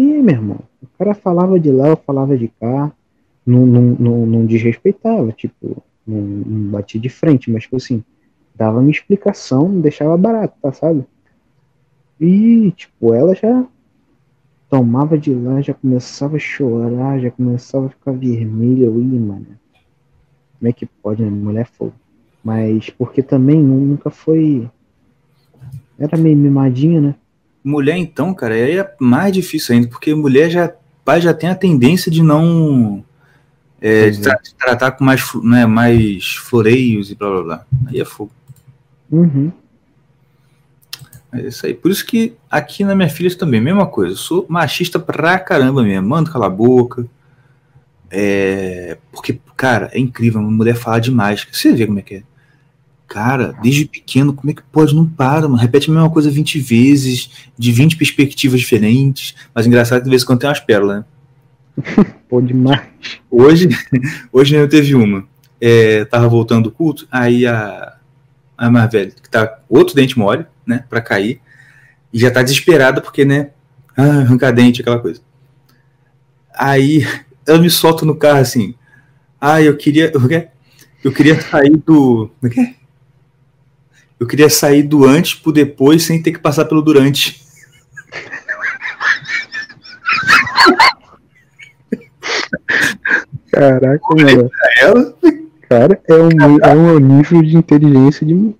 E, 0.00 0.22
meu 0.22 0.34
irmão, 0.34 0.60
o 0.82 0.86
cara 0.96 1.12
falava 1.12 1.60
de 1.60 1.70
lá, 1.70 1.88
eu 1.88 1.96
falava 1.98 2.34
de 2.34 2.48
cá, 2.48 2.90
não, 3.44 3.66
não, 3.66 3.82
não, 3.82 4.26
não 4.26 4.46
desrespeitava, 4.46 5.30
tipo, 5.30 5.84
não, 6.06 6.22
não 6.22 6.70
batia 6.70 6.98
de 6.98 7.10
frente, 7.10 7.50
mas, 7.50 7.64
tipo 7.64 7.76
assim, 7.76 8.02
dava 8.54 8.78
uma 8.80 8.90
explicação, 8.90 9.78
deixava 9.78 10.16
barato, 10.16 10.54
tá, 10.62 10.72
sabe? 10.72 11.04
E, 12.18 12.70
tipo, 12.70 13.12
ela 13.12 13.34
já 13.34 13.66
tomava 14.70 15.18
de 15.18 15.34
lá, 15.34 15.60
já 15.60 15.74
começava 15.74 16.36
a 16.36 16.38
chorar, 16.40 17.20
já 17.20 17.30
começava 17.30 17.88
a 17.88 17.90
ficar 17.90 18.12
vermelha. 18.12 18.86
Eu, 18.86 19.02
ia, 19.02 19.20
mano, 19.20 19.48
como 20.58 20.68
é 20.70 20.72
que 20.72 20.86
pode, 20.86 21.22
né? 21.22 21.28
Mulher 21.28 21.66
fogo. 21.66 21.92
Mas 22.42 22.88
porque 22.88 23.22
também 23.22 23.62
nunca 23.62 24.08
foi. 24.08 24.66
Era 25.98 26.16
meio 26.16 26.38
mimadinha, 26.38 27.02
né? 27.02 27.14
Mulher, 27.62 27.96
então, 27.96 28.32
cara, 28.32 28.54
aí 28.54 28.78
é 28.78 28.94
mais 28.98 29.32
difícil 29.32 29.74
ainda, 29.74 29.88
porque 29.88 30.14
mulher 30.14 30.50
já, 30.50 30.72
pai 31.04 31.20
já 31.20 31.34
tem 31.34 31.50
a 31.50 31.54
tendência 31.54 32.10
de 32.10 32.22
não 32.22 33.04
é, 33.80 34.10
de, 34.10 34.20
tra 34.20 34.34
de, 34.34 34.54
tratar 34.54 34.92
com 34.92 35.04
mais, 35.04 35.22
né, 35.42 35.64
mais 35.64 36.36
floreios 36.36 37.10
e 37.10 37.14
blá 37.14 37.30
blá 37.30 37.42
blá. 37.42 37.66
Aí 37.86 38.00
é 38.00 38.04
fogo. 38.04 38.30
Uhum. 39.10 39.50
É 41.32 41.40
isso 41.42 41.64
aí. 41.64 41.72
Por 41.72 41.90
isso 41.90 42.04
que 42.04 42.34
aqui 42.50 42.84
na 42.84 42.94
minha 42.94 43.08
filha 43.08 43.34
também, 43.36 43.60
mesma 43.60 43.86
coisa. 43.86 44.12
Eu 44.12 44.18
sou 44.18 44.46
machista 44.48 44.98
pra 44.98 45.38
caramba 45.38 45.82
mesmo. 45.82 46.08
Mando 46.08 46.30
calar 46.30 46.48
a 46.48 46.52
boca. 46.52 47.06
É... 48.10 48.98
Porque, 49.10 49.40
cara, 49.56 49.88
é 49.92 49.98
incrível. 49.98 50.40
Uma 50.40 50.50
mulher 50.50 50.76
fala 50.76 51.00
demais. 51.00 51.46
Você 51.50 51.72
vê 51.72 51.86
como 51.86 52.00
é 52.00 52.02
que 52.02 52.16
é. 52.16 52.22
Cara, 53.10 53.52
desde 53.60 53.86
pequeno, 53.86 54.32
como 54.32 54.52
é 54.52 54.54
que 54.54 54.62
pode? 54.70 54.94
Não 54.94 55.04
para, 55.04 55.42
mano. 55.42 55.56
Repete 55.56 55.90
a 55.90 55.92
mesma 55.92 56.08
coisa 56.08 56.30
20 56.30 56.60
vezes, 56.60 57.48
de 57.58 57.72
20 57.72 57.96
perspectivas 57.96 58.60
diferentes. 58.60 59.34
Mas 59.52 59.66
engraçado 59.66 59.98
que 59.98 60.04
de 60.04 60.10
vez 60.10 60.22
em 60.22 60.26
quando 60.26 60.38
tem 60.38 60.48
umas 60.48 60.60
pérolas, 60.60 60.98
né? 60.98 61.04
Pô, 62.30 62.40
demais. 62.40 62.82
Hoje, 63.28 63.68
hoje 64.32 64.54
eu 64.54 64.68
teve 64.68 64.94
uma. 64.94 65.26
É, 65.60 66.04
tava 66.04 66.28
voltando 66.28 66.64
do 66.64 66.70
culto, 66.70 67.08
aí 67.10 67.48
a, 67.48 67.96
a 68.56 68.70
mais 68.70 68.88
velha, 68.92 69.10
que 69.10 69.28
tá 69.28 69.58
outro 69.68 69.96
dente 69.96 70.16
mole, 70.16 70.46
né, 70.64 70.84
pra 70.88 71.00
cair, 71.00 71.40
e 72.12 72.18
já 72.18 72.30
tá 72.30 72.42
desesperada 72.42 73.00
porque, 73.00 73.24
né, 73.24 73.50
ah, 73.96 74.20
arrancar 74.20 74.52
dente, 74.52 74.82
aquela 74.82 75.00
coisa. 75.00 75.20
Aí 76.54 77.04
ela 77.44 77.58
me 77.58 77.68
solta 77.68 78.06
no 78.06 78.14
carro 78.14 78.38
assim, 78.38 78.72
ah, 79.40 79.60
eu 79.60 79.76
queria? 79.76 80.12
Eu 81.02 81.12
queria 81.12 81.40
sair 81.40 81.76
do? 81.76 82.30
Eu 84.20 84.26
queria 84.26 84.50
sair 84.50 84.82
do 84.82 85.06
antes 85.06 85.34
pro 85.34 85.50
depois 85.50 86.04
sem 86.04 86.22
ter 86.22 86.32
que 86.32 86.38
passar 86.38 86.66
pelo 86.66 86.82
durante. 86.82 87.40
Caraca, 93.50 94.04
mano. 94.10 94.50
Ela, 94.78 95.14
cara, 95.68 96.00
é 96.06 96.14
um, 96.14 96.58
é 96.62 96.74
um 96.74 96.98
nível 96.98 97.42
de 97.42 97.56
inteligência 97.56 98.26
de 98.26 98.54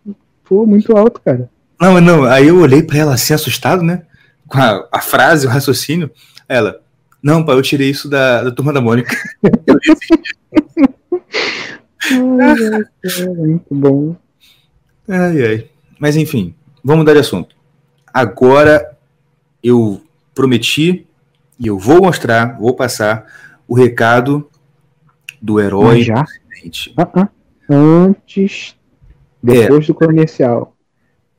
pô, 0.45 0.65
muito 0.65 0.97
alto, 0.97 1.21
cara. 1.23 1.51
Não, 1.79 2.01
não, 2.01 2.25
aí 2.25 2.49
eu 2.49 2.59
olhei 2.59 2.83
pra 2.83 2.97
ela 2.97 3.13
assim, 3.15 3.35
assustado, 3.35 3.83
né? 3.83 4.05
Com 4.49 4.59
a, 4.59 4.89
a 4.91 5.01
frase, 5.01 5.47
o 5.47 5.51
raciocínio. 5.51 6.11
Ela, 6.49 6.81
não, 7.23 7.45
pai, 7.45 7.55
eu 7.55 7.63
tirei 7.63 7.91
isso 7.91 8.09
da, 8.09 8.45
da 8.45 8.51
turma 8.51 8.73
da 8.73 8.81
Mônica. 8.81 9.15
ai, 12.03 12.87
ai, 13.05 13.27
muito 13.27 13.67
bom. 13.75 14.17
Ai, 15.11 15.45
ai. 15.45 15.71
Mas 15.99 16.15
enfim, 16.17 16.55
vamos 16.85 17.01
mudar 17.01 17.15
de 17.15 17.19
assunto. 17.19 17.57
Agora 18.15 18.97
eu 19.63 20.01
prometi 20.35 21.07
e 21.59 21.67
eu 21.67 21.79
vou 21.79 22.01
mostrar, 22.01 22.57
vou 22.59 22.75
passar 22.75 23.27
o 23.67 23.75
recado 23.75 24.49
do 25.43 25.61
herói. 25.61 26.03
já? 26.03 26.23
Uh 26.23 27.03
-uh. 27.03 27.29
Antes, 27.69 28.77
depois 29.43 29.85
é. 29.85 29.87
do 29.87 29.95
comercial. 29.95 30.77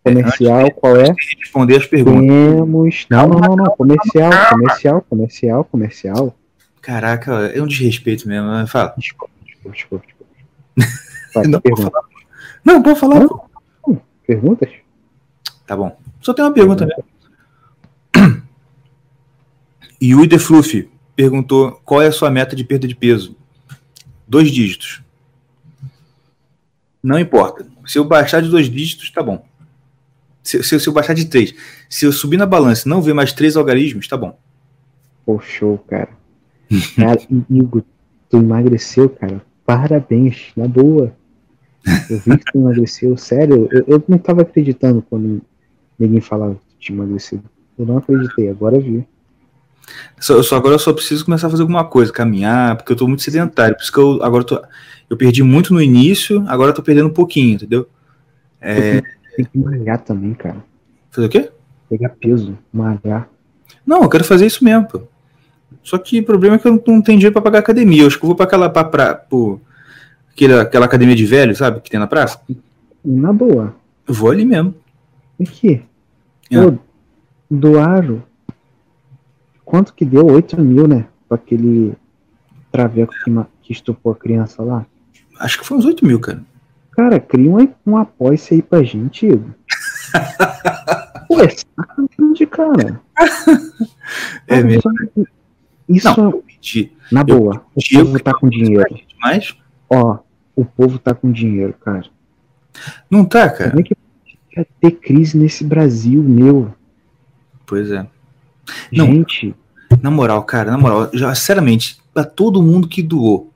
Comercial, 0.04 0.62
é, 0.62 0.70
qual 0.72 0.98
é? 0.98 1.14
Responder 1.40 1.78
as 1.78 1.86
perguntas. 1.86 2.28
Temos. 2.28 3.06
Não, 3.10 3.28
não, 3.28 3.40
não, 3.40 3.56
não. 3.56 3.66
Comercial, 3.76 4.32
comercial, 4.50 5.02
comercial, 5.10 5.64
comercial. 5.66 6.36
Caraca, 6.82 7.32
é 7.54 7.62
um 7.62 7.68
desrespeito 7.68 8.28
mesmo. 8.28 8.50
Né? 8.50 8.66
Fala. 8.68 8.96
Desculpa, 8.98 9.34
desculpa, 9.46 9.76
desculpa. 9.76 10.06
desculpa. 10.76 11.48
não, 11.48 11.62
pode 11.62 11.82
falar. 11.82 12.04
não, 12.66 12.82
pode 12.82 13.00
falar. 13.00 13.20
Não. 13.20 13.51
Perguntas? 14.26 14.70
Tá 15.66 15.76
bom. 15.76 15.98
Só 16.22 16.34
tem 16.34 16.44
uma 16.44 16.54
pergunta 16.54 16.86
mesmo. 16.86 17.04
Yui 20.02 20.28
de 20.28 20.40
Fluffy 20.40 20.90
perguntou 21.16 21.82
qual 21.86 22.02
é 22.02 22.08
a 22.08 22.12
sua 22.12 22.30
meta 22.30 22.56
de 22.56 22.64
perda 22.64 22.88
de 22.88 22.96
peso 22.96 23.36
dois 24.32 24.50
dígitos. 24.50 25.04
Não 27.04 27.20
importa. 27.20 27.68
Se 27.86 28.00
eu 28.00 28.06
baixar 28.06 28.42
de 28.42 28.48
dois 28.48 28.70
dígitos, 28.70 29.12
tá 29.12 29.22
bom. 29.22 29.44
Se, 30.42 30.64
se, 30.64 30.80
se 30.80 30.88
eu 30.88 30.94
baixar 30.94 31.14
de 31.14 31.26
três. 31.26 31.54
Se 31.90 32.06
eu 32.06 32.14
subir 32.14 32.38
na 32.38 32.46
balança 32.46 32.88
e 32.88 32.90
não 32.90 33.02
ver 33.02 33.14
mais 33.14 33.34
três 33.34 33.58
algarismos, 33.58 34.08
tá 34.08 34.16
bom. 34.16 34.40
Pô, 35.26 35.38
show, 35.42 35.78
cara. 35.80 36.10
Cara, 36.96 37.20
Igor, 37.50 37.84
tu 38.30 38.38
emagreceu, 38.38 39.10
cara. 39.10 39.42
Parabéns, 39.66 40.54
na 40.56 40.66
boa. 40.66 41.14
Eu 42.10 42.20
vi 42.20 42.38
que 42.38 42.52
tu 42.52 42.58
emagreceu, 42.58 43.18
sério. 43.18 43.68
Eu, 43.72 43.84
eu 43.88 44.04
não 44.08 44.18
tava 44.18 44.42
acreditando 44.42 45.04
quando 45.10 45.42
ninguém 45.98 46.22
falava 46.22 46.56
que 46.56 46.76
tinha 46.80 46.98
emagrecido. 46.98 47.44
Eu 47.78 47.86
não 47.86 47.98
acreditei, 47.98 48.50
agora 48.50 48.80
vi. 48.80 49.06
Só, 50.20 50.42
só, 50.44 50.56
agora 50.56 50.76
eu 50.76 50.80
só 50.80 50.94
preciso 50.94 51.26
começar 51.26 51.48
a 51.48 51.50
fazer 51.50 51.64
alguma 51.64 51.84
coisa, 51.84 52.14
caminhar, 52.14 52.78
porque 52.78 52.92
eu 52.92 52.96
tô 52.96 53.08
muito 53.08 53.24
sedentário. 53.24 53.76
Por 53.76 53.82
isso 53.82 53.92
que 53.92 53.98
eu 53.98 54.24
agora 54.24 54.44
tô, 54.44 54.62
eu 55.10 55.18
perdi 55.18 55.44
muito 55.44 55.74
no 55.74 55.82
início, 55.82 56.44
agora 56.48 56.70
eu 56.70 56.76
tô 56.76 56.84
perdendo 56.84 57.10
um 57.10 57.14
pouquinho, 57.14 57.56
entendeu? 57.56 57.88
É... 58.60 59.02
Tem 59.36 59.46
que 59.46 59.58
malhar 59.58 60.00
também, 60.00 60.34
cara. 60.34 60.64
Fazer 61.10 61.28
o 61.28 61.30
quê? 61.30 61.52
Pegar 61.90 62.10
peso, 62.10 62.58
malhar. 62.72 63.28
Não, 63.86 64.04
eu 64.04 64.10
quero 64.10 64.24
fazer 64.24 64.46
isso 64.46 64.64
mesmo, 64.64 64.88
pô. 64.88 65.02
Só 65.84 65.98
que 65.98 66.20
o 66.20 66.26
problema 66.26 66.56
é 66.56 66.60
que 66.60 66.68
eu 66.68 66.72
não, 66.74 66.84
não 66.96 67.02
tenho 67.02 67.18
dinheiro 67.18 67.34
pra 67.34 67.42
pagar 67.42 67.60
academia. 67.60 68.04
Eu 68.04 68.08
acho 68.08 68.20
que 68.20 68.24
eu 68.24 68.28
vou 68.28 68.36
pra 68.36 68.46
aquela, 68.46 68.70
pra, 68.70 68.84
pra, 68.84 69.26
aquela, 70.34 70.62
aquela 70.62 70.86
academia 70.86 71.16
de 71.16 71.26
velho, 71.26 71.56
sabe? 71.56 71.82
Que 71.82 71.90
tem 71.90 72.00
na 72.00 72.08
praça. 72.08 72.42
Na 73.04 73.32
boa. 73.32 73.76
Eu 74.08 74.14
vou 74.14 74.32
ali 74.32 74.46
mesmo. 74.46 74.76
Aqui. 75.40 75.84
Ah. 76.54 76.74
doaram 77.50 78.22
Quanto 79.72 79.94
que 79.94 80.04
deu? 80.04 80.26
8 80.26 80.60
mil, 80.60 80.86
né? 80.86 81.08
Pra 81.30 81.38
aquele 81.38 81.94
traveco 82.70 83.14
que, 83.24 83.32
que 83.62 83.72
estupou 83.72 84.12
a 84.12 84.16
criança 84.16 84.62
lá. 84.62 84.86
Acho 85.40 85.60
que 85.60 85.66
foi 85.66 85.78
uns 85.78 85.86
8 85.86 86.06
mil, 86.06 86.20
cara. 86.20 86.44
Cara, 86.92 87.22
cria 87.22 87.50
um, 87.50 87.74
um 87.88 87.96
apoio 87.96 88.38
aí 88.52 88.62
pra 88.62 88.84
gente, 88.84 89.26
Igor. 89.26 89.52
Pô, 91.26 91.40
é 91.40 91.48
sacanagem, 91.48 92.48
cara. 92.48 93.02
É 94.46 94.62
mesmo. 94.62 94.92
Isso, 95.88 96.22
não, 96.22 96.44
na 97.10 97.24
boa, 97.24 97.66
o 97.74 97.82
povo 97.82 98.20
tá 98.20 98.34
com 98.34 98.50
dinheiro. 98.50 99.00
Mas... 99.22 99.56
Ó, 99.94 100.20
o 100.56 100.64
povo 100.64 100.98
tá 100.98 101.14
com 101.14 101.32
dinheiro, 101.32 101.74
cara. 101.74 102.06
Não 103.10 103.26
tá, 103.26 103.50
cara? 103.50 103.72
Como 103.72 103.82
é 103.82 103.84
que 103.84 103.96
vai 104.56 104.66
ter 104.80 104.92
crise 104.92 105.38
nesse 105.38 105.66
Brasil, 105.66 106.24
meu? 106.24 106.74
Pois 107.66 107.92
é. 107.92 108.08
Gente. 108.92 109.54
Não, 109.90 110.00
na 110.02 110.12
moral, 110.12 110.44
cara, 110.44 110.72
na 110.72 110.78
moral, 110.78 111.10
já, 111.14 111.36
sinceramente, 111.36 111.98
pra 112.14 112.24
todo 112.24 112.64
mundo 112.64 112.88
que 112.88 113.04
doou. 113.04 113.52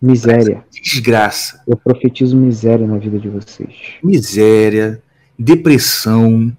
Miséria. 0.00 0.64
Desgraça. 0.70 1.62
Eu 1.66 1.76
profetizo 1.76 2.36
miséria 2.36 2.86
na 2.86 2.98
vida 2.98 3.18
de 3.18 3.28
vocês. 3.28 3.74
Miséria, 4.02 5.02
depressão. 5.36 6.56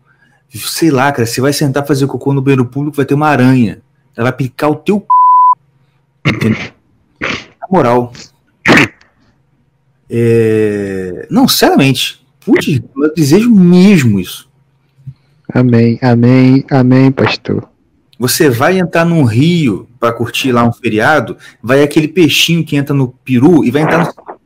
Sei 0.49 0.89
lá, 0.91 1.11
cara, 1.11 1.25
você 1.25 1.39
vai 1.39 1.53
sentar 1.53 1.85
fazer 1.85 2.07
cocô 2.07 2.33
no 2.33 2.41
banheiro 2.41 2.65
público, 2.65 2.97
vai 2.97 3.05
ter 3.05 3.13
uma 3.13 3.27
aranha. 3.27 3.81
Ela 4.15 4.29
vai 4.29 4.37
picar 4.37 4.71
o 4.71 4.75
teu. 4.75 5.05
Na 7.21 7.67
moral. 7.69 8.11
É... 10.09 11.27
Não, 11.29 11.47
sinceramente. 11.47 12.25
Putz, 12.39 12.67
eu 12.95 13.13
desejo 13.13 13.49
mesmo 13.49 14.19
isso. 14.19 14.47
Amém, 15.51 15.97
amém, 16.01 16.65
amém, 16.69 17.11
pastor. 17.11 17.67
Você 18.17 18.49
vai 18.49 18.79
entrar 18.79 19.05
num 19.05 19.23
rio 19.23 19.87
para 19.99 20.13
curtir 20.13 20.51
lá 20.51 20.63
um 20.63 20.71
feriado, 20.71 21.37
vai 21.61 21.83
aquele 21.83 22.07
peixinho 22.07 22.63
que 22.63 22.75
entra 22.75 22.95
no 22.95 23.09
peru 23.09 23.63
e 23.65 23.71
vai 23.71 23.81
entrar 23.81 24.05
no. 24.05 24.39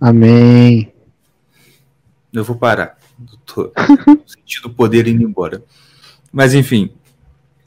Amém. 0.00 0.92
Eu 2.32 2.44
vou 2.44 2.56
parar. 2.56 2.98
Tô 3.46 3.72
sentindo 4.26 4.66
o 4.66 4.74
poder 4.74 5.06
indo 5.06 5.22
embora. 5.22 5.62
Mas 6.32 6.52
enfim. 6.52 6.90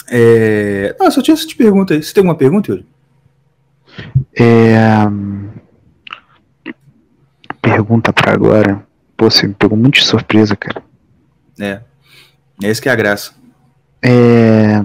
É... 0.09 0.95
Ah, 0.99 1.09
só 1.09 1.21
tinha 1.21 1.33
essa 1.33 1.47
pergunta 1.57 1.93
aí. 1.93 2.03
Você 2.03 2.13
tem 2.13 2.21
alguma 2.21 2.35
pergunta, 2.35 2.71
Yuri? 2.71 2.85
É... 4.35 4.77
Pergunta 7.69 8.13
para 8.13 8.31
agora. 8.31 8.87
Pô, 9.17 9.29
você 9.29 9.45
me 9.45 9.53
pegou 9.53 9.77
muito 9.77 9.95
de 9.95 10.05
surpresa, 10.05 10.55
cara. 10.55 10.81
É. 11.59 11.81
É 12.63 12.71
isso 12.71 12.81
que 12.81 12.87
é 12.87 12.91
a 12.91 12.95
graça. 12.95 13.33
É... 14.01 14.81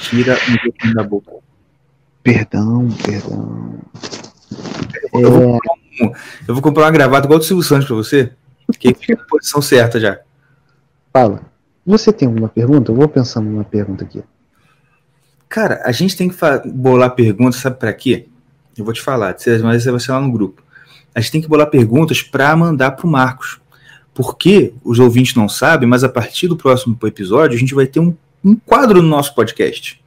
Tira 0.00 0.34
um 0.34 0.56
pouquinho 0.64 0.94
da 0.94 1.02
boca. 1.02 1.32
Perdão, 2.22 2.88
perdão. 3.04 3.78
Eu, 5.12 5.30
vou, 5.30 5.42
é... 5.42 6.04
um, 6.04 6.12
eu 6.46 6.54
vou 6.54 6.62
comprar 6.62 6.84
uma 6.84 6.90
gravata 6.90 7.26
igual 7.26 7.38
do 7.38 7.44
Silvio 7.44 7.62
Santos 7.62 7.86
pra 7.86 7.96
você. 7.96 8.32
Que 8.78 8.94
fica 8.94 9.16
na 9.16 9.24
posição 9.24 9.60
certa 9.60 10.00
já. 10.00 10.18
Fala. 11.12 11.42
Você 11.84 12.12
tem 12.12 12.26
alguma 12.26 12.48
pergunta? 12.48 12.90
Eu 12.90 12.96
vou 12.96 13.08
pensando 13.08 13.50
numa 13.50 13.64
pergunta 13.64 14.04
aqui. 14.04 14.22
Cara, 15.48 15.82
a 15.84 15.92
gente 15.92 16.16
tem 16.16 16.28
que 16.28 16.36
bolar 16.66 17.14
perguntas, 17.14 17.60
sabe 17.60 17.78
para 17.78 17.92
quê? 17.92 18.28
Eu 18.76 18.84
vou 18.84 18.94
te 18.94 19.02
falar, 19.02 19.36
mas 19.62 19.82
você 19.82 19.90
vai 19.90 20.00
ser 20.00 20.12
lá 20.12 20.20
no 20.20 20.30
grupo. 20.30 20.62
A 21.18 21.20
gente 21.20 21.32
tem 21.32 21.40
que 21.40 21.48
bolar 21.48 21.66
perguntas 21.66 22.22
para 22.22 22.54
mandar 22.54 22.92
pro 22.92 23.08
Marcos. 23.08 23.58
Porque 24.14 24.72
os 24.84 25.00
ouvintes 25.00 25.34
não 25.34 25.48
sabem, 25.48 25.88
mas 25.88 26.04
a 26.04 26.08
partir 26.08 26.46
do 26.46 26.56
próximo 26.56 26.96
episódio 27.02 27.56
a 27.56 27.58
gente 27.58 27.74
vai 27.74 27.88
ter 27.88 27.98
um, 27.98 28.14
um 28.44 28.54
quadro 28.54 29.02
no 29.02 29.08
nosso 29.08 29.34
podcast. 29.34 30.00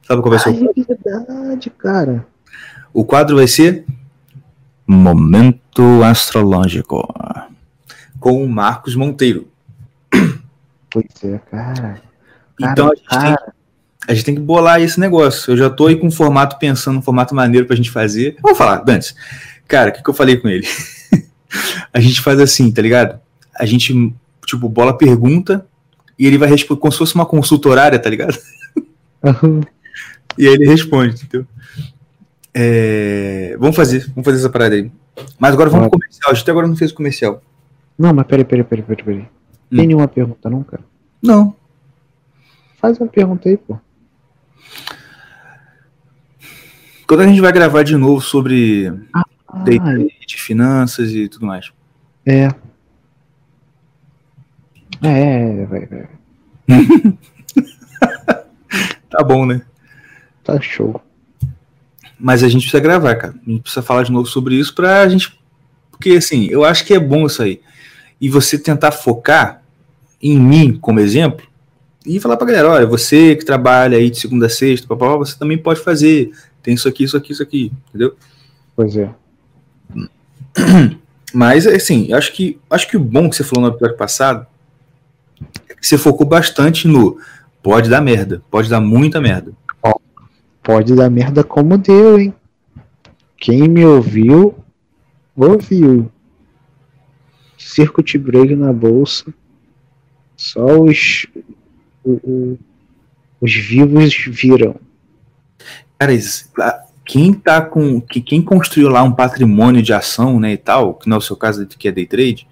Sabe 0.00 0.22
qual 0.22 0.30
vai 0.30 0.38
ser 0.38 0.48
o? 0.48 0.70
É 0.74 0.94
verdade, 0.94 1.68
cara. 1.68 2.26
O 2.94 3.04
quadro 3.04 3.36
vai 3.36 3.46
ser 3.46 3.84
Momento 4.86 5.82
Astrológico 6.02 7.06
com 8.18 8.42
o 8.42 8.48
Marcos 8.48 8.96
Monteiro. 8.96 9.48
Pois 10.90 11.04
é, 11.24 11.38
cara. 11.50 12.00
então 12.58 12.90
a 12.90 12.94
gente, 12.94 13.06
cara. 13.06 13.36
Tem, 13.36 13.54
a 14.08 14.14
gente 14.14 14.24
tem 14.24 14.34
que 14.34 14.40
bolar 14.40 14.80
esse 14.80 14.98
negócio. 14.98 15.52
Eu 15.52 15.58
já 15.58 15.68
tô 15.68 15.88
aí 15.88 15.96
com 15.96 16.06
um 16.06 16.10
formato 16.10 16.58
pensando, 16.58 17.00
um 17.00 17.02
formato 17.02 17.34
maneiro 17.34 17.66
pra 17.66 17.76
gente 17.76 17.90
fazer. 17.90 18.38
Vou 18.40 18.54
falar, 18.54 18.76
Dantes. 18.76 19.14
Cara, 19.68 19.90
o 19.90 19.92
que, 19.92 20.02
que 20.02 20.10
eu 20.10 20.14
falei 20.14 20.36
com 20.36 20.48
ele? 20.48 20.66
a 21.92 22.00
gente 22.00 22.20
faz 22.20 22.40
assim, 22.40 22.70
tá 22.70 22.82
ligado? 22.82 23.20
A 23.54 23.66
gente, 23.66 24.14
tipo, 24.44 24.68
bola 24.68 24.96
pergunta 24.96 25.66
e 26.18 26.26
ele 26.26 26.38
vai 26.38 26.48
responder 26.48 26.80
como 26.80 26.92
se 26.92 26.98
fosse 26.98 27.14
uma 27.14 27.26
consulta 27.26 27.68
horária, 27.68 27.98
tá 27.98 28.08
ligado? 28.08 28.36
E 30.38 30.46
aí 30.46 30.52
ele 30.52 30.66
responde, 30.66 31.14
entendeu? 31.24 31.46
É... 32.52 33.56
Vamos 33.58 33.74
fazer, 33.74 34.06
vamos 34.08 34.24
fazer 34.24 34.38
essa 34.38 34.50
parada 34.50 34.74
aí. 34.74 34.90
Mas 35.38 35.54
agora 35.54 35.70
vamos 35.70 35.88
pro 35.88 35.98
comercial. 35.98 36.30
A 36.30 36.34
gente 36.34 36.42
até 36.42 36.50
agora 36.50 36.68
não 36.68 36.76
fez 36.76 36.90
o 36.90 36.94
comercial. 36.94 37.42
Não, 37.98 38.12
mas 38.12 38.26
peraí, 38.26 38.44
peraí, 38.44 38.64
peraí, 38.64 38.84
peraí, 38.84 39.04
peraí. 39.04 39.20
Hum. 39.20 39.76
Tem 39.76 39.86
nenhuma 39.86 40.08
pergunta, 40.08 40.50
não, 40.50 40.62
cara? 40.62 40.84
Não. 41.22 41.56
Faz 42.78 42.98
uma 42.98 43.08
pergunta 43.08 43.48
aí, 43.48 43.56
pô. 43.56 43.78
Quando 47.06 47.20
a 47.20 47.26
gente 47.26 47.40
vai 47.40 47.52
gravar 47.52 47.82
de 47.82 47.96
novo 47.96 48.20
sobre 48.20 48.92
ah, 49.14 49.24
trade, 49.64 50.36
finanças 50.36 51.10
e 51.12 51.28
tudo 51.28 51.46
mais. 51.46 51.72
É. 52.24 52.48
É, 55.02 55.64
vai, 55.66 55.86
vai. 55.86 56.08
tá 59.10 59.22
bom, 59.22 59.46
né? 59.46 59.62
Tá 60.42 60.60
show. 60.60 61.00
Mas 62.18 62.42
a 62.42 62.48
gente 62.48 62.62
precisa 62.62 62.82
gravar, 62.82 63.14
cara. 63.16 63.34
A 63.46 63.50
gente 63.50 63.62
precisa 63.62 63.82
falar 63.82 64.02
de 64.02 64.12
novo 64.12 64.26
sobre 64.26 64.54
isso 64.54 64.74
pra 64.74 65.08
gente. 65.08 65.38
Porque, 65.90 66.10
assim, 66.10 66.46
eu 66.46 66.64
acho 66.64 66.84
que 66.84 66.94
é 66.94 66.98
bom 66.98 67.26
isso 67.26 67.42
aí. 67.42 67.60
E 68.20 68.28
você 68.28 68.58
tentar 68.58 68.92
focar 68.92 69.62
em 70.22 70.38
mim 70.38 70.78
como 70.80 71.00
exemplo 71.00 71.46
e 72.06 72.20
falar 72.20 72.36
pra 72.36 72.46
galera: 72.46 72.70
olha, 72.70 72.86
você 72.86 73.36
que 73.36 73.44
trabalha 73.44 73.98
aí 73.98 74.08
de 74.08 74.18
segunda 74.18 74.46
a 74.46 74.50
sexta, 74.50 74.86
papá, 74.86 75.16
você 75.16 75.38
também 75.38 75.58
pode 75.58 75.80
fazer. 75.80 76.30
Tem 76.62 76.74
isso 76.74 76.88
aqui, 76.88 77.04
isso 77.04 77.16
aqui, 77.16 77.32
isso 77.32 77.42
aqui. 77.42 77.72
Entendeu? 77.88 78.16
Pois 78.74 78.96
é. 78.96 79.10
Mas, 81.32 81.66
assim, 81.66 82.12
acho 82.12 82.32
que, 82.32 82.58
acho 82.70 82.88
que 82.88 82.96
o 82.96 83.00
bom 83.00 83.28
que 83.28 83.36
você 83.36 83.44
falou 83.44 83.68
no 83.68 83.74
episódio 83.74 83.96
passado 83.96 84.46
é 85.68 85.74
que 85.74 85.86
você 85.86 85.98
focou 85.98 86.26
bastante 86.26 86.88
no 86.88 87.18
pode 87.62 87.90
dar 87.90 88.00
merda, 88.00 88.42
pode 88.50 88.70
dar 88.70 88.80
muita 88.80 89.20
merda. 89.20 89.52
Pode 90.66 90.96
dar 90.96 91.08
merda 91.08 91.44
como 91.44 91.78
deu, 91.78 92.18
hein? 92.18 92.34
Quem 93.36 93.68
me 93.68 93.84
ouviu, 93.84 94.52
ouviu. 95.36 96.10
Circuit 97.56 98.18
break 98.18 98.56
na 98.56 98.72
bolsa. 98.72 99.32
Só 100.36 100.80
os, 100.80 101.26
o, 102.02 102.12
o, 102.12 102.58
os 103.40 103.54
vivos 103.54 104.16
viram. 104.26 104.74
Cara, 105.96 106.12
quem 107.06 107.32
tá 107.32 107.62
com. 107.62 108.00
Que, 108.00 108.20
quem 108.20 108.42
construiu 108.42 108.88
lá 108.88 109.02
um 109.04 109.12
patrimônio 109.12 109.80
de 109.80 109.92
ação, 109.92 110.40
né, 110.40 110.52
e 110.52 110.56
tal, 110.56 110.94
que 110.94 111.08
não 111.08 111.14
é 111.14 111.18
o 111.18 111.22
seu 111.22 111.36
caso 111.36 111.64
que 111.66 111.86
é 111.86 111.92
day 111.92 112.04
trade, 112.04 112.48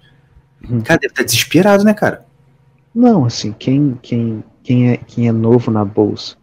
hum. 0.63 0.79
cara, 0.81 0.99
deve 0.99 1.11
estar 1.11 1.21
tá 1.21 1.25
desesperado, 1.25 1.83
né, 1.83 1.93
cara? 1.93 2.25
Não, 2.93 3.25
assim, 3.25 3.51
quem, 3.51 3.99
quem, 4.01 4.43
quem, 4.63 4.91
é, 4.91 4.97
quem 4.97 5.27
é 5.27 5.31
novo 5.31 5.69
na 5.69 5.83
bolsa 5.83 6.37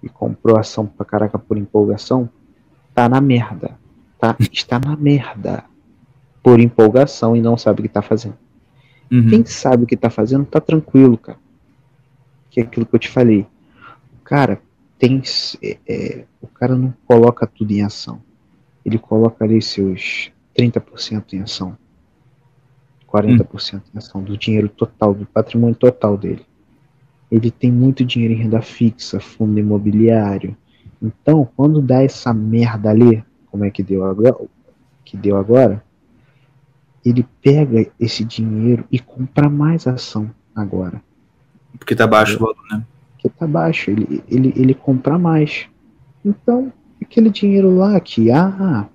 e 0.00 0.08
comprou 0.08 0.56
ação 0.56 0.86
pra 0.86 1.04
caraca 1.04 1.36
por 1.36 1.58
empolgação, 1.58 2.30
tá 2.94 3.08
na 3.08 3.20
merda. 3.20 3.76
Tá, 4.18 4.36
está 4.52 4.78
na 4.78 4.96
merda. 4.96 5.64
Por 6.42 6.60
empolgação 6.60 7.34
e 7.34 7.42
não 7.42 7.58
sabe 7.58 7.80
o 7.80 7.82
que 7.82 7.88
tá 7.88 8.00
fazendo. 8.00 8.38
Uhum. 9.10 9.28
Quem 9.28 9.44
sabe 9.44 9.82
o 9.82 9.86
que 9.86 9.96
tá 9.96 10.08
fazendo, 10.08 10.44
tá 10.44 10.60
tranquilo, 10.60 11.18
cara. 11.18 11.38
Que 12.48 12.60
é 12.60 12.62
aquilo 12.62 12.86
que 12.86 12.94
eu 12.94 13.00
te 13.00 13.08
falei. 13.08 13.44
Cara, 14.22 14.60
tem. 14.98 15.22
É, 15.62 15.78
é, 15.88 16.24
o 16.40 16.46
cara 16.46 16.76
não 16.76 16.94
coloca 17.06 17.46
tudo 17.46 17.72
em 17.72 17.82
ação. 17.82 18.22
Ele 18.84 18.98
coloca 18.98 19.44
ali 19.44 19.60
seus 19.60 20.30
30% 20.56 21.32
em 21.34 21.42
ação. 21.42 21.76
40% 23.06 23.74
hum. 23.74 23.80
em 23.94 23.98
ação 23.98 24.22
do 24.22 24.36
dinheiro 24.36 24.68
total, 24.68 25.14
do 25.14 25.26
patrimônio 25.26 25.76
total 25.76 26.16
dele. 26.16 26.44
Ele 27.30 27.50
tem 27.50 27.72
muito 27.72 28.04
dinheiro 28.04 28.34
em 28.34 28.38
renda 28.38 28.62
fixa, 28.62 29.18
fundo 29.18 29.58
imobiliário. 29.58 30.56
Então, 31.02 31.48
quando 31.56 31.82
dá 31.82 32.02
essa 32.02 32.32
merda 32.32 32.90
ali, 32.90 33.24
como 33.50 33.64
é 33.64 33.70
que 33.70 33.82
deu 33.82 34.04
agora, 34.04 34.36
que 35.04 35.16
deu 35.16 35.36
agora, 35.36 35.82
ele 37.04 37.26
pega 37.40 37.90
esse 38.00 38.24
dinheiro 38.24 38.84
e 38.90 38.98
compra 38.98 39.48
mais 39.48 39.86
ação 39.86 40.30
agora. 40.54 41.02
Porque 41.78 41.94
tá 41.94 42.06
baixo 42.06 42.36
o 42.36 42.40
valor, 42.40 42.56
né? 42.70 42.84
Porque 43.26 43.38
tá 43.38 43.46
baixo, 43.46 43.90
ele, 43.90 44.22
ele, 44.28 44.52
ele 44.56 44.74
compra 44.74 45.18
mais. 45.18 45.66
Então, 46.24 46.72
aquele 47.02 47.30
dinheiro 47.30 47.74
lá 47.76 47.98
que, 48.00 48.30
ah, 48.30 48.86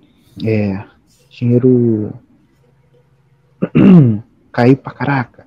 é, 0.44 0.84
dinheiro 1.30 2.12
caiu 4.52 4.76
pra 4.76 4.92
caraca, 4.92 5.46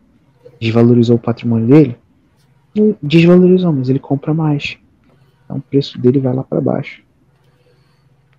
desvalorizou 0.59 1.15
o 1.15 1.19
patrimônio 1.19 1.67
dele, 1.67 1.97
desvalorizou, 3.01 3.73
mas 3.73 3.89
ele 3.89 3.99
compra 3.99 4.33
mais. 4.33 4.77
Então 5.43 5.57
o 5.57 5.61
preço 5.61 5.99
dele 5.99 6.19
vai 6.19 6.33
lá 6.33 6.43
para 6.43 6.61
baixo. 6.61 7.03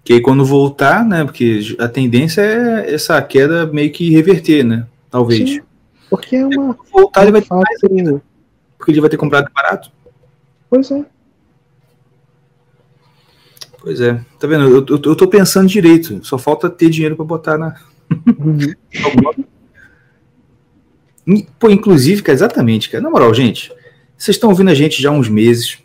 Que 0.04 0.14
aí 0.14 0.20
quando 0.20 0.44
voltar, 0.44 1.04
né? 1.04 1.24
Porque 1.24 1.76
a 1.80 1.88
tendência 1.88 2.40
é 2.40 2.94
essa 2.94 3.20
queda 3.22 3.66
meio 3.66 3.90
que 3.90 4.10
reverter, 4.10 4.64
né? 4.64 4.86
Talvez. 5.10 5.50
Sim, 5.50 5.60
porque 6.08 6.36
é 6.36 6.46
uma. 6.46 6.76
voltar, 6.92 7.22
ele 7.22 7.32
vai 7.32 7.42
ter 7.42 7.54
mais 7.54 7.84
ainda, 7.84 8.22
Porque 8.78 8.92
ele 8.92 9.00
vai 9.00 9.10
ter 9.10 9.16
comprado 9.16 9.50
barato. 9.52 9.90
Pois 10.68 10.90
é. 10.90 11.04
Pois 13.80 14.00
é, 14.00 14.20
tá 14.38 14.48
vendo? 14.48 14.64
Eu, 14.64 14.84
eu, 14.88 15.00
eu 15.04 15.16
tô 15.16 15.28
pensando 15.28 15.68
direito, 15.68 16.24
só 16.24 16.36
falta 16.36 16.68
ter 16.68 16.90
dinheiro 16.90 17.14
para 17.14 17.24
botar 17.24 17.56
na. 17.56 17.76
Uhum. 18.38 18.74
Pô, 21.58 21.68
inclusive, 21.70 22.22
cara, 22.22 22.34
exatamente, 22.34 22.88
cara. 22.88 23.02
Na 23.02 23.10
moral, 23.10 23.34
gente, 23.34 23.72
vocês 24.16 24.36
estão 24.36 24.50
ouvindo 24.50 24.70
a 24.70 24.74
gente 24.74 25.02
já 25.02 25.10
há 25.10 25.12
uns 25.12 25.28
meses. 25.28 25.78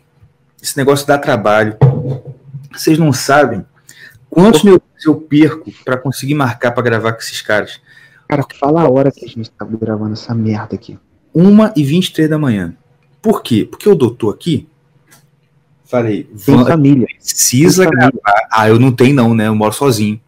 Esse 0.62 0.76
negócio 0.76 1.06
dá 1.06 1.18
trabalho. 1.18 1.76
Vocês 2.72 2.98
não 2.98 3.12
sabem 3.12 3.64
quantos 4.30 4.62
neurônios 4.62 5.04
eu 5.04 5.16
perco 5.16 5.72
para 5.84 5.96
conseguir 5.96 6.34
marcar 6.34 6.70
para 6.70 6.82
gravar 6.82 7.12
com 7.12 7.18
esses 7.18 7.42
caras. 7.42 7.80
Cara, 8.28 8.46
fala 8.58 8.82
a 8.82 8.90
hora 8.90 9.10
que 9.10 9.24
a 9.24 9.28
gente 9.28 9.50
tá 9.50 9.64
gravando 9.64 10.14
essa 10.14 10.34
merda 10.34 10.74
aqui. 10.74 10.98
1 11.34 11.72
e 11.76 11.84
23 11.84 12.30
da 12.30 12.38
manhã. 12.38 12.76
Por 13.20 13.42
quê? 13.42 13.66
Porque 13.68 13.88
o 13.88 13.94
doutor 13.94 14.34
aqui. 14.34 14.68
Falei, 15.92 16.24
tem 16.46 16.64
família. 16.64 17.06
Precisa 17.18 17.82
tem 17.82 17.92
gravar. 17.92 18.12
Família. 18.12 18.48
Ah, 18.50 18.66
eu 18.66 18.80
não 18.80 18.90
tenho, 18.90 19.14
não, 19.14 19.34
né? 19.34 19.48
Eu 19.48 19.54
moro 19.54 19.74
sozinho. 19.74 20.18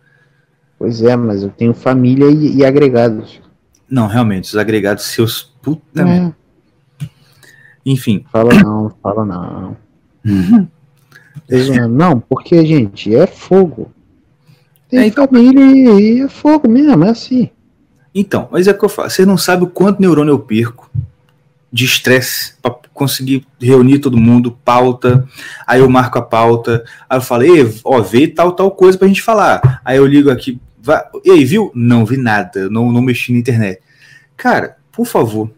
Pois 0.78 1.02
é, 1.02 1.16
mas 1.16 1.42
eu 1.42 1.48
tenho 1.48 1.72
família 1.72 2.26
e, 2.26 2.56
e 2.56 2.66
agregados. 2.66 3.40
Não, 3.88 4.06
realmente, 4.06 4.44
os 4.44 4.56
agregados 4.58 5.04
seus. 5.04 5.54
Puta 5.62 6.02
é. 6.02 6.04
merda. 6.04 6.36
Enfim. 7.86 8.26
Fala 8.30 8.52
não, 8.52 8.92
fala 9.02 9.24
não. 9.24 9.76
não, 11.88 12.20
porque, 12.20 12.62
gente, 12.66 13.14
é 13.14 13.26
fogo. 13.26 13.90
Tem 14.90 14.98
é, 14.98 15.06
então... 15.06 15.26
família 15.26 15.64
e 15.98 16.20
é 16.20 16.28
fogo 16.28 16.68
mesmo, 16.68 17.04
é 17.04 17.08
assim. 17.08 17.48
Então, 18.14 18.50
mas 18.52 18.68
é 18.68 18.72
o 18.72 18.78
que 18.78 18.84
eu 18.84 18.90
falo. 18.90 19.08
Você 19.08 19.24
não 19.24 19.38
sabe 19.38 19.64
o 19.64 19.68
quanto 19.68 19.98
neurônio 19.98 20.32
eu 20.32 20.38
perco 20.40 20.90
de 21.74 21.84
estresse 21.84 22.54
para 22.62 22.76
conseguir 22.92 23.44
reunir 23.60 23.98
todo 23.98 24.16
mundo, 24.16 24.56
pauta. 24.64 25.28
Aí 25.66 25.80
eu 25.80 25.90
marco 25.90 26.16
a 26.16 26.22
pauta. 26.22 26.84
Aí 27.10 27.18
eu 27.18 27.22
falei, 27.22 27.50
ó, 27.82 28.00
vê 28.00 28.28
tal, 28.28 28.52
tal 28.52 28.70
coisa 28.70 28.96
pra 28.96 29.08
gente 29.08 29.20
falar. 29.20 29.80
Aí 29.84 29.96
eu 29.96 30.06
ligo 30.06 30.30
aqui, 30.30 30.60
vai, 30.80 31.02
e 31.24 31.32
aí, 31.32 31.44
viu? 31.44 31.72
Não 31.74 32.06
vi 32.06 32.16
nada, 32.16 32.70
não, 32.70 32.92
não 32.92 33.02
mexi 33.02 33.32
na 33.32 33.40
internet. 33.40 33.82
Cara, 34.36 34.76
por 34.92 35.04
favor, 35.04 35.50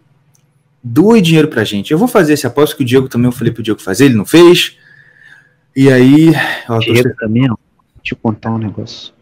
doe 0.83 1.21
dinheiro 1.21 1.49
pra 1.49 1.65
gente. 1.65 1.93
Eu 1.93 1.99
vou 1.99 2.09
fazer 2.09 2.33
esse 2.33 2.47
aposto 2.47 2.75
que 2.79 2.83
o 2.83 2.87
Diego 2.87 3.11
também 3.11 3.27
eu 3.27 3.33
falei 3.33 3.53
pro 3.53 3.63
Diego 3.63 3.83
fazer, 3.83 4.07
ele 4.07 4.15
não 4.15 4.25
fez. 4.25 4.79
E 5.77 5.93
aí. 5.93 6.33
Ó, 6.67 6.79
Diego 6.79 7.11
tô... 7.11 7.17
também, 7.17 7.51
ó. 7.51 7.57
Deixa 7.97 8.15
eu 8.15 8.19
contar 8.23 8.53
um 8.53 8.59
negócio. 8.59 9.13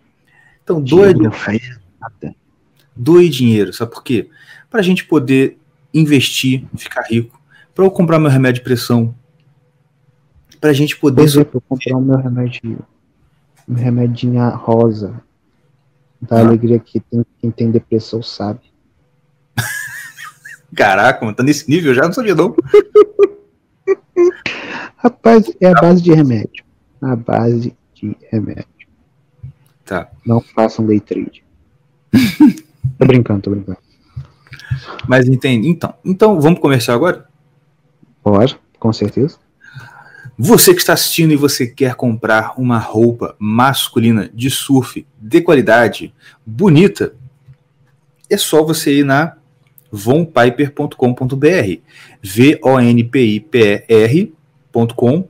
Então, 0.62 0.80
doe. 0.80 1.12
Não 1.12 1.32
faz 1.32 1.60
nada 2.00 2.36
doe 2.94 3.28
dinheiro, 3.28 3.72
sabe 3.72 3.92
por 3.92 4.04
quê? 4.04 4.28
Para 4.70 4.80
a 4.80 4.82
gente 4.82 5.04
poder 5.04 5.58
investir, 5.94 6.66
ficar 6.76 7.02
rico, 7.02 7.40
para 7.74 7.84
eu 7.84 7.90
comprar 7.90 8.18
meu 8.18 8.30
remédio 8.30 8.60
de 8.60 8.64
pressão, 8.64 9.14
para 10.60 10.70
a 10.70 10.72
gente 10.72 10.96
poder. 10.96 11.22
Por 11.22 11.24
exemplo, 11.24 11.60
comprar 11.68 11.96
o 11.96 12.00
meu 12.00 12.16
remédio, 12.16 12.78
meu 13.66 13.82
remedinha 13.82 14.48
rosa, 14.48 15.22
da 16.20 16.38
ah. 16.38 16.40
alegria 16.40 16.78
que 16.78 17.00
tem, 17.00 17.24
quem 17.38 17.50
tem 17.50 17.70
depressão 17.70 18.22
sabe. 18.22 18.60
Caraca, 20.74 21.24
mano, 21.24 21.36
tá 21.36 21.42
nesse 21.42 21.70
nível 21.70 21.94
já, 21.94 22.02
não 22.02 22.12
sabia 22.12 22.34
não. 22.34 22.56
Rapaz, 24.96 25.54
é 25.60 25.68
a 25.68 25.74
base 25.74 26.02
de 26.02 26.12
remédio. 26.12 26.64
A 27.00 27.14
base 27.14 27.76
de 27.92 28.16
remédio. 28.30 28.66
Tá. 29.84 30.10
Não 30.24 30.40
façam 30.40 30.86
day 30.86 30.98
trade. 30.98 31.44
Tô 32.98 33.06
brincando, 33.06 33.42
tô 33.42 33.50
brincando. 33.50 33.78
Mas 35.06 35.28
entende. 35.28 35.68
Então, 35.68 35.94
então 36.04 36.40
vamos 36.40 36.60
começar 36.60 36.94
agora? 36.94 37.26
Pode, 38.22 38.58
com 38.78 38.92
certeza. 38.92 39.38
Você 40.36 40.74
que 40.74 40.80
está 40.80 40.94
assistindo 40.94 41.32
e 41.32 41.36
você 41.36 41.66
quer 41.66 41.94
comprar 41.94 42.54
uma 42.58 42.78
roupa 42.78 43.36
masculina 43.38 44.28
de 44.34 44.50
surf 44.50 45.06
de 45.20 45.40
qualidade, 45.40 46.12
bonita, 46.44 47.14
é 48.28 48.36
só 48.36 48.64
você 48.64 48.98
ir 48.98 49.04
na 49.04 49.36
vonpiper.com.br, 49.92 51.78
v 52.20 52.58
o 52.62 52.80
n 52.80 53.04
p 53.04 53.20
i 53.20 53.40
p 53.40 53.84
e 53.88 53.94
r.com.br. 54.72 55.24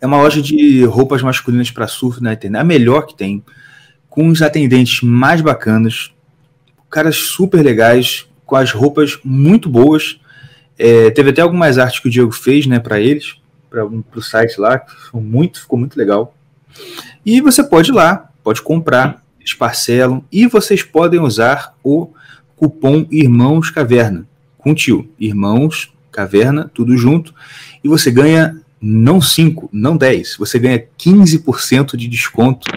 É 0.00 0.06
uma 0.06 0.16
loja 0.16 0.40
de 0.40 0.84
roupas 0.84 1.22
masculinas 1.22 1.70
para 1.70 1.86
surf 1.86 2.22
na 2.22 2.32
internet, 2.32 2.60
a 2.60 2.64
melhor 2.64 3.02
que 3.02 3.14
tem 3.14 3.44
com 4.08 4.28
os 4.28 4.40
atendentes 4.40 5.02
mais 5.02 5.42
bacanas, 5.42 6.14
caras 6.90 7.16
super 7.16 7.62
legais, 7.62 8.26
com 8.44 8.56
as 8.56 8.72
roupas 8.72 9.18
muito 9.24 9.68
boas. 9.68 10.20
É, 10.78 11.10
teve 11.10 11.30
até 11.30 11.42
algumas 11.42 11.78
artes 11.78 12.00
que 12.00 12.08
o 12.08 12.10
Diego 12.10 12.32
fez, 12.32 12.66
né, 12.66 12.78
para 12.78 13.00
eles, 13.00 13.36
para 13.68 13.84
o 13.86 14.22
site 14.22 14.60
lá, 14.60 14.82
muito, 15.12 15.60
ficou 15.60 15.78
muito 15.78 15.96
legal. 15.96 16.34
E 17.24 17.40
você 17.40 17.62
pode 17.62 17.90
ir 17.90 17.94
lá, 17.94 18.30
pode 18.42 18.62
comprar, 18.62 19.22
eles 19.38 19.54
parcelam 19.54 20.24
e 20.30 20.46
vocês 20.46 20.82
podem 20.82 21.20
usar 21.20 21.74
o 21.82 22.10
cupom 22.56 23.06
Irmãos 23.10 23.70
Caverna, 23.70 24.26
com 24.58 24.74
tio, 24.74 25.10
Irmãos 25.18 25.92
Caverna, 26.10 26.70
tudo 26.72 26.96
junto, 26.96 27.34
e 27.82 27.88
você 27.88 28.10
ganha 28.10 28.60
não 28.80 29.20
5, 29.20 29.68
não 29.72 29.96
10, 29.96 30.36
você 30.36 30.58
ganha 30.58 30.84
15% 30.98 31.96
de 31.96 32.08
desconto 32.08 32.70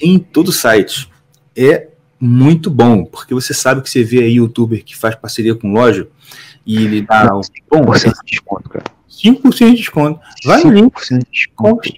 em 0.00 0.18
todo 0.18 0.48
o 0.48 0.52
site. 0.52 1.10
É 1.56 1.88
muito 2.24 2.70
bom, 2.70 3.04
porque 3.04 3.34
você 3.34 3.52
sabe 3.52 3.82
que 3.82 3.90
você 3.90 4.04
vê 4.04 4.20
aí 4.20 4.34
youtuber 4.36 4.84
que 4.84 4.96
faz 4.96 5.16
parceria 5.16 5.56
com 5.56 5.72
loja 5.72 6.06
e 6.64 6.76
ele 6.84 7.02
dá 7.02 7.24
um 7.34 7.40
bom 7.68 7.92
5% 7.92 8.12
de 8.12 8.30
desconto, 8.30 8.68
cara. 8.70 8.84
5% 9.10 9.70
de 9.70 9.76
desconto. 9.76 10.20
Vai 10.44 10.62
no 10.62 10.70
link. 10.70 10.94
5% 10.94 11.18
de 11.18 11.30
desconto. 11.32 11.92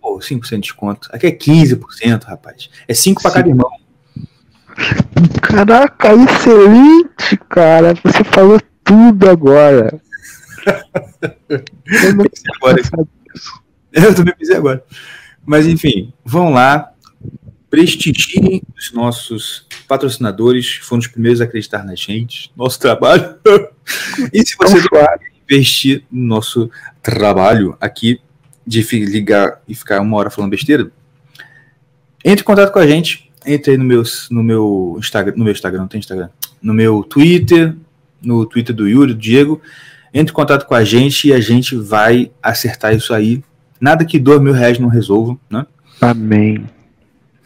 Pô, 0.00 0.18
5% 0.20 0.48
de 0.50 0.60
desconto. 0.60 1.08
Aqui 1.12 1.26
é 1.26 1.32
15%, 1.32 2.22
rapaz. 2.22 2.70
É 2.86 2.94
5 2.94 3.20
para 3.20 3.32
cada 3.32 3.48
irmão. 3.48 3.68
Caraca, 5.42 6.14
excelente, 6.14 7.36
cara. 7.48 7.94
Você 8.04 8.22
falou 8.22 8.60
tudo 8.84 9.28
agora. 9.28 10.00
eu, 11.48 12.14
não 12.14 12.24
agora. 12.54 12.80
eu 13.92 14.14
também 14.14 14.34
pensei 14.36 14.56
agora. 14.56 14.84
Mas 15.44 15.66
enfim, 15.66 16.12
vão 16.24 16.50
lá, 16.50 16.92
prestigiem 17.70 18.62
os 18.76 18.92
nossos 18.92 19.66
patrocinadores, 19.86 20.76
foram 20.76 21.00
os 21.00 21.06
primeiros 21.06 21.40
a 21.40 21.44
acreditar 21.44 21.84
na 21.84 21.94
gente, 21.94 22.50
nosso 22.56 22.78
trabalho. 22.78 23.36
e 24.32 24.46
se 24.46 24.56
você 24.56 24.88
quer 24.88 25.18
investir 25.50 26.04
no 26.10 26.26
nosso 26.26 26.70
trabalho 27.02 27.76
aqui, 27.80 28.20
de 28.66 28.82
ligar 29.00 29.62
e 29.66 29.74
ficar 29.74 30.00
uma 30.00 30.16
hora 30.18 30.28
falando 30.28 30.50
besteira, 30.50 30.90
entre 32.22 32.42
em 32.42 32.44
contato 32.44 32.70
com 32.70 32.78
a 32.78 32.86
gente, 32.86 33.30
entre 33.46 33.72
aí 33.72 33.78
no 33.78 33.84
meu, 33.84 34.02
no 34.30 34.42
meu 34.42 34.96
Instagram, 34.98 35.34
no 35.36 35.44
meu 35.44 35.52
Instagram, 35.52 35.80
não 35.80 35.88
tem 35.88 36.00
Instagram, 36.00 36.28
no 36.60 36.74
meu 36.74 37.02
Twitter, 37.02 37.74
no 38.20 38.44
Twitter 38.44 38.74
do 38.74 38.86
Yuri, 38.86 39.14
do 39.14 39.18
Diego, 39.18 39.62
entre 40.12 40.32
em 40.32 40.34
contato 40.34 40.66
com 40.66 40.74
a 40.74 40.84
gente 40.84 41.28
e 41.28 41.32
a 41.32 41.40
gente 41.40 41.76
vai 41.76 42.30
acertar 42.42 42.94
isso 42.94 43.14
aí. 43.14 43.42
Nada 43.80 44.04
que 44.04 44.18
dois 44.18 44.40
mil 44.40 44.52
reais 44.52 44.78
não 44.78 44.88
resolva, 44.88 45.38
né? 45.48 45.66
Amém. 46.00 46.66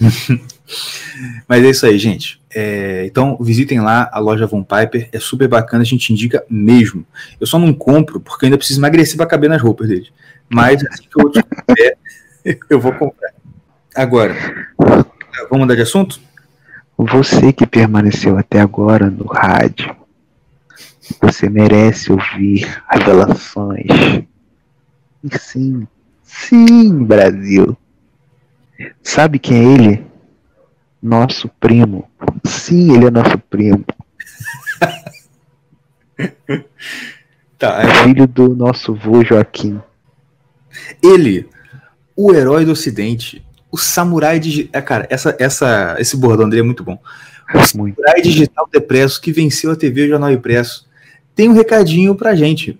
Mas 1.48 1.64
é 1.64 1.70
isso 1.70 1.86
aí, 1.86 1.98
gente. 1.98 2.40
É, 2.54 3.04
então 3.06 3.36
visitem 3.40 3.80
lá 3.80 4.10
a 4.12 4.18
loja 4.18 4.46
Von 4.46 4.62
Piper, 4.62 5.08
é 5.12 5.18
super 5.18 5.48
bacana, 5.48 5.82
a 5.82 5.86
gente 5.86 6.12
indica 6.12 6.44
mesmo. 6.48 7.04
Eu 7.40 7.46
só 7.46 7.58
não 7.58 7.72
compro 7.72 8.20
porque 8.20 8.46
ainda 8.46 8.58
preciso 8.58 8.80
emagrecer 8.80 9.16
para 9.16 9.26
caber 9.26 9.48
nas 9.48 9.62
roupas 9.62 9.88
deles. 9.88 10.12
Mas 10.48 10.84
assim 10.86 11.04
que 11.04 11.20
eu 11.20 11.30
tiver, 11.30 11.98
eu 12.68 12.80
vou 12.80 12.92
comprar. 12.92 13.32
Agora, 13.94 14.34
vamos 15.50 15.60
mudar 15.60 15.74
de 15.74 15.82
assunto? 15.82 16.20
Você 16.96 17.52
que 17.52 17.66
permaneceu 17.66 18.38
até 18.38 18.60
agora 18.60 19.10
no 19.10 19.26
rádio, 19.26 19.94
você 21.20 21.48
merece 21.48 22.12
ouvir 22.12 22.80
revelações. 22.88 23.86
E 25.24 25.38
sim, 25.38 25.86
sim, 26.22 27.04
Brasil. 27.04 27.76
Sabe 29.02 29.38
quem 29.38 29.58
é 29.58 29.74
ele? 29.74 30.06
Nosso 31.02 31.48
primo. 31.60 32.08
Sim, 32.44 32.94
ele 32.94 33.06
é 33.06 33.10
nosso 33.10 33.38
primo. 33.50 33.84
tá, 37.58 37.82
é... 37.82 38.04
Filho 38.04 38.26
do 38.26 38.54
nosso 38.54 38.94
vô 38.94 39.24
Joaquim. 39.24 39.80
Ele, 41.02 41.48
o 42.16 42.32
herói 42.32 42.64
do 42.64 42.72
ocidente, 42.72 43.44
o 43.70 43.76
samurai 43.76 44.38
digital. 44.38 44.70
É, 44.80 44.82
cara, 44.82 45.06
essa, 45.10 45.36
essa, 45.38 45.96
esse 45.98 46.16
bordão 46.16 46.48
dele 46.48 46.62
é 46.62 46.64
muito 46.64 46.84
bom. 46.84 46.98
O 47.52 47.76
muito. 47.76 47.96
samurai 47.96 48.22
digital 48.22 48.68
depresso 48.72 49.20
que 49.20 49.32
venceu 49.32 49.72
a 49.72 49.76
TV 49.76 50.08
Jornal 50.08 50.30
Impresso. 50.30 50.86
Tem 51.34 51.48
um 51.48 51.54
recadinho 51.54 52.14
pra 52.14 52.34
gente. 52.34 52.78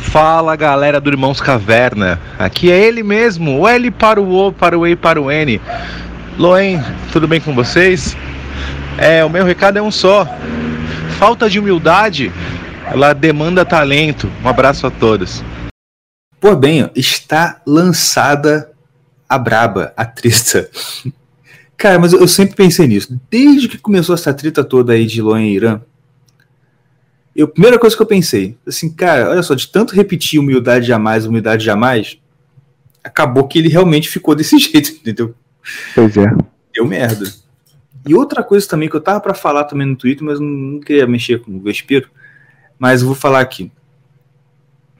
Fala 0.00 0.56
galera 0.56 1.00
do 1.00 1.10
Irmãos 1.10 1.40
Caverna, 1.40 2.18
aqui 2.38 2.70
é 2.70 2.78
ele 2.78 3.02
mesmo, 3.02 3.60
o 3.60 3.68
L 3.68 3.90
para 3.90 4.20
o 4.20 4.32
O, 4.32 4.52
para 4.52 4.78
o 4.78 4.86
E 4.86 4.96
para 4.96 5.20
o 5.20 5.30
N. 5.30 5.60
Loen, 6.38 6.82
tudo 7.12 7.28
bem 7.28 7.40
com 7.40 7.54
vocês? 7.54 8.16
É, 8.96 9.24
o 9.24 9.28
meu 9.28 9.44
recado 9.44 9.78
é 9.78 9.82
um 9.82 9.90
só. 9.90 10.26
Falta 11.18 11.50
de 11.50 11.58
humildade, 11.58 12.32
ela 12.86 13.12
demanda 13.12 13.64
talento. 13.64 14.30
Um 14.42 14.48
abraço 14.48 14.86
a 14.86 14.90
todos. 14.90 15.44
Pô, 16.40 16.56
bem, 16.56 16.88
está 16.94 17.60
lançada 17.66 18.70
a 19.28 19.36
braba, 19.36 19.92
a 19.96 20.04
treta. 20.06 20.70
Cara, 21.76 21.98
mas 21.98 22.12
eu 22.12 22.26
sempre 22.26 22.56
pensei 22.56 22.86
nisso. 22.86 23.20
Desde 23.30 23.68
que 23.68 23.78
começou 23.78 24.14
essa 24.14 24.32
treta 24.32 24.64
toda 24.64 24.94
aí 24.94 25.06
de 25.06 25.20
Loen 25.20 25.48
e 25.48 25.54
Irã, 25.54 25.80
eu, 27.38 27.46
a 27.46 27.48
primeira 27.48 27.78
coisa 27.78 27.94
que 27.94 28.02
eu 28.02 28.06
pensei, 28.06 28.58
assim, 28.66 28.92
cara, 28.92 29.30
olha 29.30 29.44
só, 29.44 29.54
de 29.54 29.68
tanto 29.68 29.94
repetir 29.94 30.40
humildade 30.40 30.84
jamais, 30.84 31.24
humildade 31.24 31.64
jamais, 31.64 32.18
acabou 33.02 33.46
que 33.46 33.60
ele 33.60 33.68
realmente 33.68 34.08
ficou 34.08 34.34
desse 34.34 34.58
jeito, 34.58 34.90
entendeu? 34.90 35.32
Pois 35.94 36.16
é. 36.16 36.26
Deu 36.74 36.84
merda. 36.84 37.32
E 38.04 38.12
outra 38.12 38.42
coisa 38.42 38.66
também 38.66 38.88
que 38.88 38.96
eu 38.96 39.00
tava 39.00 39.20
para 39.20 39.34
falar 39.34 39.64
também 39.64 39.86
no 39.86 39.94
Twitter, 39.94 40.24
mas 40.24 40.40
não, 40.40 40.80
queria 40.80 41.06
mexer 41.06 41.40
com 41.40 41.56
o 41.56 41.60
vespeiro, 41.60 42.10
mas 42.76 43.02
eu 43.02 43.06
vou 43.06 43.14
falar 43.14 43.38
aqui. 43.38 43.70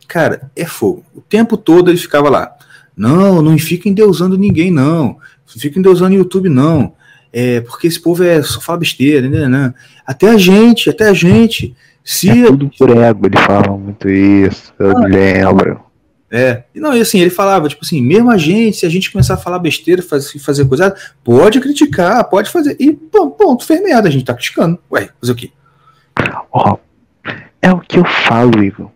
Cara, 0.07 0.49
é 0.55 0.65
fogo. 0.65 1.05
O 1.13 1.21
tempo 1.21 1.57
todo 1.57 1.91
ele 1.91 1.99
ficava 1.99 2.31
lá. 2.31 2.55
Não, 2.97 3.43
não 3.43 3.59
fica 3.59 3.89
endeusando 3.89 4.39
ninguém, 4.39 4.71
não. 4.71 5.19
Não 5.45 5.61
fica 5.61 5.77
endeusando 5.77 6.15
o 6.15 6.19
YouTube, 6.19 6.49
não. 6.49 6.95
É, 7.33 7.61
porque 7.63 7.89
esse 7.89 8.01
povo 8.01 8.23
é 8.23 8.41
só 8.45 8.61
fala 8.61 8.79
besteira, 8.79 9.29
né, 9.29 9.49
né? 9.49 9.75
Até 10.07 10.31
a 10.31 10.39
gente, 10.39 10.89
até 10.89 11.09
a 11.09 11.13
gente. 11.13 11.75
Se 12.11 12.31
é 12.31 12.47
tudo 12.47 12.71
por 12.79 12.89
ego, 12.89 13.27
ele 13.27 13.37
fala 13.37 13.77
muito 13.77 14.09
isso, 14.09 14.73
eu 14.79 14.97
ah, 14.97 15.01
me 15.01 15.09
lembro. 15.09 15.79
É, 16.31 16.65
não, 16.75 16.97
e 16.97 17.03
assim, 17.03 17.21
ele 17.21 17.29
falava, 17.29 17.69
tipo 17.69 17.85
assim, 17.85 18.01
mesmo 18.01 18.31
a 18.31 18.39
gente, 18.39 18.79
se 18.79 18.87
a 18.87 18.89
gente 18.89 19.13
começar 19.13 19.35
a 19.35 19.37
falar 19.37 19.59
besteira, 19.59 20.01
fazer, 20.01 20.39
fazer 20.39 20.65
coisa, 20.67 20.97
pode 21.23 21.61
criticar, 21.61 22.25
pode 22.31 22.49
fazer. 22.49 22.79
E, 22.81 22.93
bom, 22.93 23.29
ponto, 23.29 23.63
fez 23.63 23.83
merda, 23.83 24.09
a 24.09 24.11
gente 24.11 24.25
tá 24.25 24.33
criticando. 24.33 24.79
Ué, 24.91 25.11
fazer 25.21 25.33
o 25.33 25.37
quê? 25.37 25.51
Ó, 26.51 26.73
oh, 26.73 26.79
é 27.61 27.71
o 27.71 27.81
que 27.81 27.99
eu 27.99 28.05
falo, 28.07 28.65
Igor. 28.65 28.91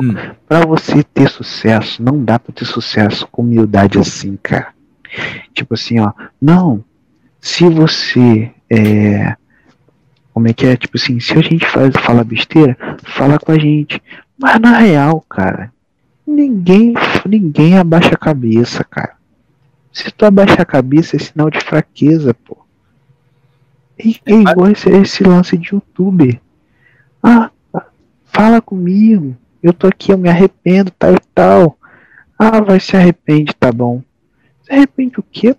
Hum. 0.00 0.14
Para 0.48 0.64
você 0.64 1.02
ter 1.02 1.28
sucesso, 1.28 2.00
não 2.00 2.24
dá 2.24 2.38
para 2.38 2.54
ter 2.54 2.64
sucesso 2.64 3.26
com 3.26 3.42
humildade 3.42 3.98
assim, 3.98 4.38
cara. 4.40 4.68
Tipo 5.52 5.74
assim, 5.74 5.98
ó, 5.98 6.12
não. 6.40 6.84
Se 7.40 7.68
você 7.68 8.52
é, 8.70 9.34
como 10.36 10.48
é 10.48 10.52
que 10.52 10.66
é? 10.66 10.76
Tipo 10.76 10.98
assim, 10.98 11.18
se 11.18 11.32
a 11.32 11.40
gente 11.40 11.66
faz, 11.66 11.94
fala 11.96 12.22
besteira, 12.22 12.76
fala 13.04 13.38
com 13.38 13.52
a 13.52 13.58
gente. 13.58 14.02
Mas 14.38 14.60
na 14.60 14.76
real, 14.76 15.24
cara, 15.30 15.72
ninguém, 16.26 16.92
ninguém 17.24 17.78
abaixa 17.78 18.10
a 18.12 18.18
cabeça, 18.18 18.84
cara. 18.84 19.14
Se 19.90 20.10
tu 20.10 20.26
abaixa 20.26 20.60
a 20.60 20.66
cabeça 20.66 21.16
é 21.16 21.18
sinal 21.18 21.48
de 21.48 21.58
fraqueza, 21.60 22.34
pô. 22.34 22.58
É, 23.98 24.08
é 24.26 24.34
igual 24.34 24.70
esse, 24.70 24.90
esse 24.90 25.24
lance 25.24 25.56
de 25.56 25.74
youtuber. 25.74 26.38
Ah, 27.22 27.50
fala 28.26 28.60
comigo 28.60 29.34
eu 29.62 29.72
tô 29.72 29.86
aqui, 29.86 30.12
eu 30.12 30.18
me 30.18 30.28
arrependo, 30.28 30.90
tal 30.90 31.14
e 31.14 31.20
tal. 31.34 31.78
Ah, 32.38 32.60
vai 32.60 32.78
se 32.78 32.94
arrepende, 32.94 33.54
tá 33.54 33.72
bom. 33.72 34.02
Se 34.64 34.70
arrepende 34.70 35.18
o 35.18 35.22
quê? 35.22 35.56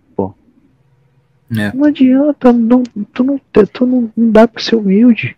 É. 1.55 1.71
Não 1.73 1.85
adianta, 1.85 2.51
não, 2.51 2.83
tu, 3.13 3.23
não, 3.23 3.39
tu 3.71 3.85
não, 3.85 4.11
não 4.15 4.31
dá 4.31 4.47
pra 4.47 4.61
ser 4.61 4.75
humilde. 4.75 5.35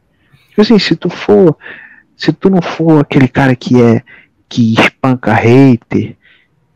Tipo 0.50 0.62
assim, 0.62 0.80
se 0.80 0.96
tu 0.96 1.10
for, 1.10 1.56
se 2.18 2.34
tu 2.34 2.50
não 2.50 2.62
for 2.62 3.02
aquele 3.02 3.28
cara 3.28 3.56
que 3.56 3.82
é, 3.82 4.02
que 4.48 4.74
espanca 4.74 5.34
hater, 5.34 6.16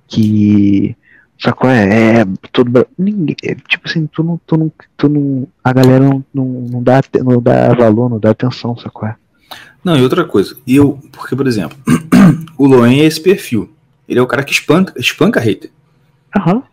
que 0.08 0.96
sacou 1.40 1.70
é, 1.70 2.22
é 2.22 2.26
tudo 2.52 2.88
ninguém 2.98 3.36
é, 3.44 3.56
tipo 3.56 3.90
assim 3.90 4.08
tu 4.08 4.24
não 4.24 4.40
tu 4.46 4.56
não 4.56 4.72
tu 4.96 5.10
não 5.10 5.48
a 5.62 5.74
galera 5.74 6.06
não, 6.06 6.24
não, 6.34 6.46
não 6.46 6.84
dá 6.84 7.02
não 7.22 7.42
dá 7.42 7.74
valor 7.74 8.10
não 8.10 8.18
dá 8.18 8.30
atenção 8.30 8.78
sacou 8.78 9.10
é 9.10 9.16
não, 9.84 9.98
e 9.98 10.02
outra 10.02 10.24
coisa, 10.24 10.56
eu, 10.66 10.98
porque, 11.12 11.36
por 11.36 11.46
exemplo, 11.46 11.78
o 12.58 12.66
Loen 12.66 13.02
é 13.02 13.06
esse 13.06 13.20
perfil. 13.20 13.70
Ele 14.08 14.18
é 14.18 14.22
o 14.22 14.28
cara 14.28 14.44
que 14.44 14.54
espanca, 14.54 14.94
espanca 14.98 15.42
hater. 15.42 15.72
Uhum. 16.38 16.64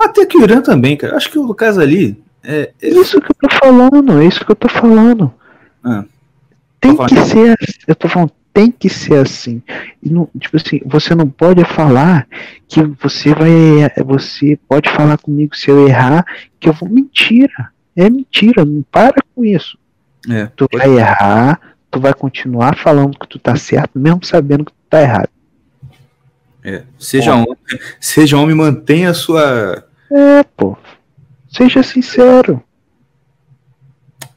Até 0.00 0.24
que 0.24 0.38
o 0.38 0.42
Irã 0.42 0.62
também, 0.62 0.96
cara. 0.96 1.16
Acho 1.16 1.30
que 1.30 1.38
o 1.38 1.42
Lucas 1.42 1.78
ali. 1.78 2.22
É, 2.42 2.70
é 2.80 2.88
isso 2.88 3.20
que 3.20 3.30
eu 3.30 3.36
tô 3.48 3.56
falando, 3.56 4.20
é 4.20 4.24
isso 4.24 4.44
que 4.44 4.50
eu 4.50 4.56
tô 4.56 4.68
falando. 4.68 5.32
Ah, 5.84 6.04
tem 6.80 6.96
que 6.96 7.20
ser 7.20 7.56
assim, 7.60 7.78
eu 7.86 7.94
tô 7.94 8.08
falando, 8.08 8.32
tem 8.52 8.70
que 8.70 8.88
ser 8.88 9.18
assim. 9.18 9.62
E 10.02 10.08
não, 10.08 10.28
tipo 10.38 10.56
assim, 10.56 10.80
você 10.86 11.14
não 11.14 11.28
pode 11.28 11.62
falar 11.64 12.26
que 12.66 12.82
você 12.82 13.34
vai. 13.34 13.52
Você 14.06 14.58
pode 14.66 14.88
falar 14.88 15.18
comigo 15.18 15.54
se 15.54 15.70
eu 15.70 15.86
errar, 15.86 16.24
que 16.58 16.68
eu 16.68 16.72
vou. 16.72 16.88
Mentira. 16.88 17.70
É 17.94 18.08
mentira, 18.08 18.64
não 18.64 18.82
para 18.90 19.16
com 19.34 19.44
isso. 19.44 19.78
É, 20.28 20.46
tu 20.56 20.66
vai 20.72 20.98
errar, 20.98 21.60
tu 21.90 22.00
vai 22.00 22.14
continuar 22.14 22.76
falando 22.76 23.18
que 23.18 23.26
tu 23.26 23.38
tá 23.38 23.56
certo, 23.56 23.98
mesmo 23.98 24.24
sabendo 24.24 24.64
que 24.64 24.72
tu 24.72 24.78
tá 24.88 25.02
errado. 25.02 25.28
É, 26.62 26.82
seja 26.98 27.34
homem, 27.34 27.56
seja 28.00 28.38
homem, 28.38 28.54
mantenha 28.54 29.10
a 29.10 29.14
sua. 29.14 29.86
É, 30.10 30.42
pô. 30.42 30.76
Seja 31.48 31.82
sincero. 31.82 32.62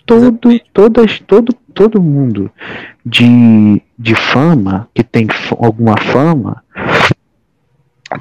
Todo, 0.05 0.59
todas, 0.73 1.19
todo, 1.19 1.53
todo 1.73 2.01
mundo 2.01 2.51
de, 3.05 3.81
de 3.97 4.15
fama, 4.15 4.89
que 4.93 5.03
tem 5.03 5.27
alguma 5.57 5.95
fama, 5.97 6.63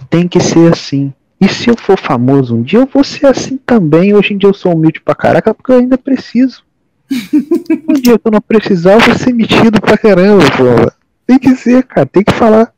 tem 0.08 0.28
que 0.28 0.40
ser 0.40 0.72
assim. 0.72 1.12
E 1.40 1.48
se 1.48 1.68
eu 1.68 1.76
for 1.76 1.98
famoso 1.98 2.54
um 2.54 2.62
dia, 2.62 2.78
eu 2.78 2.86
vou 2.86 3.02
ser 3.02 3.26
assim 3.26 3.56
também. 3.56 4.14
Hoje 4.14 4.32
em 4.32 4.38
dia 4.38 4.48
eu 4.48 4.54
sou 4.54 4.74
humilde 4.74 5.00
pra 5.00 5.14
caraca, 5.14 5.52
porque 5.52 5.72
eu 5.72 5.78
ainda 5.78 5.98
preciso. 5.98 6.62
Um 7.88 7.94
dia 7.94 8.18
que 8.18 8.26
eu 8.26 8.32
não 8.32 8.40
precisar, 8.40 8.92
eu 8.92 9.00
vou 9.00 9.14
ser 9.16 9.34
metido 9.34 9.80
pra 9.80 9.98
caramba, 9.98 10.44
pô. 10.56 10.92
Tem 11.26 11.38
que 11.38 11.54
ser, 11.56 11.82
cara, 11.82 12.06
tem 12.06 12.22
que 12.22 12.32
falar. 12.32 12.72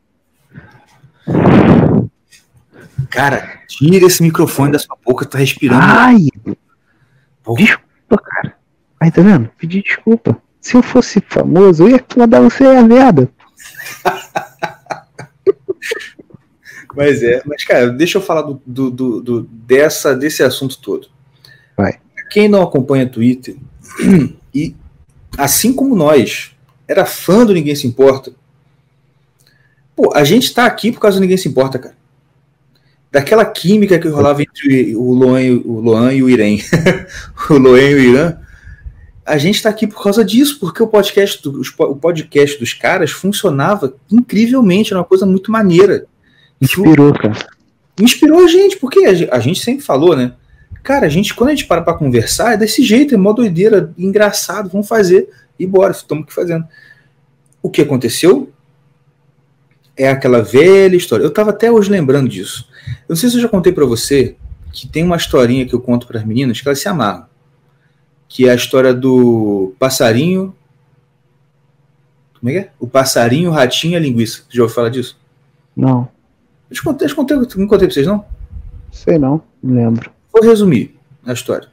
Cara, 3.10 3.60
tira 3.68 4.06
esse 4.06 4.22
microfone 4.22 4.72
da 4.72 4.78
sua 4.78 4.96
boca, 5.04 5.24
tá 5.24 5.38
respirando. 5.38 5.82
Ai! 5.82 6.28
Porra. 7.42 7.58
Desculpa, 7.58 8.22
cara. 8.22 8.56
Aí 9.00 9.10
tá 9.10 9.22
vendo? 9.22 9.50
Pedi 9.58 9.82
desculpa. 9.82 10.40
Se 10.60 10.76
eu 10.76 10.82
fosse 10.82 11.22
famoso, 11.28 11.84
eu 11.84 11.90
ia 11.90 12.04
mandar 12.16 12.40
você 12.40 12.64
a 12.64 12.82
merda. 12.82 13.30
mas 16.96 17.22
é, 17.22 17.42
mas 17.44 17.64
cara, 17.64 17.90
deixa 17.90 18.18
eu 18.18 18.22
falar 18.22 18.42
do, 18.42 18.62
do, 18.64 18.90
do, 18.90 19.20
do, 19.20 19.42
dessa, 19.42 20.16
desse 20.16 20.42
assunto 20.42 20.80
todo. 20.80 21.08
Vai. 21.76 21.98
Quem 22.30 22.48
não 22.48 22.62
acompanha 22.62 23.08
Twitter, 23.08 23.56
e, 24.54 24.74
assim 25.36 25.72
como 25.72 25.94
nós, 25.94 26.52
era 26.88 27.04
fã 27.04 27.44
do 27.44 27.52
Ninguém 27.52 27.74
Se 27.74 27.86
Importa. 27.86 28.32
Pô, 29.94 30.12
a 30.14 30.24
gente 30.24 30.52
tá 30.52 30.66
aqui 30.66 30.90
por 30.90 31.00
causa 31.00 31.18
do 31.18 31.20
Ninguém 31.20 31.36
Se 31.36 31.48
Importa, 31.48 31.78
cara. 31.78 31.94
Daquela 33.14 33.44
química 33.44 33.96
que 33.96 34.08
rolava 34.08 34.42
entre 34.42 34.96
o 34.96 35.12
Loan, 35.12 35.62
o 35.64 35.80
Loan 35.80 36.12
e 36.14 36.20
o 36.24 36.28
Irã. 36.28 36.46
o 37.48 37.54
Loan 37.54 37.78
e 37.78 37.94
o 37.94 37.98
Irã. 38.00 38.36
A 39.24 39.38
gente 39.38 39.62
tá 39.62 39.68
aqui 39.68 39.86
por 39.86 40.02
causa 40.02 40.24
disso, 40.24 40.58
porque 40.58 40.82
o 40.82 40.88
podcast, 40.88 41.40
do, 41.40 41.62
o 41.78 41.94
podcast 41.94 42.58
dos 42.58 42.72
caras 42.72 43.12
funcionava 43.12 43.94
incrivelmente, 44.10 44.92
era 44.92 44.98
uma 44.98 45.04
coisa 45.04 45.24
muito 45.24 45.52
maneira. 45.52 46.06
Inspirou, 46.60 47.14
cara. 47.14 47.38
Inspirou 48.00 48.44
a 48.44 48.48
gente, 48.48 48.78
porque 48.78 49.04
a 49.06 49.38
gente 49.38 49.60
sempre 49.60 49.84
falou, 49.84 50.16
né? 50.16 50.32
Cara, 50.82 51.06
a 51.06 51.08
gente, 51.08 51.32
quando 51.34 51.50
a 51.50 51.54
gente 51.54 51.66
para 51.66 51.82
pra 51.82 51.94
conversar, 51.94 52.54
é 52.54 52.56
desse 52.56 52.82
jeito, 52.82 53.14
é 53.14 53.16
mó 53.16 53.32
doideira, 53.32 53.94
engraçado, 53.96 54.68
vamos 54.68 54.88
fazer, 54.88 55.28
e 55.56 55.64
bora, 55.64 55.92
estamos 55.92 56.24
aqui 56.24 56.34
fazendo. 56.34 56.64
O 57.62 57.70
que 57.70 57.80
aconteceu 57.80 58.52
é 59.96 60.08
aquela 60.08 60.42
velha 60.42 60.96
história. 60.96 61.22
Eu 61.22 61.28
estava 61.28 61.50
até 61.50 61.70
hoje 61.70 61.90
lembrando 61.90 62.28
disso. 62.28 62.68
Eu 62.86 63.10
não 63.10 63.16
sei 63.16 63.30
se 63.30 63.36
eu 63.36 63.42
já 63.42 63.48
contei 63.48 63.72
para 63.72 63.84
você 63.84 64.36
que 64.72 64.88
tem 64.88 65.04
uma 65.04 65.16
historinha 65.16 65.66
que 65.66 65.74
eu 65.74 65.80
conto 65.80 66.06
para 66.06 66.18
as 66.18 66.24
meninas 66.24 66.60
que 66.60 66.68
elas 66.68 66.80
se 66.80 66.88
amarram. 66.88 67.26
Que 68.28 68.48
é 68.48 68.50
a 68.50 68.54
história 68.54 68.92
do 68.92 69.74
passarinho. 69.78 70.54
Como 72.38 72.50
é 72.50 72.52
que 72.52 72.58
é? 72.58 72.70
O 72.80 72.86
passarinho, 72.86 73.50
o 73.50 73.52
ratinho 73.52 73.92
e 73.92 73.96
a 73.96 74.00
linguiça. 74.00 74.42
Você 74.42 74.56
já 74.56 74.62
ouviu 74.62 74.74
falar 74.74 74.88
disso? 74.88 75.16
Não. 75.76 76.08
Eu 76.68 76.74
te 76.74 76.82
contei, 76.82 77.06
eu 77.06 77.08
te 77.10 77.14
contei, 77.14 77.36
não 77.36 77.68
contei 77.68 77.86
pra 77.86 77.94
vocês, 77.94 78.06
não? 78.06 78.24
Sei 78.90 79.18
não, 79.18 79.42
não 79.62 79.74
lembro. 79.74 80.10
Vou 80.32 80.42
resumir 80.42 80.96
a 81.24 81.32
história. 81.32 81.68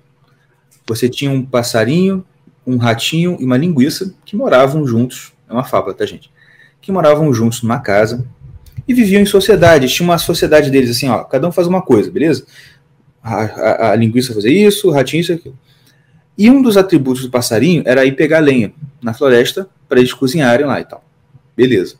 Você 0.88 1.09
tinha 1.09 1.32
um 1.32 1.43
passarinho, 1.43 2.24
um 2.65 2.78
ratinho 2.78 3.38
e 3.39 3.45
uma 3.45 3.57
linguiça 3.57 4.13
que 4.26 4.36
moravam 4.36 4.86
juntos. 4.86 5.34
É 5.49 5.53
uma 5.53 5.63
fábula, 5.63 5.93
tá, 5.93 6.05
gente? 6.05 6.32
Que 6.82 6.92
moravam 6.92 7.32
juntos 7.34 7.62
numa 7.62 7.80
casa 7.80 8.26
e 8.88 8.94
viviam 8.94 9.22
em 9.22 9.26
sociedade. 9.26 9.88
Tinha 9.88 10.08
uma 10.08 10.18
sociedade 10.18 10.70
deles 10.70 10.90
assim, 10.90 11.08
ó, 11.08 11.24
cada 11.24 11.48
um 11.48 11.52
faz 11.52 11.68
uma 11.68 11.82
coisa, 11.82 12.12
beleza? 12.12 12.46
A, 13.24 13.44
a, 13.44 13.92
a 13.92 13.96
linguiça 13.96 14.34
fazia 14.34 14.68
isso, 14.68 14.88
o 14.90 14.92
ratinho 14.92 15.22
isso 15.22 15.34
aquilo. 15.34 15.58
E 16.38 16.50
um 16.50 16.62
dos 16.62 16.78
atributos 16.78 17.24
do 17.24 17.30
passarinho 17.30 17.84
era 17.86 18.06
ir 18.06 18.14
pegar 18.14 18.40
lenha 18.40 18.74
na 19.02 19.14
floresta 19.14 19.70
para 19.88 20.00
eles 20.00 20.14
cozinharem 20.14 20.66
lá 20.66 20.80
e 20.80 20.86
tal. 20.86 21.04
Beleza. 21.56 21.96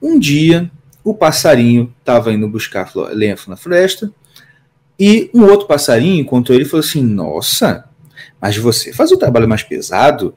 Um 0.00 0.18
dia, 0.18 0.70
o 1.04 1.12
passarinho 1.14 1.92
estava 1.98 2.32
indo 2.32 2.48
buscar 2.48 2.90
lenha 3.12 3.36
na 3.46 3.56
floresta 3.56 4.10
e 4.98 5.30
um 5.34 5.44
outro 5.44 5.66
passarinho 5.66 6.20
encontrou 6.20 6.56
ele 6.56 6.64
e 6.64 6.68
falou 6.68 6.84
assim: 6.84 7.02
Nossa, 7.02 7.84
mas 8.40 8.56
você 8.56 8.92
faz 8.92 9.12
o 9.12 9.16
trabalho 9.16 9.48
mais 9.48 9.62
pesado. 9.62 10.34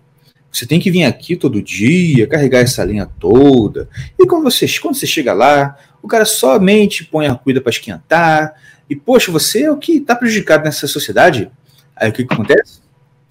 Você 0.51 0.65
tem 0.65 0.79
que 0.79 0.89
vir 0.89 1.03
aqui 1.03 1.35
todo 1.35 1.61
dia, 1.61 2.27
carregar 2.27 2.59
essa 2.59 2.83
linha 2.83 3.07
toda. 3.19 3.87
E 4.17 4.25
quando 4.25 4.43
você, 4.43 4.65
quando 4.79 4.95
você 4.95 5.05
chega 5.05 5.33
lá, 5.33 5.77
O 6.01 6.07
cara 6.07 6.25
somente 6.25 7.03
põe 7.03 7.27
a 7.27 7.35
cuida 7.35 7.61
para 7.61 7.71
esquentar. 7.71 8.55
E, 8.89 8.95
poxa, 8.95 9.31
você 9.31 9.63
é 9.63 9.71
o 9.71 9.77
que 9.77 9.97
está 9.97 10.15
prejudicado 10.15 10.63
nessa 10.63 10.87
sociedade. 10.87 11.51
Aí 11.95 12.09
o 12.09 12.13
que, 12.13 12.25
que 12.25 12.33
acontece? 12.33 12.79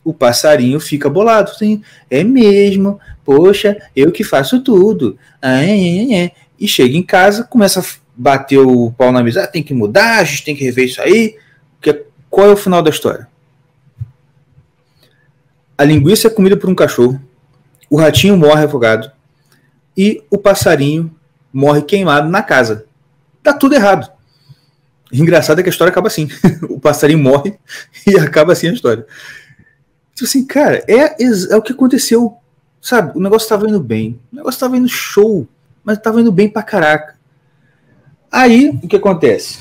O 0.05 0.13
passarinho 0.13 0.79
fica 0.79 1.09
bolado. 1.09 1.51
Assim, 1.51 1.83
é 2.11 2.23
mesmo. 2.23 3.01
Poxa, 3.25 3.77
eu 3.97 4.13
que 4.13 4.23
faço 4.23 4.61
tudo. 4.63 5.19
Ah, 5.41 5.63
é, 5.63 5.71
é, 5.71 6.25
é. 6.25 6.33
E 6.59 6.69
chega 6.69 6.97
em 6.97 7.03
casa, 7.03 7.45
começa 7.45 7.81
a 7.81 7.85
bater 8.17 8.59
o 8.59 8.91
pau 8.93 9.13
na 9.13 9.23
mesa. 9.23 9.45
Ah, 9.45 9.47
tem 9.47 9.63
que 9.63 9.75
mudar, 9.75 10.19
a 10.19 10.25
gente 10.25 10.45
tem 10.45 10.57
que 10.57 10.65
rever 10.65 10.87
isso 10.87 11.01
aí. 11.01 11.37
Que, 11.81 12.05
qual 12.29 12.49
é 12.49 12.53
o 12.53 12.57
final 12.57 12.83
da 12.83 12.91
história? 12.91 13.29
A 15.79 15.85
linguiça 15.85 16.27
é 16.27 16.31
comida 16.31 16.57
por 16.57 16.69
um 16.69 16.75
cachorro. 16.75 17.21
O 17.89 17.97
ratinho 17.97 18.37
morre 18.37 18.65
afogado. 18.65 19.11
E 19.97 20.25
o 20.29 20.37
passarinho 20.37 21.15
morre 21.53 21.83
queimado 21.83 22.29
na 22.29 22.43
casa. 22.43 22.85
Tá 23.45 23.55
tudo 23.55 23.77
errado. 23.77 24.11
Engraçado 25.13 25.61
é 25.61 25.63
que 25.63 25.69
a 25.69 25.71
história 25.71 25.93
acaba 25.93 26.09
assim. 26.09 26.29
o 26.69 26.81
passarinho 26.81 27.21
morre 27.21 27.57
e 28.05 28.19
acaba 28.19 28.53
assim 28.53 28.69
a 28.69 28.73
história. 28.73 29.07
Tipo 30.15 30.29
assim, 30.29 30.45
cara, 30.45 30.85
é, 30.89 31.17
é 31.23 31.57
o 31.57 31.63
que 31.63 31.73
aconteceu. 31.73 32.37
Sabe, 32.81 33.17
o 33.17 33.21
negócio 33.21 33.47
estava 33.47 33.69
indo 33.69 33.81
bem. 33.81 34.21
O 34.33 34.37
negócio 34.37 34.57
estava 34.57 34.77
indo 34.77 34.89
show. 34.89 35.47
Mas 35.85 35.97
estava 35.97 36.21
indo 36.21 36.33
bem 36.33 36.49
pra 36.49 36.63
caraca. 36.63 37.17
Aí, 38.31 38.69
o 38.83 38.89
que 38.89 38.97
acontece? 38.97 39.61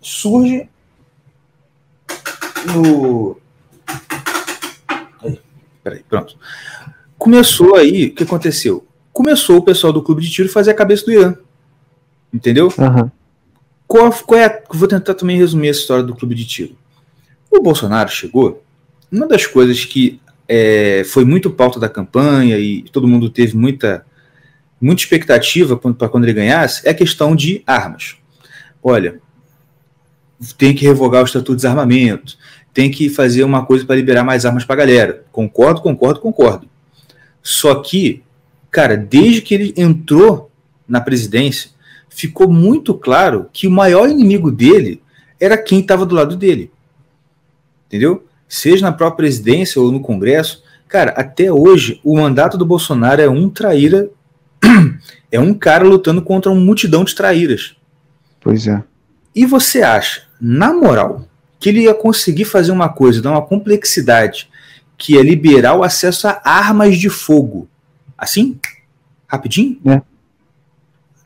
Surge 0.00 0.68
no. 2.72 3.36
Aí, 5.86 6.02
peraí, 6.02 6.04
pronto. 6.08 6.36
Começou 7.16 7.76
aí, 7.76 8.06
o 8.06 8.14
que 8.14 8.24
aconteceu? 8.24 8.86
Começou 9.12 9.58
o 9.58 9.62
pessoal 9.62 9.92
do 9.92 10.02
clube 10.02 10.22
de 10.22 10.30
tiro 10.30 10.48
fazer 10.48 10.72
a 10.72 10.74
cabeça 10.74 11.04
do 11.04 11.12
Irã. 11.12 11.34
Entendeu? 12.32 12.66
Uhum. 12.76 13.10
Qual, 13.86 14.12
qual 14.12 14.40
é 14.40 14.46
a, 14.46 14.62
vou 14.70 14.88
tentar 14.88 15.14
também 15.14 15.38
resumir 15.38 15.68
essa 15.68 15.80
história 15.80 16.02
do 16.02 16.14
clube 16.14 16.34
de 16.34 16.44
tiro. 16.44 16.76
O 17.50 17.62
Bolsonaro 17.62 18.10
chegou, 18.10 18.62
uma 19.10 19.26
das 19.26 19.46
coisas 19.46 19.84
que 19.84 20.20
é, 20.48 21.02
foi 21.04 21.24
muito 21.24 21.50
pauta 21.50 21.78
da 21.80 21.88
campanha 21.88 22.58
e 22.58 22.82
todo 22.82 23.08
mundo 23.08 23.30
teve 23.30 23.56
muita, 23.56 24.04
muita 24.80 25.02
expectativa 25.02 25.76
para 25.76 26.08
quando 26.08 26.24
ele 26.24 26.32
ganhasse 26.32 26.86
é 26.86 26.90
a 26.90 26.94
questão 26.94 27.34
de 27.34 27.62
armas. 27.66 28.16
Olha, 28.82 29.20
tem 30.58 30.74
que 30.74 30.84
revogar 30.84 31.22
o 31.22 31.24
Estatuto 31.24 31.52
de 31.52 31.56
Desarmamento, 31.56 32.36
tem 32.76 32.90
que 32.90 33.08
fazer 33.08 33.42
uma 33.42 33.64
coisa 33.64 33.86
para 33.86 33.96
liberar 33.96 34.22
mais 34.22 34.44
armas 34.44 34.62
para 34.62 34.74
a 34.74 34.78
galera. 34.80 35.24
Concordo, 35.32 35.80
concordo, 35.80 36.20
concordo. 36.20 36.68
Só 37.42 37.76
que, 37.76 38.22
cara, 38.70 38.98
desde 38.98 39.40
que 39.40 39.54
ele 39.54 39.74
entrou 39.78 40.50
na 40.86 41.00
presidência, 41.00 41.70
ficou 42.10 42.50
muito 42.52 42.92
claro 42.92 43.48
que 43.50 43.66
o 43.66 43.70
maior 43.70 44.10
inimigo 44.10 44.52
dele 44.52 45.00
era 45.40 45.56
quem 45.56 45.80
estava 45.80 46.04
do 46.04 46.14
lado 46.14 46.36
dele. 46.36 46.70
Entendeu? 47.86 48.26
Seja 48.46 48.84
na 48.84 48.92
própria 48.92 49.16
presidência 49.16 49.80
ou 49.80 49.90
no 49.90 50.00
Congresso. 50.00 50.62
Cara, 50.86 51.12
até 51.12 51.50
hoje, 51.50 51.98
o 52.04 52.14
mandato 52.14 52.58
do 52.58 52.66
Bolsonaro 52.66 53.22
é 53.22 53.28
um 53.28 53.48
traíra. 53.48 54.10
É 55.32 55.40
um 55.40 55.52
cara 55.52 55.84
lutando 55.84 56.22
contra 56.22 56.52
uma 56.52 56.60
multidão 56.60 57.02
de 57.02 57.14
traíras. 57.14 57.74
Pois 58.40 58.68
é. 58.68 58.82
E 59.34 59.44
você 59.44 59.82
acha, 59.82 60.22
na 60.40 60.72
moral, 60.72 61.26
que 61.58 61.68
ele 61.68 61.82
ia 61.82 61.94
conseguir 61.94 62.44
fazer 62.44 62.72
uma 62.72 62.88
coisa, 62.88 63.22
dar 63.22 63.30
uma 63.30 63.46
complexidade, 63.46 64.48
que 64.96 65.18
é 65.18 65.22
liberar 65.22 65.74
o 65.74 65.82
acesso 65.82 66.28
a 66.28 66.40
armas 66.44 66.98
de 66.98 67.08
fogo? 67.08 67.68
Assim? 68.16 68.58
Rapidinho? 69.26 69.78
É. 69.86 70.00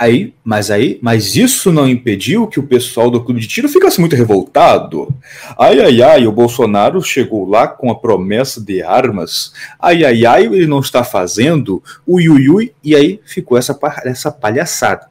Aí, 0.00 0.32
mas 0.42 0.70
aí, 0.70 0.98
mas 1.02 1.36
isso 1.36 1.70
não 1.70 1.86
impediu 1.86 2.46
que 2.46 2.58
o 2.58 2.66
pessoal 2.66 3.10
do 3.10 3.22
clube 3.22 3.38
de 3.38 3.46
tiro 3.46 3.68
ficasse 3.68 4.00
muito 4.00 4.16
revoltado. 4.16 5.14
Ai, 5.58 5.78
ai, 5.78 6.02
ai, 6.02 6.26
o 6.26 6.32
Bolsonaro 6.32 7.02
chegou 7.02 7.46
lá 7.46 7.68
com 7.68 7.90
a 7.90 7.94
promessa 7.94 8.62
de 8.62 8.82
armas. 8.82 9.52
Ai, 9.78 10.02
ai, 10.02 10.24
ai, 10.24 10.46
ele 10.46 10.66
não 10.66 10.80
está 10.80 11.04
fazendo. 11.04 11.82
Ui, 12.06 12.30
ui, 12.30 12.48
ui. 12.48 12.74
E 12.82 12.96
aí 12.96 13.20
ficou 13.26 13.58
essa, 13.58 13.78
essa 14.02 14.32
palhaçada. 14.32 15.10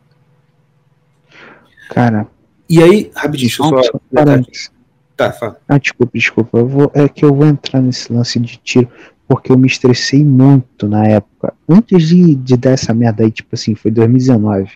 Cara. 1.92 2.26
E 2.68 2.82
aí, 2.82 3.12
rapidinho, 3.14 3.50
deixa 3.50 3.64
eu 3.64 3.84
só. 3.84 4.72
Tá, 5.20 5.34
fala. 5.34 5.60
Ah, 5.68 5.78
desculpa, 5.78 6.18
desculpa. 6.18 6.58
Eu 6.60 6.66
vou, 6.66 6.92
é 6.94 7.10
que 7.10 7.26
eu 7.26 7.36
vou 7.36 7.46
entrar 7.46 7.82
nesse 7.82 8.14
lance 8.14 8.40
de 8.40 8.56
tiro 8.56 8.88
porque 9.28 9.52
eu 9.52 9.58
me 9.58 9.68
estressei 9.68 10.24
muito 10.24 10.88
na 10.88 11.06
época. 11.06 11.54
Antes 11.68 12.08
de, 12.08 12.36
de 12.36 12.56
dar 12.56 12.70
essa 12.70 12.94
merda 12.94 13.26
aí, 13.26 13.30
tipo 13.30 13.50
assim, 13.54 13.76
foi 13.76 13.92
2019. 13.92 14.72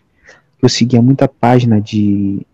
Eu 0.61 0.67
seguia 0.67 1.01
muita 1.01 1.29
página 1.29 1.79
de, 1.79 2.45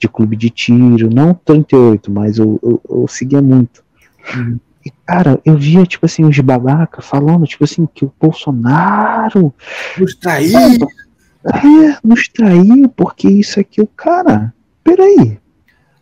de 0.00 0.08
clube 0.08 0.34
de 0.36 0.50
tiro, 0.50 1.08
não 1.08 1.32
38, 1.32 2.10
mas 2.10 2.38
eu, 2.38 2.58
eu, 2.60 2.82
eu 2.90 3.06
seguia 3.06 3.40
muito. 3.40 3.84
Uhum. 4.34 4.58
E, 4.84 4.90
cara, 5.06 5.40
eu 5.44 5.56
via, 5.56 5.86
tipo 5.86 6.06
assim, 6.06 6.24
os 6.24 6.40
babaca 6.40 7.00
falando, 7.00 7.46
tipo 7.46 7.62
assim, 7.62 7.86
que 7.86 8.04
o 8.04 8.12
Bolsonaro. 8.20 9.54
Nos 9.96 10.16
traiu! 10.16 10.58
É, 10.58 11.98
nos 12.02 12.26
traiu, 12.26 12.88
porque 12.88 13.28
isso 13.28 13.60
aqui, 13.60 13.80
o 13.80 13.86
cara. 13.86 14.52
Peraí. 14.82 15.38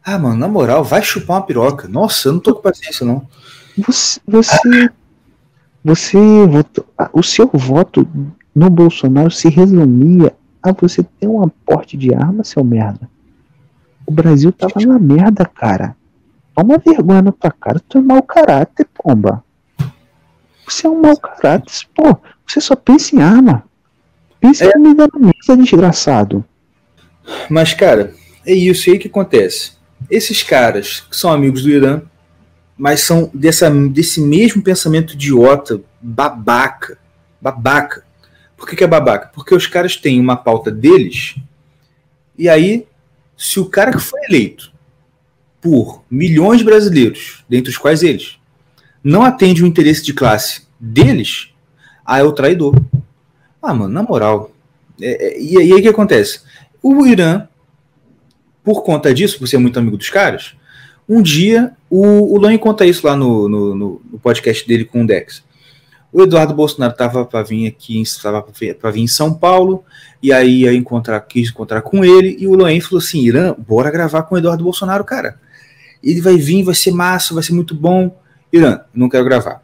Ah, 0.09 0.21
mano, 0.21 0.37
na 0.37 0.47
moral, 0.47 0.85
vai 0.85 1.03
chupar 1.03 1.39
uma 1.39 1.47
piroca. 1.47 1.89
Nossa, 1.89 2.29
eu 2.29 2.35
não 2.35 2.41
tô 2.41 2.55
com 2.55 2.63
paciência, 2.63 3.05
não. 3.05 3.27
Você, 3.77 4.21
você 4.25 4.89
você 5.87 6.19
votou, 6.47 6.85
o 7.13 7.23
seu 7.23 7.49
voto 7.53 8.09
no 8.53 8.69
Bolsonaro 8.69 9.31
se 9.31 9.49
resumia 9.49 10.35
a 10.61 10.73
você 10.73 11.05
ter 11.05 11.29
um 11.29 11.45
aporte 11.45 11.97
de 11.97 12.13
arma, 12.13 12.43
seu 12.43 12.65
merda. 12.65 13.09
O 14.05 14.11
Brasil 14.11 14.51
tava 14.51 14.81
na 14.85 14.99
merda, 14.99 15.45
cara. 15.45 15.97
Toma 16.57 16.79
vergonha 16.79 17.23
na 17.23 17.31
tua 17.31 17.53
cara, 17.53 17.81
tu 17.89 17.99
é 17.99 18.01
mau 18.01 18.21
caráter, 18.21 18.85
pomba. 18.95 19.45
Você 20.69 20.89
é 20.89 20.91
um 20.91 21.01
mau 21.01 21.17
caráter, 21.17 21.73
pô. 21.95 22.19
Você 22.45 22.61
só 22.61 22.75
pensa 22.75 23.15
em 23.15 23.23
arma. 23.23 23.63
Pensa 24.41 24.65
é. 24.65 24.69
em 24.69 24.73
comida 24.73 25.07
na 25.15 25.21
mesa, 25.21 25.57
desgraçado. 25.57 26.45
Mas, 27.49 27.75
cara, 27.75 28.13
é 28.45 28.53
isso 28.53 28.91
aí 28.91 28.99
que 28.99 29.07
acontece. 29.07 29.76
Esses 30.11 30.43
caras 30.43 31.01
que 31.01 31.17
são 31.17 31.33
amigos 31.33 31.63
do 31.63 31.71
Irã 31.71 32.03
mas 32.77 33.01
são 33.01 33.31
dessa, 33.33 33.71
desse 33.71 34.21
mesmo 34.21 34.63
pensamento 34.63 35.15
idiota, 35.15 35.81
babaca. 36.01 36.99
Babaca. 37.41 38.05
Por 38.57 38.69
que, 38.69 38.77
que 38.77 38.85
é 38.85 38.87
babaca? 38.87 39.31
Porque 39.35 39.55
os 39.55 39.67
caras 39.67 39.97
têm 39.97 40.21
uma 40.21 40.37
pauta 40.37 40.71
deles, 40.71 41.37
e 42.39 42.49
aí, 42.49 42.87
se 43.37 43.59
o 43.59 43.67
cara 43.67 43.93
que 43.93 43.99
foi 43.99 44.21
eleito 44.29 44.73
por 45.61 46.03
milhões 46.11 46.59
de 46.59 46.65
brasileiros, 46.65 47.45
dentre 47.49 47.71
os 47.71 47.79
quais 47.79 48.03
eles, 48.03 48.39
não 49.03 49.23
atende 49.23 49.63
o 49.63 49.67
interesse 49.67 50.03
de 50.03 50.13
classe 50.13 50.67
deles, 50.79 51.51
ah, 52.05 52.19
é 52.19 52.23
o 52.23 52.33
traidor. 52.33 52.75
Ah, 53.63 53.75
mano, 53.75 53.93
na 53.93 54.03
moral. 54.03 54.51
É, 55.01 55.29
é, 55.29 55.41
e 55.41 55.59
aí 55.59 55.73
o 55.73 55.83
que 55.83 55.89
acontece? 55.89 56.41
O 56.83 57.07
Irã, 57.07 57.47
por 58.67 58.83
conta 58.83 59.15
disso, 59.15 59.39
por 59.39 59.47
ser 59.47 59.59
muito 59.59 59.79
amigo 59.79 59.97
dos 59.97 60.11
caras, 60.11 60.57
um 61.09 61.23
dia, 61.23 61.71
o, 61.89 62.37
o 62.37 62.59
conta 62.59 62.85
isso 62.85 63.07
lá 63.07 63.15
no, 63.15 63.49
no, 63.49 63.75
no, 63.77 64.19
podcast 64.21 64.67
dele 64.67 64.85
com 64.85 65.05
o 65.05 65.07
Dex. 65.07 65.45
O 66.13 66.21
Eduardo 66.21 66.53
Bolsonaro 66.53 66.91
estava 66.91 67.25
para 67.25 67.45
vir 67.45 67.69
aqui, 67.69 68.03
estava 68.03 68.43
para 68.43 68.91
vir 68.91 69.03
em 69.03 69.07
São 69.07 69.33
Paulo, 69.33 69.85
e 70.21 70.33
aí 70.33 70.63
ia 70.63 70.75
encontrar, 70.75 71.21
quis 71.21 71.49
encontrar 71.49 71.81
com 71.83 72.05
ele, 72.05 72.37
e 72.41 72.49
o 72.49 72.57
Loen 72.57 72.81
falou 72.81 72.99
assim: 72.99 73.21
Irã, 73.21 73.55
bora 73.57 73.89
gravar 73.89 74.25
com 74.25 74.35
o 74.35 74.39
Eduardo 74.39 74.65
Bolsonaro, 74.65 75.05
cara. 75.05 75.39
Ele 76.03 76.21
vai 76.21 76.37
vir, 76.37 76.65
vai 76.65 76.75
ser 76.75 76.91
massa, 76.91 77.35
vai 77.35 77.45
ser 77.45 77.53
muito 77.53 77.73
bom. 77.73 78.21
Irã, 78.53 78.81
não 78.93 79.09
quero 79.09 79.25
gravar. 79.25 79.63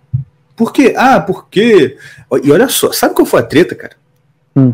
Por 0.54 0.72
quê? 0.72 0.94
Ah, 0.96 1.20
porque. 1.20 1.96
E 2.44 2.52
olha 2.52 2.68
só, 2.68 2.92
sabe 2.92 3.16
qual 3.16 3.26
foi 3.26 3.40
a 3.40 3.44
treta, 3.44 3.74
cara? 3.74 3.96
Hum. 4.54 4.72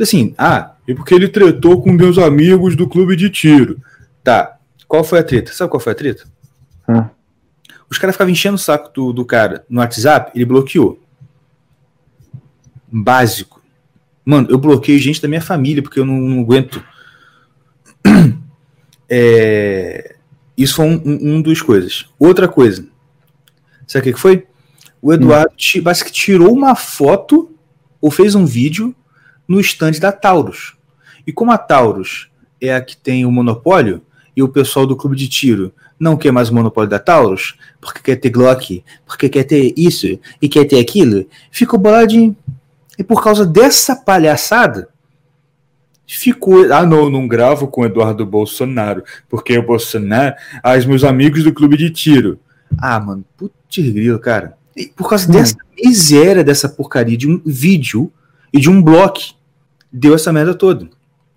Assim, 0.00 0.34
ah, 0.36 0.73
é 0.86 0.94
porque 0.94 1.14
ele 1.14 1.28
tretou 1.28 1.80
com 1.82 1.92
meus 1.92 2.18
amigos 2.18 2.76
do 2.76 2.88
clube 2.88 3.16
de 3.16 3.30
tiro. 3.30 3.80
Tá, 4.22 4.58
qual 4.86 5.02
foi 5.02 5.18
a 5.18 5.24
treta? 5.24 5.52
Sabe 5.52 5.70
qual 5.70 5.80
foi 5.80 5.92
a 5.92 5.96
treta? 5.96 6.24
Hum. 6.88 7.04
Os 7.90 7.98
caras 7.98 8.14
ficavam 8.14 8.32
enchendo 8.32 8.56
o 8.56 8.58
saco 8.58 8.92
do, 8.92 9.12
do 9.12 9.24
cara 9.24 9.64
no 9.68 9.80
WhatsApp, 9.80 10.32
ele 10.34 10.44
bloqueou. 10.44 11.00
Básico. 12.90 13.62
Mano, 14.24 14.48
eu 14.50 14.58
bloqueio 14.58 14.98
gente 14.98 15.20
da 15.20 15.28
minha 15.28 15.40
família 15.40 15.82
porque 15.82 16.00
eu 16.00 16.06
não, 16.06 16.16
não 16.16 16.40
aguento. 16.40 16.84
É... 19.06 20.16
Isso 20.56 20.76
foi 20.76 20.86
um, 20.86 21.02
um, 21.04 21.34
um 21.34 21.42
dos 21.42 21.60
coisas. 21.60 22.06
Outra 22.18 22.48
coisa. 22.48 22.88
Sabe 23.86 24.10
o 24.10 24.14
que 24.14 24.20
foi? 24.20 24.46
O 25.00 25.12
Eduardo 25.12 25.52
hum. 25.52 25.92
tirou 26.10 26.52
uma 26.52 26.74
foto 26.74 27.54
ou 28.00 28.10
fez 28.10 28.34
um 28.34 28.46
vídeo 28.46 28.96
no 29.46 29.60
stand 29.60 29.92
da 30.00 30.12
Taurus. 30.12 30.74
E 31.26 31.32
como 31.32 31.52
a 31.52 31.58
Taurus 31.58 32.28
é 32.60 32.74
a 32.74 32.80
que 32.80 32.96
tem 32.96 33.24
o 33.24 33.32
monopólio, 33.32 34.02
e 34.36 34.42
o 34.42 34.48
pessoal 34.48 34.86
do 34.86 34.96
clube 34.96 35.16
de 35.16 35.28
tiro 35.28 35.72
não 35.98 36.16
quer 36.16 36.32
mais 36.32 36.50
o 36.50 36.54
monopólio 36.54 36.90
da 36.90 36.98
Taurus, 36.98 37.56
porque 37.80 38.00
quer 38.00 38.16
ter 38.16 38.30
Glock, 38.30 38.82
porque 39.06 39.28
quer 39.28 39.44
ter 39.44 39.72
isso 39.76 40.18
e 40.42 40.48
quer 40.48 40.64
ter 40.64 40.80
aquilo, 40.80 41.26
ficou 41.50 41.78
boladinho. 41.78 42.36
E 42.98 43.04
por 43.04 43.22
causa 43.22 43.46
dessa 43.46 43.96
palhaçada, 43.96 44.88
ficou. 46.06 46.72
Ah, 46.72 46.84
não, 46.84 47.10
não 47.10 47.26
gravo 47.26 47.68
com 47.68 47.84
Eduardo 47.84 48.24
Bolsonaro, 48.26 49.02
porque 49.28 49.56
o 49.56 49.66
Bolsonaro. 49.66 50.34
Ah, 50.62 50.76
os 50.76 50.86
meus 50.86 51.04
amigos 51.04 51.42
do 51.44 51.52
clube 51.52 51.76
de 51.76 51.90
tiro. 51.90 52.38
Ah, 52.78 52.98
mano, 53.00 53.24
putz 53.36 53.54
grilo, 53.78 54.18
cara. 54.18 54.56
E 54.76 54.86
por 54.86 55.08
causa 55.08 55.28
hum. 55.28 55.32
dessa 55.32 55.56
miséria 55.82 56.44
dessa 56.44 56.68
porcaria 56.68 57.16
de 57.16 57.28
um 57.28 57.40
vídeo 57.44 58.12
e 58.54 58.60
de 58.60 58.70
um 58.70 58.80
bloco, 58.80 59.20
deu 59.92 60.14
essa 60.14 60.32
merda 60.32 60.54
toda. 60.54 60.88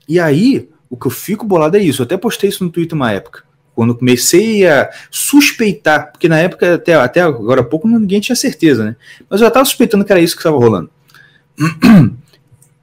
E 0.08 0.20
aí, 0.20 0.70
o 0.88 0.96
que 0.96 1.08
eu 1.08 1.12
fico 1.12 1.48
bolado 1.48 1.76
é 1.76 1.82
isso. 1.82 2.04
Eu 2.04 2.06
até 2.06 2.16
postei 2.16 2.48
isso 2.48 2.64
no 2.64 2.70
Twitter 2.70 2.96
uma 2.96 3.12
época. 3.12 3.44
Quando 3.74 3.96
comecei 3.96 4.68
a 4.68 4.88
suspeitar, 5.10 6.12
porque 6.12 6.30
na 6.30 6.38
época, 6.38 6.76
até, 6.76 6.94
até 6.94 7.22
agora 7.22 7.62
há 7.62 7.64
pouco, 7.64 7.88
ninguém 7.88 8.20
tinha 8.20 8.36
certeza, 8.36 8.86
né? 8.86 8.96
Mas 9.28 9.42
eu 9.42 9.46
já 9.46 9.48
estava 9.48 9.66
suspeitando 9.66 10.06
que 10.06 10.12
era 10.12 10.22
isso 10.22 10.36
que 10.36 10.42
estava 10.42 10.58
rolando. 10.58 10.92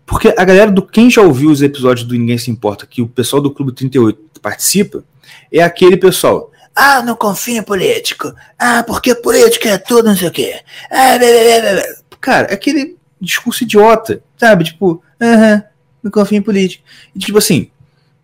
Porque 0.04 0.34
a 0.36 0.44
galera 0.44 0.70
do 0.70 0.82
quem 0.82 1.08
já 1.08 1.22
ouviu 1.22 1.50
os 1.50 1.62
episódios 1.62 2.06
do 2.06 2.14
Ninguém 2.14 2.36
Se 2.36 2.50
Importa, 2.50 2.86
que 2.86 3.00
o 3.00 3.08
pessoal 3.08 3.40
do 3.40 3.50
Clube 3.50 3.72
38 3.72 4.40
participa, 4.42 5.02
é 5.50 5.62
aquele 5.62 5.96
pessoal. 5.96 6.52
Ah, 6.76 7.02
não 7.02 7.16
confio 7.16 7.56
em 7.56 7.62
político. 7.62 8.34
Ah, 8.58 8.82
porque 8.82 9.14
político 9.14 9.66
é 9.66 9.78
tudo, 9.78 10.08
não 10.08 10.16
sei 10.16 10.28
o 10.28 10.32
quê. 10.32 10.60
Ah, 10.90 11.16
blá, 11.18 11.28
blá, 11.28 11.72
blá. 11.72 11.82
Cara, 12.20 12.48
é 12.48 12.54
aquele 12.54 12.96
discurso 13.24 13.64
idiota, 13.64 14.22
sabe? 14.36 14.64
Tipo, 14.64 15.02
aham, 15.20 15.62
não 16.02 16.10
confio 16.10 16.38
em 16.38 16.42
político. 16.42 16.84
E 17.14 17.18
tipo 17.18 17.38
assim, 17.38 17.70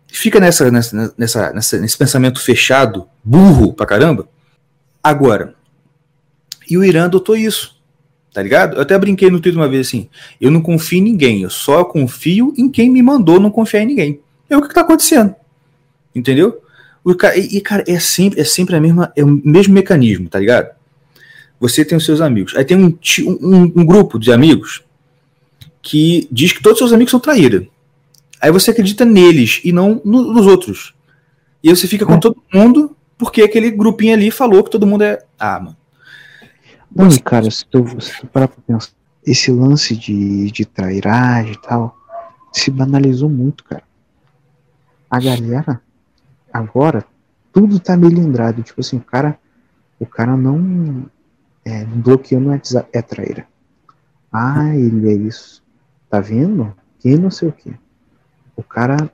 fica 0.06 0.38
nessa, 0.38 0.70
nessa, 0.70 1.14
nessa, 1.16 1.52
nessa, 1.52 1.78
nesse 1.78 1.96
pensamento 1.96 2.40
fechado, 2.40 3.08
burro 3.24 3.72
pra 3.72 3.86
caramba. 3.86 4.28
Agora, 5.02 5.54
e 6.68 6.76
o 6.76 6.84
Irã 6.84 7.06
adotou 7.06 7.36
isso. 7.36 7.80
Tá 8.32 8.42
ligado? 8.42 8.76
Eu 8.76 8.82
até 8.82 8.96
brinquei 8.96 9.28
no 9.28 9.40
Twitter 9.40 9.60
uma 9.60 9.68
vez 9.68 9.88
assim: 9.88 10.08
eu 10.40 10.50
não 10.50 10.60
confio 10.60 10.98
em 10.98 11.02
ninguém, 11.02 11.42
eu 11.42 11.50
só 11.50 11.84
confio 11.84 12.54
em 12.56 12.68
quem 12.68 12.88
me 12.88 13.02
mandou 13.02 13.40
não 13.40 13.50
confiar 13.50 13.82
em 13.82 13.86
ninguém. 13.86 14.20
É 14.48 14.56
o 14.56 14.62
que, 14.62 14.68
que 14.68 14.74
tá 14.74 14.82
acontecendo. 14.82 15.34
Entendeu? 16.14 16.62
O 17.02 17.14
cara, 17.14 17.36
e, 17.36 17.56
e, 17.56 17.60
cara, 17.60 17.82
é 17.88 17.98
sempre, 17.98 18.40
é 18.40 18.44
sempre 18.44 18.76
a 18.76 18.80
mesma, 18.80 19.12
é 19.16 19.24
o 19.24 19.40
mesmo 19.44 19.74
mecanismo, 19.74 20.28
tá 20.28 20.38
ligado? 20.38 20.70
Você 21.58 21.84
tem 21.84 21.98
os 21.98 22.04
seus 22.04 22.20
amigos. 22.20 22.54
Aí 22.56 22.64
tem 22.64 22.76
um, 22.76 22.96
um, 23.40 23.62
um 23.62 23.84
grupo 23.84 24.18
de 24.18 24.32
amigos 24.32 24.82
que 25.82 26.28
diz 26.30 26.52
que 26.52 26.62
todos 26.62 26.76
os 26.76 26.78
seus 26.78 26.92
amigos 26.92 27.10
são 27.10 27.20
traíra. 27.20 27.66
Aí 28.40 28.50
você 28.50 28.70
acredita 28.70 29.04
neles 29.04 29.60
e 29.64 29.72
não 29.72 30.00
no, 30.04 30.32
nos 30.32 30.46
outros. 30.46 30.94
E 31.62 31.68
aí 31.68 31.76
você 31.76 31.86
fica 31.86 32.06
com 32.06 32.18
todo 32.18 32.42
mundo 32.52 32.96
porque 33.18 33.42
aquele 33.42 33.70
grupinho 33.70 34.14
ali 34.14 34.30
falou 34.30 34.64
que 34.64 34.70
todo 34.70 34.86
mundo 34.86 35.02
é. 35.02 35.22
Ah, 35.38 35.60
mano. 35.60 35.76
Não, 36.94 37.08
cara, 37.18 37.50
se 37.50 37.64
tu, 37.66 37.84
se 38.00 38.18
tu 38.18 38.26
parar 38.26 38.48
pra 38.48 38.62
pensar, 38.66 38.90
esse 39.24 39.52
lance 39.52 39.94
de, 39.94 40.50
de 40.50 40.64
trairagem 40.64 41.52
e 41.52 41.60
tal, 41.60 41.96
se 42.52 42.70
banalizou 42.70 43.28
muito, 43.28 43.62
cara. 43.62 43.84
A 45.08 45.20
galera, 45.20 45.80
agora, 46.52 47.04
tudo 47.52 47.78
tá 47.78 47.96
melindrado. 47.96 48.62
Tipo 48.62 48.80
assim, 48.80 48.96
o 48.96 49.02
cara, 49.02 49.38
o 49.98 50.06
cara 50.06 50.36
não 50.36 51.06
é, 51.64 51.84
bloqueou 51.84 52.40
no 52.40 52.50
WhatsApp, 52.50 52.88
é 52.92 53.02
traíra. 53.02 53.46
Ah, 54.32 54.74
ele 54.74 55.08
é 55.08 55.14
isso. 55.14 55.62
Tá 56.10 56.20
vendo? 56.20 56.74
Quem 56.98 57.16
não 57.16 57.30
sei 57.30 57.48
o 57.48 57.52
que. 57.52 57.72
O 58.56 58.62
cara 58.62 59.10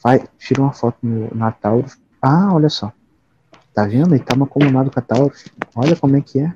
faz, 0.00 0.24
tira 0.38 0.62
uma 0.62 0.72
foto 0.72 0.96
no 1.02 1.32
Natal. 1.34 1.84
Ah, 2.20 2.52
olha 2.52 2.70
só. 2.70 2.90
Tá 3.74 3.86
vendo? 3.86 4.14
Ele 4.14 4.24
tá 4.24 4.34
macomunado 4.34 4.90
com 4.90 4.98
a 4.98 5.02
Taurus. 5.02 5.44
Olha 5.74 5.94
como 5.94 6.16
é 6.16 6.22
que 6.22 6.40
é. 6.40 6.54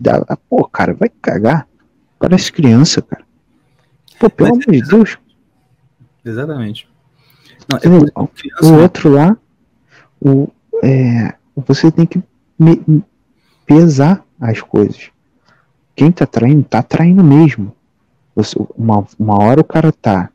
Dá, 0.00 0.24
pô, 0.48 0.66
cara, 0.66 0.94
vai 0.94 1.10
cagar. 1.10 1.68
Parece 2.18 2.50
criança, 2.50 3.02
cara. 3.02 3.22
Pô, 4.18 4.30
pelo 4.30 4.54
amor 4.54 4.64
de 4.64 4.80
Deus. 4.80 5.18
Exatamente. 6.24 6.88
Não, 7.68 7.76
é 7.76 8.26
criança, 8.28 8.64
o 8.64 8.76
né? 8.76 8.82
outro 8.82 9.10
lá, 9.10 9.36
o, 10.20 10.48
é, 10.82 11.34
você 11.54 11.90
tem 11.90 12.06
que 12.06 12.22
me, 12.58 13.04
pesar 13.66 14.24
as 14.40 14.60
coisas. 14.60 15.10
Quem 15.94 16.10
tá 16.10 16.26
traindo, 16.26 16.64
tá 16.64 16.82
traindo 16.82 17.22
mesmo. 17.22 17.74
Você, 18.34 18.56
uma, 18.76 19.06
uma 19.18 19.42
hora 19.42 19.60
o 19.60 19.64
cara 19.64 19.92
tá 19.92 20.28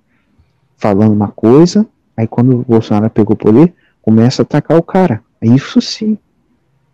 falando 0.78 1.14
uma 1.14 1.28
coisa, 1.28 1.86
aí 2.16 2.28
quando 2.28 2.60
o 2.60 2.66
Bolsonaro 2.66 3.10
pegou 3.10 3.34
o 3.34 3.38
poder, 3.38 3.74
começa 4.02 4.41
a 4.41 4.43
atacar 4.43 4.78
o 4.78 4.84
cara. 4.84 5.22
Isso 5.41 5.82
sim. 5.82 6.18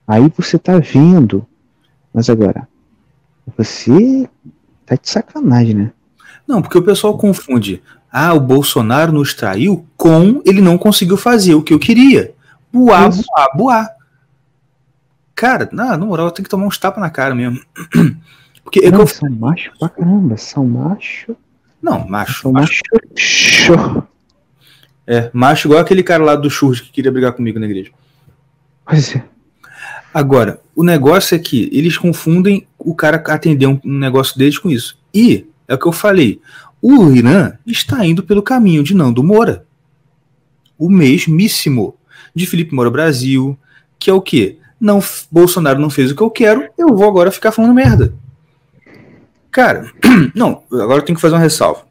Aí 0.08 0.32
você 0.36 0.58
tá 0.58 0.80
vendo. 0.80 1.45
Mas 2.14 2.30
agora, 2.30 2.68
você 3.58 4.30
tá 4.86 4.95
de 4.95 5.10
sacanagem, 5.10 5.76
né? 5.76 5.91
Não, 6.47 6.62
porque 6.62 6.78
o 6.78 6.84
pessoal 6.84 7.18
confunde. 7.18 7.82
Ah, 8.12 8.34
o 8.34 8.39
Bolsonaro 8.39 9.12
nos 9.12 9.34
traiu 9.34 9.86
com 9.97 10.41
ele 10.45 10.62
não 10.62 10.78
conseguiu 10.78 11.18
fazer 11.18 11.56
o 11.56 11.62
que 11.62 11.74
eu 11.74 11.80
queria. 11.80 12.34
Boar, 12.72 13.10
boar, 13.10 13.58
boar. 13.58 13.95
Cara, 15.36 15.68
na, 15.72 15.97
na 15.97 16.06
moral, 16.06 16.32
tem 16.32 16.43
que 16.43 16.49
tomar 16.49 16.66
uns 16.66 16.78
tapas 16.78 17.01
na 17.01 17.10
cara 17.10 17.36
mesmo. 17.36 17.60
Porque 18.66 18.91
não, 18.91 19.01
eu... 19.01 19.07
são 19.07 19.30
macho 19.30 19.72
pra 19.80 19.88
caramba, 19.88 20.36
são 20.36 20.66
macho. 20.66 21.38
Não, 21.82 22.05
macho. 22.07 22.41
São 22.41 22.51
macho. 22.51 22.82
macho. 22.91 24.03
É, 25.07 25.30
macho 25.32 25.68
igual 25.68 25.80
aquele 25.80 26.01
cara 26.01 26.24
lá 26.24 26.36
do 26.36 26.49
churros 26.49 26.82
que 26.82 26.91
queria 26.91 27.11
brigar 27.11 27.32
comigo 27.34 27.59
na 27.59 27.68
igreja. 27.68 27.91
Pois 28.84 29.16
é. 29.16 29.24
Agora, 30.11 30.59
o 30.76 30.84
negócio 30.84 31.36
é 31.36 31.39
que 31.39 31.70
eles 31.72 31.95
confundem 31.95 32.66
o 32.80 32.95
cara 32.95 33.18
atender 33.18 33.68
um 33.68 33.80
negócio 33.84 34.38
deles 34.38 34.57
com 34.57 34.70
isso. 34.70 34.97
E, 35.13 35.45
é 35.68 35.76
o 35.76 35.78
que 35.78 35.86
eu 35.86 35.91
falei, 35.91 36.41
o 36.82 37.11
Irã 37.11 37.53
está 37.68 38.03
indo 38.05 38.24
pelo 38.24 38.41
caminho 38.41 38.84
de 38.84 38.95
Nando 38.95 39.24
Moura. 39.24 39.66
O 40.78 40.89
mesmíssimo 40.89 41.95
de 42.34 42.47
Felipe 42.47 42.74
Moura 42.74 42.89
Brasil, 42.89 43.57
que 43.99 44.09
é 44.09 44.13
o 44.13 44.22
quê? 44.22 44.57
Não, 44.80 44.99
Bolsonaro 45.32 45.80
não 45.80 45.89
fez 45.89 46.11
o 46.11 46.16
que 46.16 46.22
eu 46.22 46.30
quero, 46.32 46.68
eu 46.78 46.95
vou 46.95 47.07
agora 47.07 47.32
ficar 47.32 47.51
falando 47.51 47.74
merda. 47.74 48.13
Cara, 49.56 49.89
não, 50.36 50.64
agora 50.70 50.99
eu 50.99 51.01
tenho 51.01 51.16
que 51.16 51.22
fazer 51.22 51.34
uma 51.34 51.41
ressalva. 51.41 51.84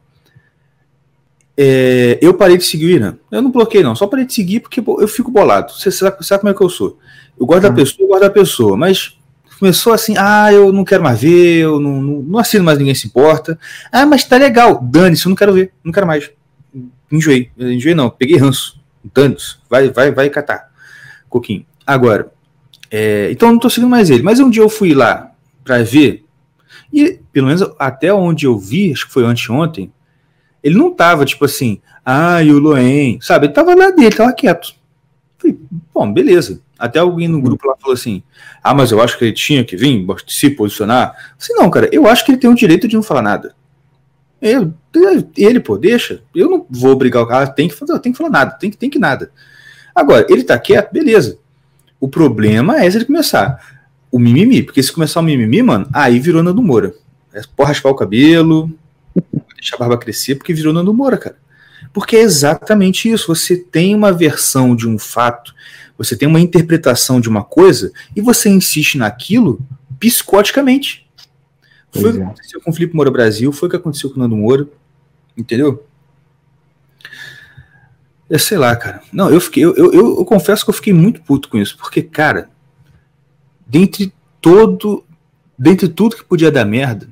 É, 1.57 2.19
eu 2.21 2.35
parei 2.35 2.59
de 2.59 2.63
seguir 2.63 2.85
o 2.85 2.89
Irã. 2.89 3.15
Eu 3.31 3.41
não 3.41 3.49
bloqueei, 3.49 3.83
não. 3.83 3.95
Só 3.95 4.05
parei 4.05 4.23
de 4.23 4.35
seguir 4.35 4.59
porque 4.59 4.79
eu 4.79 5.07
fico 5.07 5.31
bolado. 5.31 5.73
Você 5.73 5.89
sabe, 5.89 6.23
sabe 6.23 6.41
como 6.41 6.51
é 6.51 6.55
que 6.55 6.61
eu 6.61 6.69
sou. 6.69 6.99
Eu 7.39 7.43
gosto 7.43 7.63
da 7.63 7.69
uhum. 7.69 7.75
pessoa, 7.75 8.05
eu 8.05 8.07
gosto 8.07 8.21
da 8.21 8.29
pessoa. 8.29 8.77
Mas 8.77 9.17
começou 9.57 9.93
assim, 9.93 10.13
ah, 10.15 10.53
eu 10.53 10.71
não 10.71 10.85
quero 10.85 11.01
mais 11.01 11.19
ver, 11.19 11.61
eu 11.63 11.79
não, 11.79 12.03
não, 12.03 12.21
não 12.21 12.37
assino 12.37 12.63
mais, 12.63 12.77
ninguém 12.77 12.93
se 12.93 13.07
importa. 13.07 13.57
Ah, 13.91 14.05
mas 14.05 14.23
tá 14.23 14.37
legal. 14.37 14.79
Dane-se, 14.79 15.25
eu 15.25 15.31
não 15.31 15.35
quero 15.35 15.53
ver, 15.53 15.73
não 15.83 15.91
quero 15.91 16.05
mais. 16.05 16.29
Enjoei. 17.11 17.49
Enjoei 17.57 17.95
não, 17.95 18.11
peguei 18.11 18.37
ranço. 18.37 18.79
Dane-se. 19.11 19.55
Vai, 19.67 19.89
vai, 19.89 20.11
vai 20.11 20.29
catar. 20.29 20.69
Coquinho. 21.27 21.65
Agora, 21.87 22.31
é, 22.91 23.29
então 23.31 23.49
eu 23.49 23.53
não 23.53 23.59
tô 23.59 23.71
seguindo 23.71 23.89
mais 23.89 24.11
ele. 24.11 24.21
Mas 24.21 24.39
um 24.39 24.51
dia 24.51 24.61
eu 24.61 24.69
fui 24.69 24.93
lá 24.93 25.31
pra 25.63 25.81
ver, 25.81 26.24
e 26.95 27.19
pelo 27.33 27.47
menos 27.47 27.61
até 27.77 28.13
onde 28.13 28.45
eu 28.45 28.57
vi, 28.57 28.93
acho 28.93 29.07
que 29.07 29.11
foi 29.11 29.25
anteontem, 29.25 29.91
ele 30.63 30.77
não 30.77 30.89
tava, 30.91 31.25
tipo 31.25 31.43
assim, 31.43 31.81
ah, 32.05 32.41
e 32.41 32.51
o 32.51 32.57
Loen, 32.57 33.19
sabe? 33.21 33.47
Ele 33.47 33.53
tava 33.53 33.75
lá 33.75 33.91
dele, 33.91 34.15
tava 34.15 34.31
quieto. 34.31 34.73
Falei, 35.37 35.59
bom, 35.93 36.11
beleza. 36.11 36.61
Até 36.79 36.99
alguém 36.99 37.27
no 37.27 37.41
grupo 37.41 37.67
lá 37.67 37.75
falou 37.79 37.93
assim, 37.93 38.23
ah, 38.63 38.73
mas 38.73 38.91
eu 38.91 39.01
acho 39.01 39.17
que 39.17 39.25
ele 39.25 39.33
tinha 39.33 39.63
que 39.65 39.75
vir 39.75 40.05
se 40.25 40.49
posicionar. 40.49 41.13
Falei, 41.37 41.61
não, 41.61 41.69
cara, 41.69 41.89
eu 41.91 42.07
acho 42.07 42.23
que 42.23 42.31
ele 42.31 42.39
tem 42.39 42.49
o 42.49 42.55
direito 42.55 42.87
de 42.87 42.95
não 42.95 43.03
falar 43.03 43.21
nada. 43.21 43.53
Eu, 44.41 44.73
ele, 45.35 45.59
pô, 45.59 45.77
deixa. 45.77 46.23
Eu 46.33 46.49
não 46.49 46.65
vou 46.69 46.91
obrigar 46.91 47.23
o 47.23 47.27
cara, 47.27 47.47
tem 47.47 47.67
que, 47.67 47.75
tem 47.99 48.11
que 48.13 48.17
falar 48.17 48.29
nada, 48.29 48.51
tem 48.57 48.71
que, 48.71 48.77
tem 48.77 48.89
que 48.89 48.99
nada. 48.99 49.31
Agora, 49.93 50.25
ele 50.29 50.43
tá 50.43 50.57
quieto, 50.57 50.93
beleza. 50.93 51.37
O 51.99 52.07
problema 52.07 52.79
é 52.81 52.89
se 52.89 52.97
ele 52.97 53.05
começar 53.05 53.74
o 54.11 54.19
mimimi, 54.19 54.63
porque 54.63 54.81
se 54.81 54.91
começar 54.91 55.19
o 55.19 55.23
mimimi, 55.23 55.61
mano, 55.61 55.87
aí 55.93 56.19
virou 56.19 56.43
Nando 56.43 56.61
Moura. 56.61 56.93
É, 57.33 57.41
pode 57.55 57.69
raspar 57.69 57.89
o 57.89 57.95
cabelo, 57.95 58.71
deixar 59.55 59.75
a 59.75 59.79
barba 59.79 59.97
crescer, 59.97 60.35
porque 60.35 60.53
virou 60.53 60.73
Nando 60.73 60.93
Moura, 60.93 61.17
cara. 61.17 61.37
Porque 61.91 62.15
é 62.15 62.21
exatamente 62.21 63.09
isso. 63.09 63.27
Você 63.27 63.57
tem 63.57 63.95
uma 63.95 64.11
versão 64.11 64.75
de 64.75 64.87
um 64.87 64.97
fato, 64.97 65.53
você 65.97 66.15
tem 66.15 66.27
uma 66.27 66.39
interpretação 66.39 67.19
de 67.19 67.29
uma 67.29 67.43
coisa 67.43 67.91
e 68.15 68.21
você 68.21 68.49
insiste 68.49 68.97
naquilo 68.97 69.59
psicoticamente. 69.99 71.05
Foi 71.91 72.09
o 72.09 72.13
que 72.13 72.19
é. 72.19 72.23
aconteceu 72.23 72.61
com 72.61 72.71
o 72.71 72.73
Felipe 72.73 72.95
Moura 72.95 73.11
Brasil, 73.11 73.51
foi 73.51 73.67
o 73.67 73.69
que 73.69 73.77
aconteceu 73.77 74.09
com 74.09 74.17
o 74.17 74.19
Nando 74.19 74.35
Moura, 74.35 74.67
entendeu? 75.37 75.85
Eu 78.29 78.39
sei 78.39 78.57
lá, 78.57 78.75
cara. 78.75 79.01
Não, 79.13 79.29
eu 79.29 79.39
fiquei, 79.39 79.63
eu, 79.63 79.75
eu, 79.75 79.93
eu, 79.93 80.25
confesso 80.25 80.63
que 80.63 80.69
eu 80.69 80.73
fiquei 80.73 80.91
muito 80.91 81.21
puto 81.21 81.47
com 81.47 81.57
isso, 81.57 81.77
porque, 81.77 82.01
cara, 82.01 82.49
dentre 83.65 84.13
todo, 84.41 85.03
dentre 85.57 85.87
tudo 85.87 86.15
que 86.15 86.23
podia 86.23 86.51
dar 86.51 86.65
merda, 86.65 87.07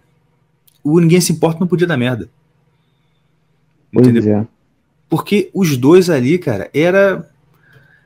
o 0.84 0.99
Ninguém 0.99 1.22
Se 1.22 1.32
Importa 1.32 1.60
não 1.60 1.68
podia 1.68 1.88
dar 1.88 1.97
merda. 1.97 2.30
Entendeu? 3.91 4.39
É. 4.39 4.47
Porque 5.10 5.49
os 5.54 5.78
dois 5.78 6.10
ali, 6.10 6.38
cara, 6.38 6.70
era. 6.74 7.30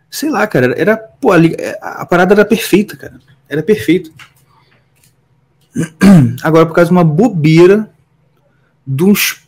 Sei 0.10 0.30
lá, 0.30 0.46
cara, 0.46 0.74
era. 0.78 0.98
Pô, 0.98 1.32
a, 1.32 1.38
a 1.82 2.06
parada 2.06 2.34
era 2.34 2.46
perfeita, 2.46 2.98
cara. 2.98 3.20
Era 3.48 3.64
perfeita. 3.64 4.10
Agora, 6.44 6.66
por 6.66 6.74
causa 6.74 6.90
de 6.90 6.96
uma 6.96 7.04
bobeira 7.04 7.90
de 8.86 9.04
uns 9.04 9.48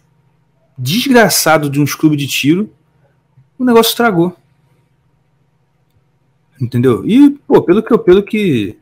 desgraçado 0.77 1.69
de 1.69 1.81
uns 1.81 1.93
clubes 1.93 2.17
de 2.17 2.27
tiro, 2.27 2.73
o 3.57 3.65
negócio 3.65 3.89
estragou. 3.89 4.35
Entendeu? 6.59 7.05
E, 7.05 7.31
pô, 7.45 7.61
pelo 7.61 7.83
que, 7.83 7.97
pelo 7.97 8.23
que 8.23 8.78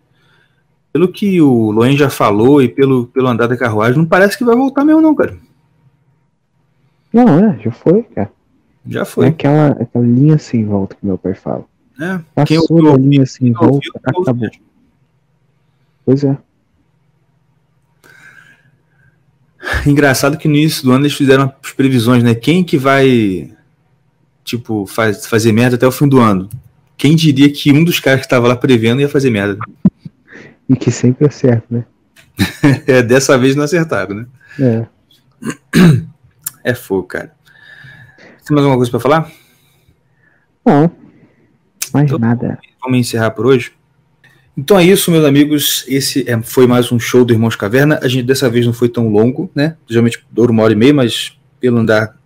pelo 0.97 1.07
que 1.09 1.39
o 1.39 1.69
Loen 1.69 1.95
já 1.95 2.09
falou 2.09 2.59
e 2.59 2.67
pelo, 2.67 3.05
pelo 3.05 3.27
andar 3.27 3.45
da 3.45 3.55
carruagem, 3.55 3.99
não 3.99 4.05
parece 4.05 4.35
que 4.35 4.43
vai 4.43 4.55
voltar 4.55 4.83
mesmo, 4.83 4.99
não, 4.99 5.13
cara. 5.13 5.37
Não, 7.13 7.37
é, 7.37 7.59
já 7.59 7.71
foi, 7.71 8.01
cara. 8.01 8.31
Já 8.83 9.05
foi. 9.05 9.25
É 9.25 9.29
aquela, 9.29 9.67
aquela 9.79 10.03
linha 10.03 10.39
sem 10.39 10.65
volta 10.65 10.95
que 10.95 11.05
meu 11.05 11.15
pai 11.15 11.35
fala. 11.35 11.65
É, 12.01 12.19
Passou 12.33 12.67
quem 12.67 12.89
a 12.89 12.97
linha 12.97 13.27
sem 13.27 13.51
volta, 13.51 13.75
ouviu, 13.75 13.91
acabou. 13.95 14.49
Pois 16.03 16.23
é. 16.23 16.35
Engraçado 19.85 20.35
que 20.35 20.47
no 20.47 20.55
início 20.55 20.83
do 20.83 20.91
ano 20.91 21.03
eles 21.03 21.15
fizeram 21.15 21.53
as 21.63 21.73
previsões, 21.73 22.23
né? 22.23 22.33
Quem 22.33 22.63
que 22.63 22.77
vai, 22.77 23.51
tipo, 24.43 24.87
faz, 24.87 25.27
fazer 25.27 25.51
merda 25.51 25.75
até 25.75 25.85
o 25.85 25.91
fim 25.91 26.07
do 26.07 26.19
ano? 26.19 26.49
Quem 26.97 27.15
diria 27.15 27.51
que 27.51 27.71
um 27.71 27.83
dos 27.83 27.99
caras 27.99 28.21
que 28.21 28.25
estava 28.25 28.47
lá 28.47 28.55
prevendo 28.55 28.99
ia 28.99 29.09
fazer 29.09 29.29
merda? 29.29 29.59
E 30.69 30.75
que 30.75 30.91
sempre 30.91 31.25
acerta, 31.25 31.65
né? 31.69 31.85
é, 32.85 33.01
dessa 33.01 33.37
vez 33.37 33.55
não 33.55 33.63
acertaram, 33.63 34.15
né? 34.15 34.25
É. 34.59 34.87
É 36.63 36.73
fogo, 36.73 37.03
cara. 37.03 37.31
Tem 38.17 38.55
mais 38.55 38.63
alguma 38.65 38.77
coisa 38.77 38.91
para 38.91 38.99
falar? 38.99 39.31
Não. 40.65 40.91
Mais 41.93 42.05
então, 42.05 42.19
nada. 42.19 42.59
Vamos 42.81 42.99
encerrar 42.99 43.31
por 43.31 43.45
hoje? 43.45 43.71
Então 44.57 44.77
é 44.77 44.83
isso, 44.83 45.11
meus 45.11 45.23
amigos. 45.23 45.85
Esse 45.87 46.29
é, 46.29 46.41
foi 46.41 46.67
mais 46.67 46.91
um 46.91 46.99
show 46.99 47.23
do 47.23 47.31
Irmãos 47.31 47.55
Caverna. 47.55 47.99
A 48.01 48.07
gente 48.07 48.25
dessa 48.25 48.49
vez 48.49 48.65
não 48.65 48.73
foi 48.73 48.89
tão 48.89 49.07
longo, 49.07 49.49
né? 49.53 49.77
Geralmente 49.87 50.25
dura 50.31 50.51
uma 50.51 50.63
hora 50.63 50.73
e 50.73 50.75
meia, 50.75 50.93
mas 50.93 51.37
pelo 51.59 51.77
andar 51.77 52.17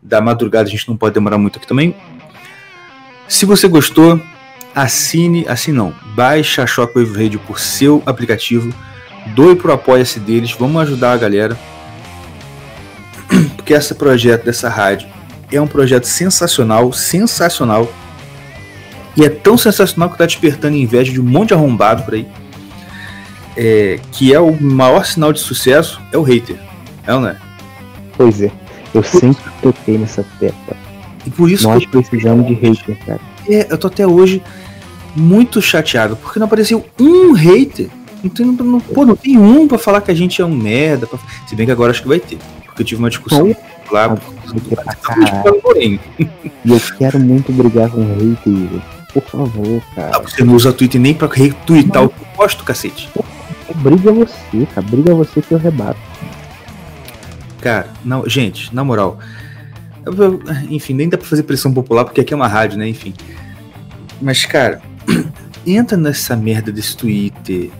da 0.00 0.20
madrugada 0.20 0.68
a 0.68 0.70
gente 0.70 0.88
não 0.88 0.96
pode 0.96 1.14
demorar 1.14 1.38
muito 1.38 1.58
aqui 1.58 1.66
também. 1.66 1.96
Se 3.28 3.44
você 3.44 3.68
gostou, 3.68 4.20
assine, 4.74 5.46
assine 5.48 5.76
não, 5.76 5.94
baixe 6.14 6.60
a 6.60 6.66
Shockwave 6.66 7.12
Radio 7.12 7.40
por 7.40 7.58
seu 7.58 8.02
aplicativo, 8.06 8.72
doe 9.34 9.56
pro 9.56 9.72
apoia-se 9.72 10.20
deles, 10.20 10.52
vamos 10.52 10.82
ajudar 10.82 11.12
a 11.12 11.16
galera. 11.16 11.58
Porque 13.56 13.72
esse 13.72 13.94
projeto 13.94 14.44
dessa 14.44 14.68
rádio 14.68 15.08
é 15.50 15.60
um 15.60 15.66
projeto 15.66 16.04
sensacional, 16.04 16.92
sensacional 16.92 17.92
e 19.16 19.24
é 19.24 19.28
tão 19.28 19.58
sensacional 19.58 20.08
que 20.08 20.14
está 20.14 20.26
despertando 20.26 20.76
inveja 20.76 21.12
de 21.12 21.20
um 21.20 21.24
monte 21.24 21.48
de 21.48 21.54
arrombado 21.54 22.02
por 22.02 22.14
aí. 22.14 22.26
É, 23.54 24.00
que 24.12 24.32
é 24.32 24.40
o 24.40 24.50
maior 24.62 25.04
sinal 25.04 25.30
de 25.30 25.40
sucesso, 25.40 26.00
é 26.10 26.16
o 26.16 26.22
hater. 26.22 26.56
É 27.06 27.12
ou 27.12 27.20
não 27.20 27.28
é? 27.28 27.36
Pois 28.16 28.40
é. 28.40 28.50
Eu 28.94 29.02
por 29.02 29.20
sempre 29.20 29.44
toquei 29.60 29.98
nessa 29.98 30.24
tecla. 30.40 30.76
E 31.26 31.30
por 31.30 31.50
isso 31.50 31.68
Nós 31.68 31.84
precisamos 31.84 32.46
de 32.46 32.54
hater, 32.54 32.98
cara. 33.04 33.20
É, 33.48 33.66
eu 33.70 33.76
tô 33.76 33.88
até 33.88 34.06
hoje 34.06 34.42
muito 35.14 35.60
chateado, 35.60 36.16
porque 36.16 36.38
não 36.38 36.46
apareceu 36.46 36.84
um 36.98 37.32
hater. 37.32 37.88
Não 38.22 38.30
tem, 38.30 38.46
não, 38.46 38.80
pô, 38.80 39.04
não 39.04 39.16
tem 39.16 39.36
um 39.36 39.66
pra 39.66 39.78
falar 39.78 40.00
que 40.00 40.10
a 40.10 40.14
gente 40.14 40.40
é 40.40 40.44
um 40.44 40.54
merda. 40.54 41.06
Pra... 41.06 41.18
Se 41.46 41.56
bem 41.56 41.66
que 41.66 41.72
agora 41.72 41.90
acho 41.90 42.02
que 42.02 42.08
vai 42.08 42.20
ter. 42.20 42.38
Porque 42.64 42.82
eu 42.82 42.86
tive 42.86 43.02
uma 43.02 43.10
discussão 43.10 43.54
lá. 43.90 44.16
E 46.64 46.70
eu 46.70 46.80
quero 46.96 47.18
muito 47.18 47.52
brigar 47.52 47.90
com 47.90 48.00
o 48.00 48.14
hater, 48.14 48.82
por 49.12 49.22
favor, 49.24 49.82
cara. 49.94 50.20
você 50.20 50.44
não 50.44 50.54
usa 50.54 50.72
Twitter 50.72 51.00
nem 51.00 51.14
pra 51.14 51.28
retweetar 51.28 52.04
o 52.04 52.08
que 52.08 52.20
eu 52.20 52.26
posto, 52.36 52.64
cacete. 52.64 53.10
Briga 53.76 54.12
você, 54.12 54.66
cara. 54.74 54.86
Briga 54.86 55.14
você 55.14 55.42
que 55.42 55.52
eu 55.52 55.58
rebato. 55.58 55.98
Cara, 57.60 57.88
não, 58.04 58.28
gente, 58.28 58.74
na 58.74 58.84
moral. 58.84 59.18
Eu, 60.04 60.14
eu, 60.14 60.42
enfim, 60.68 60.94
nem 60.94 61.08
dá 61.08 61.16
pra 61.16 61.26
fazer 61.26 61.44
pressão 61.44 61.72
popular 61.72 62.04
porque 62.04 62.20
aqui 62.20 62.32
é 62.34 62.36
uma 62.36 62.48
rádio, 62.48 62.78
né? 62.78 62.88
Enfim. 62.88 63.14
Mas, 64.20 64.44
cara, 64.44 64.80
entra 65.66 65.96
nessa 65.96 66.36
merda 66.36 66.72
desse 66.72 66.96
Twitter. 66.96 67.70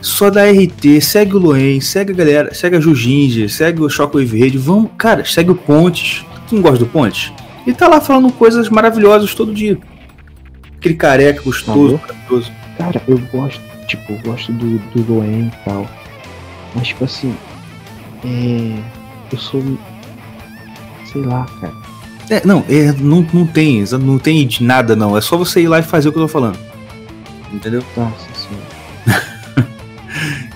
Só 0.00 0.28
dá 0.28 0.44
RT, 0.44 1.00
segue 1.00 1.34
o 1.34 1.38
Loen, 1.38 1.80
segue 1.80 2.12
a 2.12 2.16
galera, 2.16 2.54
segue 2.54 2.76
a 2.76 2.80
Jujinger, 2.80 3.48
segue 3.48 3.80
o 3.80 3.88
Shockwave 3.88 4.38
Radio. 4.38 4.60
Vamos, 4.60 4.90
cara, 4.98 5.24
segue 5.24 5.50
o 5.50 5.54
Pontes. 5.54 6.24
Tu 6.48 6.56
não 6.56 6.62
gosta 6.62 6.78
do 6.78 6.86
Pontes? 6.86 7.32
Ele 7.66 7.74
tá 7.74 7.88
lá 7.88 8.00
falando 8.00 8.30
coisas 8.30 8.68
maravilhosas 8.68 9.34
todo 9.34 9.54
dia 9.54 9.78
aquele 10.84 10.94
careca 10.94 11.42
gostoso, 11.42 11.98
maravilhoso. 11.98 12.52
Cara, 12.76 13.02
eu 13.08 13.18
gosto, 13.32 13.60
tipo, 13.86 14.12
eu 14.12 14.18
gosto 14.18 14.52
do, 14.52 14.78
do 14.78 15.14
Loen 15.14 15.46
e 15.46 15.64
tal. 15.64 15.88
Mas, 16.74 16.88
tipo 16.88 17.04
assim, 17.04 17.34
é. 18.24 18.82
Eu 19.32 19.38
sou. 19.38 19.62
Sei 21.10 21.22
lá, 21.22 21.46
cara. 21.60 21.74
É, 22.30 22.42
não, 22.44 22.64
é, 22.68 22.92
não, 22.98 23.26
não 23.32 23.46
tem, 23.46 23.84
não 24.00 24.18
tem 24.18 24.46
de 24.46 24.62
nada 24.62 24.96
não. 24.96 25.16
É 25.16 25.20
só 25.20 25.36
você 25.36 25.62
ir 25.62 25.68
lá 25.68 25.78
e 25.78 25.82
fazer 25.82 26.08
o 26.08 26.12
que 26.12 26.18
eu 26.18 26.22
tô 26.22 26.28
falando. 26.28 26.58
Entendeu? 27.52 27.82
Nossa 27.96 28.26
senhora. 28.34 29.22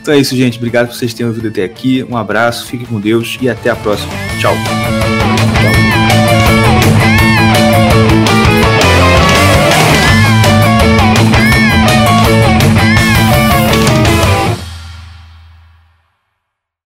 então 0.00 0.14
é 0.14 0.18
isso, 0.18 0.36
gente. 0.36 0.56
Obrigado 0.58 0.88
por 0.88 0.94
vocês 0.94 1.12
terem 1.12 1.28
ouvido 1.28 1.48
até 1.48 1.64
aqui. 1.64 2.04
Um 2.08 2.16
abraço, 2.16 2.66
fique 2.66 2.86
com 2.86 3.00
Deus 3.00 3.38
e 3.40 3.48
até 3.48 3.70
a 3.70 3.76
próxima. 3.76 4.12
Tchau. 4.40 4.54
Tchau. 4.54 5.77